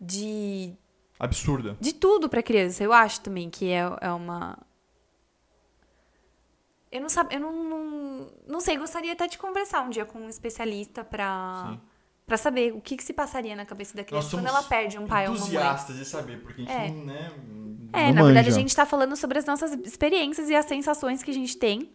de 0.00 0.72
Absurda. 1.20 1.76
de 1.80 1.92
tudo 1.92 2.28
pra 2.28 2.42
criança. 2.42 2.82
Eu 2.82 2.92
acho 2.92 3.20
também 3.20 3.48
que 3.50 3.70
é, 3.70 3.82
é 4.00 4.10
uma. 4.10 4.58
Eu 6.90 7.00
não 7.00 7.08
sabe, 7.08 7.34
eu 7.36 7.40
não, 7.40 7.52
não, 7.52 8.26
não 8.48 8.60
sei, 8.60 8.76
gostaria 8.76 9.12
até 9.12 9.28
de 9.28 9.38
conversar 9.38 9.82
um 9.82 9.90
dia 9.90 10.04
com 10.04 10.18
um 10.18 10.28
especialista 10.28 11.04
pra, 11.04 11.68
Sim. 11.70 11.80
pra 12.26 12.36
saber 12.36 12.72
o 12.72 12.80
que, 12.80 12.96
que 12.96 13.04
se 13.04 13.12
passaria 13.12 13.54
na 13.54 13.64
cabeça 13.64 13.96
da 13.96 14.02
criança 14.02 14.30
quando 14.36 14.46
ela 14.46 14.62
perde 14.64 14.98
um 14.98 15.06
pai 15.06 15.26
ou 15.28 15.34
uma 15.34 15.38
mãe. 15.38 15.48
entusiastas 15.50 15.96
de 15.96 16.04
saber, 16.04 16.40
porque 16.42 16.62
a 16.62 16.64
gente 16.64 16.72
É. 16.72 16.88
não, 16.90 17.04
né, 17.04 17.30
É, 17.92 18.06
não 18.08 18.14
na 18.14 18.22
verdade 18.24 18.48
a 18.48 18.50
manja. 18.50 18.60
gente 18.60 18.74
tá 18.74 18.84
falando 18.84 19.14
sobre 19.16 19.38
as 19.38 19.44
nossas 19.44 19.72
experiências 19.84 20.50
e 20.50 20.54
as 20.56 20.64
sensações 20.64 21.22
que 21.22 21.30
a 21.30 21.34
gente 21.34 21.56
tem 21.56 21.92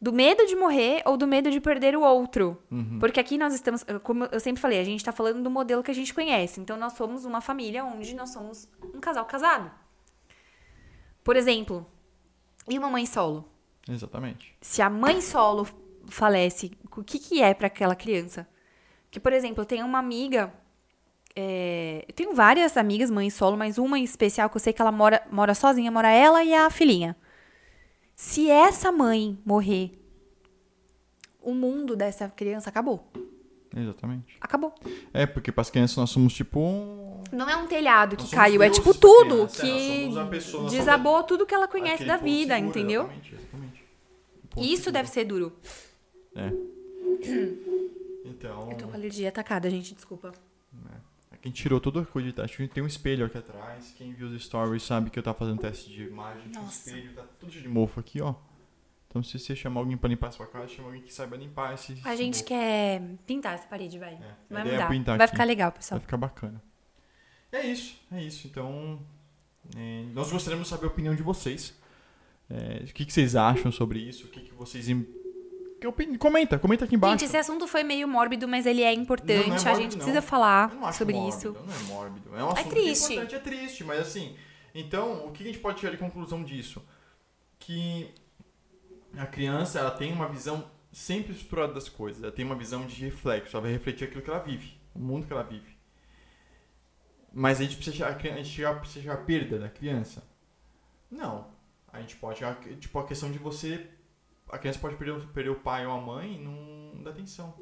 do 0.00 0.12
medo 0.12 0.46
de 0.46 0.54
morrer 0.54 1.02
ou 1.04 1.16
do 1.16 1.26
medo 1.26 1.50
de 1.50 1.60
perder 1.60 1.96
o 1.96 2.02
outro. 2.02 2.58
Uhum. 2.70 2.98
Porque 2.98 3.18
aqui 3.18 3.38
nós 3.38 3.54
estamos, 3.54 3.84
como 4.02 4.24
eu 4.26 4.38
sempre 4.38 4.60
falei, 4.60 4.78
a 4.78 4.84
gente 4.84 5.04
tá 5.04 5.12
falando 5.12 5.42
do 5.42 5.50
modelo 5.50 5.82
que 5.82 5.90
a 5.90 5.94
gente 5.94 6.12
conhece. 6.12 6.60
Então 6.60 6.76
nós 6.76 6.92
somos 6.92 7.24
uma 7.24 7.40
família 7.40 7.84
onde 7.84 8.14
nós 8.14 8.30
somos 8.30 8.68
um 8.94 9.00
casal 9.00 9.24
casado. 9.24 9.70
Por 11.24 11.34
exemplo, 11.34 11.86
e 12.68 12.78
uma 12.78 12.90
mãe 12.90 13.06
solo? 13.06 13.48
Exatamente. 13.88 14.54
Se 14.60 14.82
a 14.82 14.90
mãe 14.90 15.20
solo 15.20 15.66
falece, 16.08 16.72
o 16.96 17.02
que, 17.02 17.18
que 17.18 17.42
é 17.42 17.54
para 17.54 17.68
aquela 17.68 17.96
criança? 17.96 18.46
Que, 19.10 19.18
por 19.18 19.32
exemplo, 19.32 19.62
eu 19.62 19.66
tenho 19.66 19.86
uma 19.86 19.98
amiga. 19.98 20.52
é, 21.34 22.04
eu 22.06 22.14
tenho 22.14 22.34
várias 22.34 22.76
amigas 22.76 23.10
mães 23.10 23.34
solo, 23.34 23.56
mas 23.56 23.78
uma 23.78 23.98
em 23.98 24.04
especial 24.04 24.50
que 24.50 24.56
eu 24.56 24.60
sei 24.60 24.72
que 24.72 24.82
ela 24.82 24.92
mora, 24.92 25.22
mora 25.30 25.54
sozinha, 25.54 25.90
mora 25.90 26.10
ela 26.10 26.44
e 26.44 26.54
a 26.54 26.68
filhinha. 26.70 27.16
Se 28.16 28.50
essa 28.50 28.90
mãe 28.90 29.38
morrer, 29.44 29.92
o 31.42 31.52
mundo 31.52 31.94
dessa 31.94 32.30
criança 32.30 32.70
acabou. 32.70 33.06
Exatamente. 33.76 34.38
Acabou. 34.40 34.74
É, 35.12 35.26
porque 35.26 35.52
para 35.52 35.60
as 35.60 35.68
crianças 35.68 35.98
nós 35.98 36.08
somos 36.08 36.32
tipo 36.32 36.58
um... 36.58 37.22
Não 37.30 37.48
é 37.48 37.54
um 37.58 37.66
telhado 37.66 38.16
que 38.16 38.30
caiu, 38.30 38.62
é 38.62 38.70
deuses 38.70 38.82
tipo 38.82 38.98
tudo 38.98 39.46
criança, 39.46 39.66
é, 39.66 40.24
que 40.24 40.30
pessoa, 40.30 40.70
desabou 40.70 41.22
tudo 41.24 41.44
que 41.44 41.54
ela 41.54 41.68
conhece 41.68 42.06
da 42.06 42.16
vida, 42.16 42.54
seguro, 42.54 42.70
entendeu? 42.70 43.02
Exatamente, 43.02 43.34
exatamente. 43.34 43.84
Um 44.56 44.62
isso 44.62 44.76
seguro. 44.76 44.92
deve 44.92 45.10
ser 45.10 45.24
duro. 45.24 45.52
É. 46.34 46.50
Então, 48.28 48.70
Eu 48.70 48.76
tô 48.76 48.88
com 48.88 48.94
alergia 48.94 49.28
atacada, 49.28 49.70
gente, 49.70 49.94
desculpa. 49.94 50.32
Quem 51.46 51.52
tirou 51.52 51.78
toda 51.78 52.00
a 52.00 52.04
coisa 52.04 52.26
de 52.26 52.34
teste, 52.34 52.66
tem 52.66 52.82
um 52.82 52.88
espelho 52.88 53.24
aqui 53.24 53.38
atrás. 53.38 53.94
Quem 53.96 54.12
viu 54.12 54.26
os 54.26 54.42
stories 54.42 54.82
sabe 54.82 55.10
que 55.10 55.18
eu 55.18 55.22
tava 55.22 55.38
fazendo 55.38 55.60
teste 55.60 55.88
de 55.88 56.02
imagem. 56.02 56.42
Tinha 56.50 56.60
um 56.60 56.64
Nossa. 56.64 56.88
espelho, 56.90 57.14
tá 57.14 57.22
tudo 57.38 57.52
de 57.52 57.68
mofo 57.68 58.00
aqui, 58.00 58.20
ó. 58.20 58.32
Tá 58.32 58.40
Então, 59.08 59.22
se 59.22 59.38
você 59.38 59.54
chamar 59.54 59.80
alguém 59.80 59.96
pra 59.96 60.08
limpar 60.08 60.26
a 60.26 60.30
sua 60.32 60.48
casa, 60.48 60.66
chama 60.66 60.88
alguém 60.88 61.02
que 61.02 61.14
saiba 61.14 61.36
limpar 61.36 61.72
esse. 61.72 62.00
A 62.04 62.16
gente 62.16 62.42
quer 62.42 63.00
pintar 63.24 63.54
essa 63.54 63.66
parede, 63.68 63.96
vai. 63.96 64.14
É, 64.14 64.34
Vai 64.50 64.62
é 64.62 64.64
mudar. 64.64 65.16
Vai 65.16 65.24
aqui. 65.24 65.34
ficar 65.34 65.44
legal, 65.44 65.70
pessoal. 65.70 66.00
Vai 66.00 66.04
ficar 66.04 66.16
bacana. 66.16 66.60
É 67.52 67.64
isso, 67.64 67.96
é 68.10 68.24
isso. 68.24 68.48
Então, 68.48 69.00
é, 69.76 70.04
nós 70.12 70.32
gostaríamos 70.32 70.66
de 70.66 70.74
saber 70.74 70.86
a 70.86 70.88
opinião 70.88 71.14
de 71.14 71.22
vocês. 71.22 71.78
É, 72.50 72.82
o 72.82 72.92
que, 72.92 73.04
que 73.04 73.12
vocês 73.12 73.36
acham 73.36 73.70
sobre 73.70 74.00
isso? 74.00 74.26
O 74.26 74.30
que, 74.30 74.40
que 74.40 74.52
vocês. 74.52 74.88
Comenta, 76.18 76.58
comenta 76.58 76.84
aqui 76.84 76.94
embaixo. 76.94 77.18
Gente, 77.18 77.28
esse 77.28 77.36
assunto 77.36 77.66
foi 77.66 77.82
meio 77.82 78.08
mórbido, 78.08 78.48
mas 78.48 78.64
ele 78.64 78.82
é 78.82 78.92
importante. 78.92 79.48
Não, 79.48 79.48
não 79.48 79.56
é 79.56 79.60
a 79.60 79.64
mórbido, 79.64 79.82
gente 79.82 79.92
não. 79.92 79.98
precisa 79.98 80.22
falar 80.22 80.92
sobre 80.92 81.14
mórbido, 81.14 81.36
isso. 81.36 81.52
Não 81.52 81.74
é 81.74 81.78
mórbido. 81.94 82.36
É 82.36 82.44
um 82.44 82.50
assunto 82.50 82.70
triste. 82.70 83.12
importante, 83.12 83.34
é 83.34 83.38
triste, 83.38 83.84
mas 83.84 84.00
assim. 84.00 84.36
Então, 84.74 85.26
o 85.26 85.32
que 85.32 85.42
a 85.42 85.46
gente 85.46 85.58
pode 85.58 85.78
tirar 85.78 85.92
de 85.92 85.98
conclusão 85.98 86.42
disso? 86.42 86.82
Que 87.58 88.12
a 89.16 89.26
criança 89.26 89.78
ela 89.78 89.90
tem 89.90 90.12
uma 90.12 90.28
visão 90.28 90.70
sempre 90.92 91.32
estruturada 91.32 91.74
das 91.74 91.88
coisas. 91.88 92.22
Ela 92.22 92.32
tem 92.32 92.44
uma 92.44 92.54
visão 92.54 92.86
de 92.86 93.04
reflexo. 93.04 93.56
Ela 93.56 93.62
vai 93.62 93.72
refletir 93.72 94.04
aquilo 94.04 94.22
que 94.22 94.30
ela 94.30 94.38
vive, 94.38 94.78
o 94.94 94.98
mundo 94.98 95.26
que 95.26 95.32
ela 95.32 95.42
vive. 95.42 95.76
Mas 97.32 97.60
a 97.60 97.64
gente 97.64 97.76
precisa 97.76 97.96
chegar, 97.96 98.12
a 98.12 98.34
a 98.34 98.42
gente 98.42 98.80
precisa 98.80 99.00
chegar 99.02 99.14
à 99.14 99.18
perda 99.18 99.58
da 99.58 99.68
criança? 99.68 100.22
Não. 101.10 101.48
A 101.92 102.00
gente 102.00 102.16
pode 102.16 102.38
chegar, 102.38 102.58
tipo, 102.78 102.98
a 102.98 103.06
questão 103.06 103.30
de 103.30 103.38
você. 103.38 103.90
A 104.50 104.58
criança 104.58 104.78
pode 104.78 104.96
perder, 104.96 105.12
o- 105.12 105.26
perder 105.28 105.50
o 105.50 105.56
pai 105.56 105.86
ou 105.86 105.92
a 105.92 106.00
mãe 106.00 106.34
e 106.36 106.38
não 106.38 107.02
dá 107.02 107.10
atenção. 107.10 107.54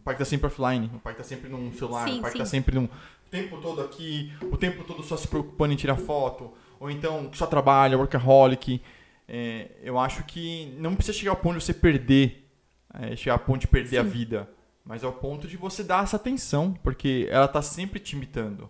O 0.00 0.02
pai 0.02 0.16
tá 0.16 0.24
sempre 0.24 0.46
offline, 0.48 0.90
o 0.94 0.98
pai 0.98 1.14
tá 1.14 1.22
sempre 1.22 1.48
num 1.48 1.72
celular, 1.72 2.08
Sim, 2.08 2.18
o 2.18 2.22
pai 2.22 2.32
tá 2.32 2.44
sim. 2.44 2.50
sempre 2.50 2.74
num. 2.74 2.84
O 2.84 3.30
tempo 3.30 3.60
todo 3.60 3.80
aqui, 3.80 4.32
o 4.42 4.56
tempo 4.56 4.84
todo 4.84 5.02
só 5.02 5.16
se 5.16 5.26
preocupando 5.28 5.72
em 5.72 5.76
tirar 5.76 5.96
foto, 5.96 6.52
ou 6.80 6.90
então 6.90 7.30
só 7.32 7.46
trabalha, 7.46 7.96
workaholic. 7.98 8.82
É, 9.26 9.70
eu 9.82 9.98
acho 9.98 10.22
que 10.24 10.74
não 10.78 10.94
precisa 10.94 11.16
chegar 11.16 11.30
ao 11.32 11.36
ponto 11.36 11.58
de 11.58 11.64
você 11.64 11.72
perder, 11.74 12.48
é, 12.92 13.16
chegar 13.16 13.34
ao 13.34 13.38
ponto 13.40 13.60
de 13.60 13.66
perder 13.68 13.98
a 13.98 14.04
Sim. 14.04 14.10
vida, 14.10 14.50
mas 14.84 15.02
ao 15.02 15.12
ponto 15.12 15.46
de 15.48 15.56
você 15.56 15.82
dar 15.82 16.04
essa 16.04 16.16
atenção, 16.16 16.74
porque 16.82 17.26
ela 17.30 17.48
tá 17.48 17.62
sempre 17.62 17.98
te 18.00 18.14
imitando. 18.16 18.68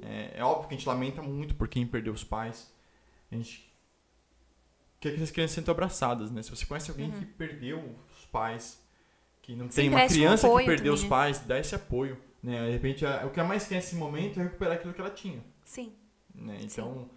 É, 0.00 0.34
é 0.38 0.44
óbvio 0.44 0.68
que 0.68 0.74
a 0.74 0.78
gente 0.78 0.88
lamenta 0.88 1.20
muito 1.22 1.54
por 1.54 1.68
quem 1.68 1.86
perdeu 1.86 2.12
os 2.12 2.24
pais. 2.24 2.72
A 3.30 3.34
gente 3.36 3.70
que 5.10 5.16
essas 5.16 5.30
crianças 5.30 5.50
se 5.52 5.60
sintam 5.60 5.72
abraçadas, 5.72 6.30
né? 6.30 6.42
Se 6.42 6.50
você 6.50 6.64
conhece 6.66 6.90
alguém 6.90 7.10
que 7.10 7.24
perdeu 7.24 7.78
os 8.18 8.24
pais, 8.26 8.80
que 9.42 9.54
não 9.56 9.68
Sim, 9.70 9.74
tem 9.82 9.88
uma 9.88 9.98
preste 9.98 10.14
um 10.14 10.16
criança 10.20 10.48
que 10.48 10.54
perdeu 10.56 10.76
também, 10.76 10.92
os 10.92 11.02
né? 11.02 11.08
pais, 11.08 11.38
dá 11.40 11.58
esse 11.58 11.74
apoio. 11.74 12.18
Né? 12.42 12.66
De 12.66 12.72
repente, 12.72 13.04
a- 13.06 13.24
o 13.26 13.30
que 13.30 13.38
ela 13.40 13.48
mais 13.48 13.66
quer 13.66 13.76
nesse 13.76 13.94
momento 13.96 14.38
é 14.40 14.44
recuperar 14.44 14.74
aquilo 14.74 14.92
que 14.94 15.00
ela 15.00 15.10
tinha. 15.10 15.40
Sim. 15.64 15.92
Né? 16.34 16.58
Então, 16.62 17.08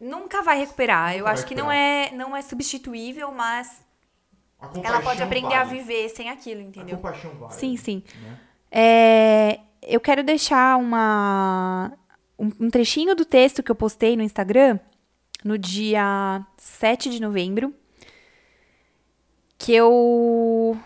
Nunca 0.00 0.42
vai 0.42 0.58
recuperar. 0.60 1.12
Eu 1.12 1.20
Nunca 1.20 1.30
acho 1.32 1.42
vai 1.42 1.48
que 1.48 1.54
não 1.56 1.70
é, 1.72 2.10
não 2.12 2.36
é 2.36 2.40
substituível, 2.42 3.32
mas 3.32 3.84
a 4.60 4.70
ela 4.82 5.00
pode 5.02 5.20
aprender 5.22 5.52
a 5.54 5.64
vale. 5.64 5.78
viver 5.78 6.08
sem 6.10 6.30
aquilo, 6.30 6.60
A 6.60 6.64
entendeu? 6.64 6.96
compaixão 6.96 7.32
vale. 7.34 7.52
Sim, 7.54 7.76
sim. 7.76 8.02
Né? 8.22 8.38
É, 8.70 9.60
eu 9.82 9.98
quero 10.00 10.22
deixar 10.22 10.76
uma, 10.78 11.92
um, 12.38 12.50
um 12.60 12.70
trechinho 12.70 13.14
do 13.16 13.24
texto 13.24 13.60
que 13.62 13.72
eu 13.72 13.74
postei 13.74 14.16
no 14.16 14.22
Instagram 14.22 14.78
no 15.44 15.58
dia 15.58 16.44
7 16.56 17.10
de 17.10 17.20
novembro. 17.20 17.74
Que 19.56 19.74
eu, 19.74 20.78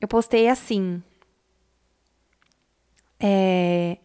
eu 0.00 0.08
postei 0.08 0.48
assim. 0.48 1.02
É, 3.18 3.98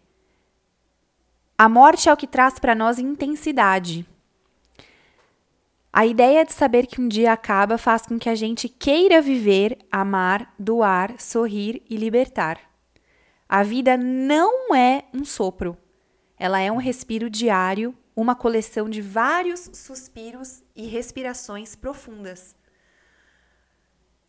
a 1.57 1.67
morte 1.67 2.07
é 2.07 2.13
o 2.13 2.15
que 2.15 2.25
traz 2.25 2.57
para 2.57 2.73
nós 2.73 2.99
intensidade. 2.99 4.05
A 5.91 6.05
ideia 6.05 6.45
de 6.45 6.53
saber 6.53 6.87
que 6.87 7.01
um 7.01 7.07
dia 7.09 7.33
acaba 7.33 7.77
faz 7.77 8.03
com 8.03 8.17
que 8.17 8.29
a 8.29 8.35
gente 8.35 8.69
queira 8.69 9.21
viver, 9.21 9.77
amar, 9.91 10.53
doar, 10.57 11.19
sorrir 11.19 11.83
e 11.89 11.97
libertar. 11.97 12.59
A 13.49 13.63
vida 13.63 13.97
não 13.97 14.73
é 14.73 15.03
um 15.13 15.25
sopro. 15.25 15.75
Ela 16.37 16.61
é 16.61 16.71
um 16.71 16.77
respiro 16.77 17.29
diário, 17.29 17.93
uma 18.19 18.35
coleção 18.35 18.89
de 18.89 18.99
vários 18.99 19.69
suspiros 19.73 20.61
e 20.75 20.85
respirações 20.87 21.73
profundas. 21.73 22.53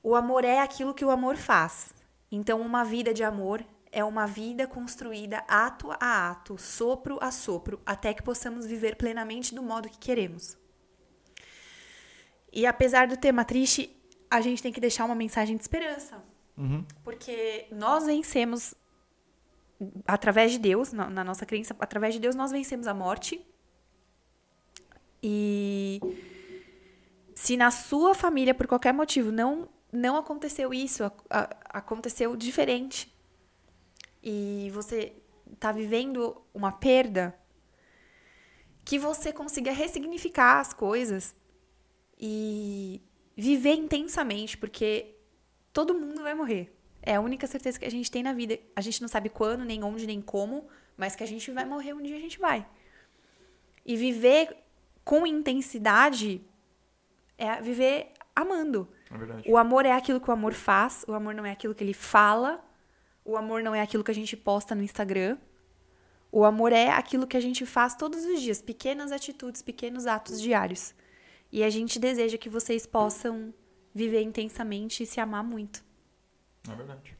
O 0.00 0.14
amor 0.14 0.44
é 0.44 0.60
aquilo 0.60 0.94
que 0.94 1.04
o 1.04 1.10
amor 1.10 1.36
faz. 1.36 1.92
Então, 2.30 2.60
uma 2.60 2.84
vida 2.84 3.12
de 3.12 3.24
amor 3.24 3.66
é 3.90 4.04
uma 4.04 4.26
vida 4.26 4.68
construída 4.68 5.38
ato 5.48 5.90
a 5.98 6.30
ato, 6.30 6.56
sopro 6.56 7.18
a 7.20 7.32
sopro, 7.32 7.80
até 7.84 8.14
que 8.14 8.22
possamos 8.22 8.64
viver 8.64 8.94
plenamente 8.94 9.52
do 9.52 9.62
modo 9.62 9.88
que 9.88 9.98
queremos. 9.98 10.56
E 12.52 12.66
apesar 12.66 13.08
do 13.08 13.16
tema 13.16 13.44
triste, 13.44 13.90
a 14.30 14.40
gente 14.40 14.62
tem 14.62 14.72
que 14.72 14.80
deixar 14.80 15.04
uma 15.04 15.16
mensagem 15.16 15.56
de 15.56 15.62
esperança. 15.62 16.22
Uhum. 16.56 16.86
Porque 17.02 17.66
nós 17.72 18.06
vencemos 18.06 18.72
através 20.06 20.52
de 20.52 20.60
Deus, 20.60 20.92
na, 20.92 21.10
na 21.10 21.24
nossa 21.24 21.44
crença, 21.44 21.74
através 21.80 22.14
de 22.14 22.20
Deus 22.20 22.36
nós 22.36 22.52
vencemos 22.52 22.86
a 22.86 22.94
morte. 22.94 23.44
E 25.22 26.00
se 27.34 27.56
na 27.56 27.70
sua 27.70 28.14
família, 28.14 28.54
por 28.54 28.66
qualquer 28.66 28.92
motivo, 28.92 29.30
não, 29.30 29.68
não 29.92 30.16
aconteceu 30.16 30.72
isso, 30.72 31.04
a- 31.04 31.12
a- 31.28 31.56
aconteceu 31.78 32.36
diferente, 32.36 33.12
e 34.22 34.70
você 34.72 35.14
tá 35.58 35.72
vivendo 35.72 36.40
uma 36.54 36.72
perda, 36.72 37.34
que 38.84 38.98
você 38.98 39.32
consiga 39.32 39.72
ressignificar 39.72 40.60
as 40.60 40.72
coisas 40.72 41.34
e 42.18 43.00
viver 43.36 43.74
intensamente, 43.74 44.56
porque 44.58 45.14
todo 45.72 45.94
mundo 45.94 46.22
vai 46.22 46.34
morrer. 46.34 46.74
É 47.02 47.14
a 47.14 47.20
única 47.20 47.46
certeza 47.46 47.78
que 47.78 47.84
a 47.86 47.90
gente 47.90 48.10
tem 48.10 48.22
na 48.22 48.32
vida. 48.32 48.58
A 48.76 48.80
gente 48.80 49.00
não 49.00 49.08
sabe 49.08 49.28
quando, 49.30 49.64
nem 49.64 49.82
onde, 49.82 50.06
nem 50.06 50.20
como, 50.20 50.68
mas 50.96 51.16
que 51.16 51.22
a 51.22 51.26
gente 51.26 51.50
vai 51.50 51.64
morrer 51.64 51.94
um 51.94 52.02
dia 52.02 52.16
a 52.16 52.20
gente 52.20 52.38
vai. 52.38 52.66
E 53.86 53.96
viver 53.96 54.54
com 55.04 55.26
intensidade 55.26 56.44
é 57.36 57.60
viver 57.60 58.12
amando. 58.34 58.88
É 59.10 59.18
verdade. 59.18 59.50
O 59.50 59.56
amor 59.56 59.84
é 59.84 59.92
aquilo 59.92 60.20
que 60.20 60.30
o 60.30 60.32
amor 60.32 60.52
faz, 60.52 61.04
o 61.08 61.14
amor 61.14 61.34
não 61.34 61.44
é 61.44 61.50
aquilo 61.50 61.74
que 61.74 61.82
ele 61.82 61.94
fala, 61.94 62.64
o 63.24 63.36
amor 63.36 63.62
não 63.62 63.74
é 63.74 63.80
aquilo 63.80 64.04
que 64.04 64.10
a 64.10 64.14
gente 64.14 64.36
posta 64.36 64.74
no 64.74 64.82
Instagram. 64.82 65.38
O 66.32 66.44
amor 66.44 66.72
é 66.72 66.88
aquilo 66.90 67.26
que 67.26 67.36
a 67.36 67.40
gente 67.40 67.66
faz 67.66 67.96
todos 67.96 68.24
os 68.24 68.40
dias, 68.40 68.62
pequenas 68.62 69.10
atitudes, 69.10 69.62
pequenos 69.62 70.06
atos 70.06 70.40
diários. 70.40 70.94
E 71.50 71.64
a 71.64 71.70
gente 71.70 71.98
deseja 71.98 72.38
que 72.38 72.48
vocês 72.48 72.86
possam 72.86 73.52
viver 73.92 74.22
intensamente 74.22 75.02
e 75.02 75.06
se 75.06 75.20
amar 75.20 75.42
muito. 75.42 75.82
É 76.70 76.74
verdade. 76.74 77.16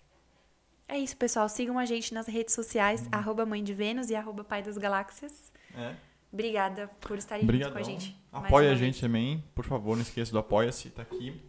É 0.86 0.98
isso, 0.98 1.16
pessoal. 1.16 1.48
Sigam 1.48 1.78
a 1.78 1.84
gente 1.84 2.14
nas 2.14 2.26
redes 2.26 2.54
sociais, 2.54 3.08
arroba 3.10 3.44
Mãe 3.44 3.62
de 3.64 3.74
Vênus 3.74 4.10
e 4.10 4.14
arroba 4.14 4.44
Pai 4.44 4.62
das 4.62 4.78
Galáxias. 4.78 5.52
É. 5.74 5.94
Obrigada 6.32 6.88
por 7.00 7.18
estarem 7.18 7.46
junto 7.46 7.72
com 7.72 7.78
a 7.78 7.82
gente. 7.82 8.16
Apoia 8.32 8.70
a 8.70 8.74
gente 8.74 9.00
também, 9.00 9.44
por 9.54 9.64
favor, 9.64 9.96
não 9.96 10.02
esqueça 10.02 10.30
do 10.30 10.38
Apoia-se, 10.38 10.90
tá 10.90 11.02
aqui. 11.02 11.40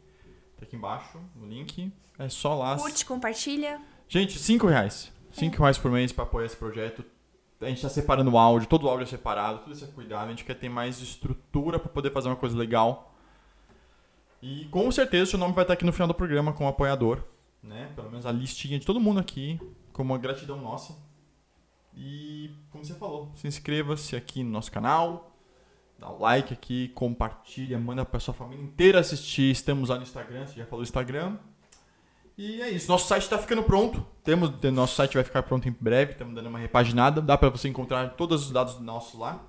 Tá 0.58 0.64
aqui 0.64 0.76
embaixo, 0.76 1.20
o 1.40 1.46
link. 1.46 1.92
É 2.18 2.30
só 2.30 2.56
lá. 2.56 2.78
Curte, 2.78 3.06
compartilha. 3.06 3.82
Gente, 4.08 4.38
5 4.38 4.68
reais. 4.68 5.12
5 5.32 5.58
reais 5.58 5.78
por 5.78 5.92
mês 5.92 6.12
pra 6.12 6.24
apoiar 6.24 6.46
esse 6.46 6.56
projeto. 6.56 7.04
A 7.62 7.66
gente 7.66 7.82
tá 7.82 7.90
separando 7.90 8.32
o 8.32 8.38
áudio, 8.38 8.68
todo 8.68 8.86
o 8.86 8.90
áudio 8.90 9.04
é 9.04 9.08
separado, 9.08 9.60
tudo 9.60 9.74
isso 9.74 9.86
é 9.86 9.88
cuidado. 9.88 10.28
A 10.28 10.30
gente 10.30 10.44
quer 10.44 10.56
ter 10.56 10.68
mais 10.68 11.00
estrutura 11.00 11.80
pra 11.80 11.90
poder 11.90 12.12
fazer 12.12 12.28
uma 12.28 12.36
coisa 12.36 12.58
legal. 12.58 13.16
E 14.42 14.66
com 14.66 14.92
certeza 14.92 15.24
o 15.24 15.28
seu 15.28 15.40
nome 15.40 15.54
vai 15.54 15.64
estar 15.64 15.74
aqui 15.74 15.86
no 15.86 15.94
final 15.94 16.08
do 16.08 16.16
programa 16.16 16.52
como 16.54 16.68
apoiador. 16.68 17.24
Né? 17.62 17.92
Pelo 17.96 18.10
menos 18.10 18.26
a 18.26 18.32
listinha 18.32 18.80
de 18.80 18.86
todo 18.86 19.00
mundo 19.00 19.20
aqui, 19.20 19.60
como 19.94 20.12
uma 20.12 20.20
gratidão 20.20 20.60
nossa. 20.60 20.98
E 21.96 22.50
você 22.92 23.00
falou, 23.00 23.32
se 23.36 23.48
inscreva-se 23.48 24.16
aqui 24.16 24.44
no 24.44 24.52
nosso 24.52 24.72
canal, 24.72 25.36
dá 25.98 26.10
o 26.10 26.20
like 26.20 26.54
aqui, 26.54 26.90
compartilha, 26.90 27.78
manda 27.80 28.04
pra 28.04 28.20
sua 28.20 28.34
família 28.34 28.64
inteira 28.64 29.00
assistir. 29.00 29.52
Estamos 29.52 29.90
lá 29.90 29.98
no 29.98 30.04
Instagram, 30.04 30.48
você 30.48 30.56
já 30.56 30.66
falou 30.66 30.84
Instagram. 30.84 31.38
E 32.38 32.62
é 32.62 32.70
isso, 32.70 32.90
nosso 32.90 33.08
site 33.08 33.24
está 33.24 33.38
ficando 33.38 33.62
pronto. 33.64 34.06
Temos, 34.24 34.52
nosso 34.72 34.96
site 34.96 35.14
vai 35.14 35.24
ficar 35.24 35.44
pronto 35.44 35.68
em 35.68 35.76
breve, 35.80 36.14
estamos 36.14 36.34
dando 36.34 36.50
uma 36.50 36.60
repaginada. 36.60 37.22
Dá 37.22 37.38
para 37.38 37.50
você 37.50 37.68
encontrar 37.68 38.16
todos 38.16 38.46
os 38.46 38.52
dados 38.52 38.80
nossos 38.80 39.20
lá. 39.20 39.44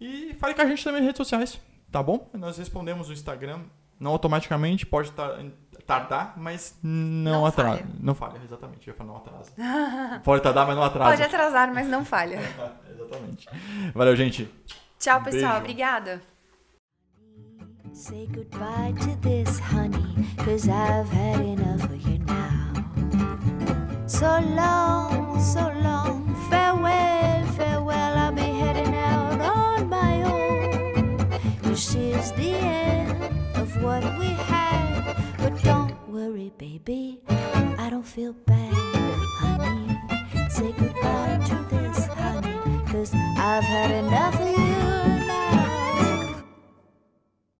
E 0.00 0.34
fale 0.34 0.54
com 0.54 0.62
a 0.62 0.66
gente 0.66 0.82
também 0.82 1.00
nas 1.00 1.08
redes 1.08 1.18
sociais, 1.18 1.60
tá 1.90 2.02
bom? 2.02 2.30
Nós 2.34 2.58
respondemos 2.58 3.08
no 3.08 3.14
Instagram, 3.14 3.64
não 4.00 4.10
automaticamente, 4.12 4.84
pode 4.86 5.10
tar- 5.12 5.38
tardar, 5.86 6.34
mas 6.36 6.76
não, 6.82 7.32
Não 7.32 7.46
atrasa. 7.46 7.78
falha. 7.78 7.86
Não 8.00 8.14
falha, 8.14 8.40
exatamente. 8.44 8.88
Eu 8.88 8.92
ia 8.92 8.96
falar 8.98 9.08
não 9.12 9.16
atrasa. 9.18 10.20
pode 10.24 10.42
tardar, 10.42 10.66
mas 10.66 10.76
não 10.76 10.82
atrasa. 10.82 11.10
Pode 11.10 11.22
atrasar, 11.22 11.72
mas 11.74 11.86
não 11.88 12.04
falha. 12.04 12.38
exatamente. 12.90 13.48
Valeu, 13.94 14.16
gente. 14.16 14.48
Tchau, 14.98 15.22
pessoal. 15.22 15.52
Beijo. 15.52 15.58
Obrigada. 15.58 16.22
Say 17.92 18.26
goodbye 18.26 18.92
to 19.00 19.16
this, 19.20 19.60
honey, 19.60 20.26
cause 20.44 20.68
I've 20.68 21.08
had 21.12 21.40
enough 21.44 21.84
of 21.84 21.94
you 22.10 22.18
now. 22.26 24.08
So 24.08 24.26
long, 24.26 25.38
so 25.40 25.60
long, 25.82 26.34
farewell, 26.50 27.13
what 33.84 34.02
we 34.18 34.28
had. 34.48 35.14
But 35.38 35.62
don't 35.62 35.92
worry, 36.08 36.52
baby, 36.56 37.20
I 37.78 37.88
don't 37.90 38.06
feel 38.06 38.32
bad, 38.32 38.72
honey. 39.40 39.98
Say 40.48 40.72
goodbye 40.72 41.40
to 41.48 41.56
this, 41.70 42.06
honey, 42.06 42.80
cause 42.90 43.12
I've 43.36 43.64
had 43.64 43.90
enough 43.90 44.40
of 44.40 44.58
you. 44.58 44.63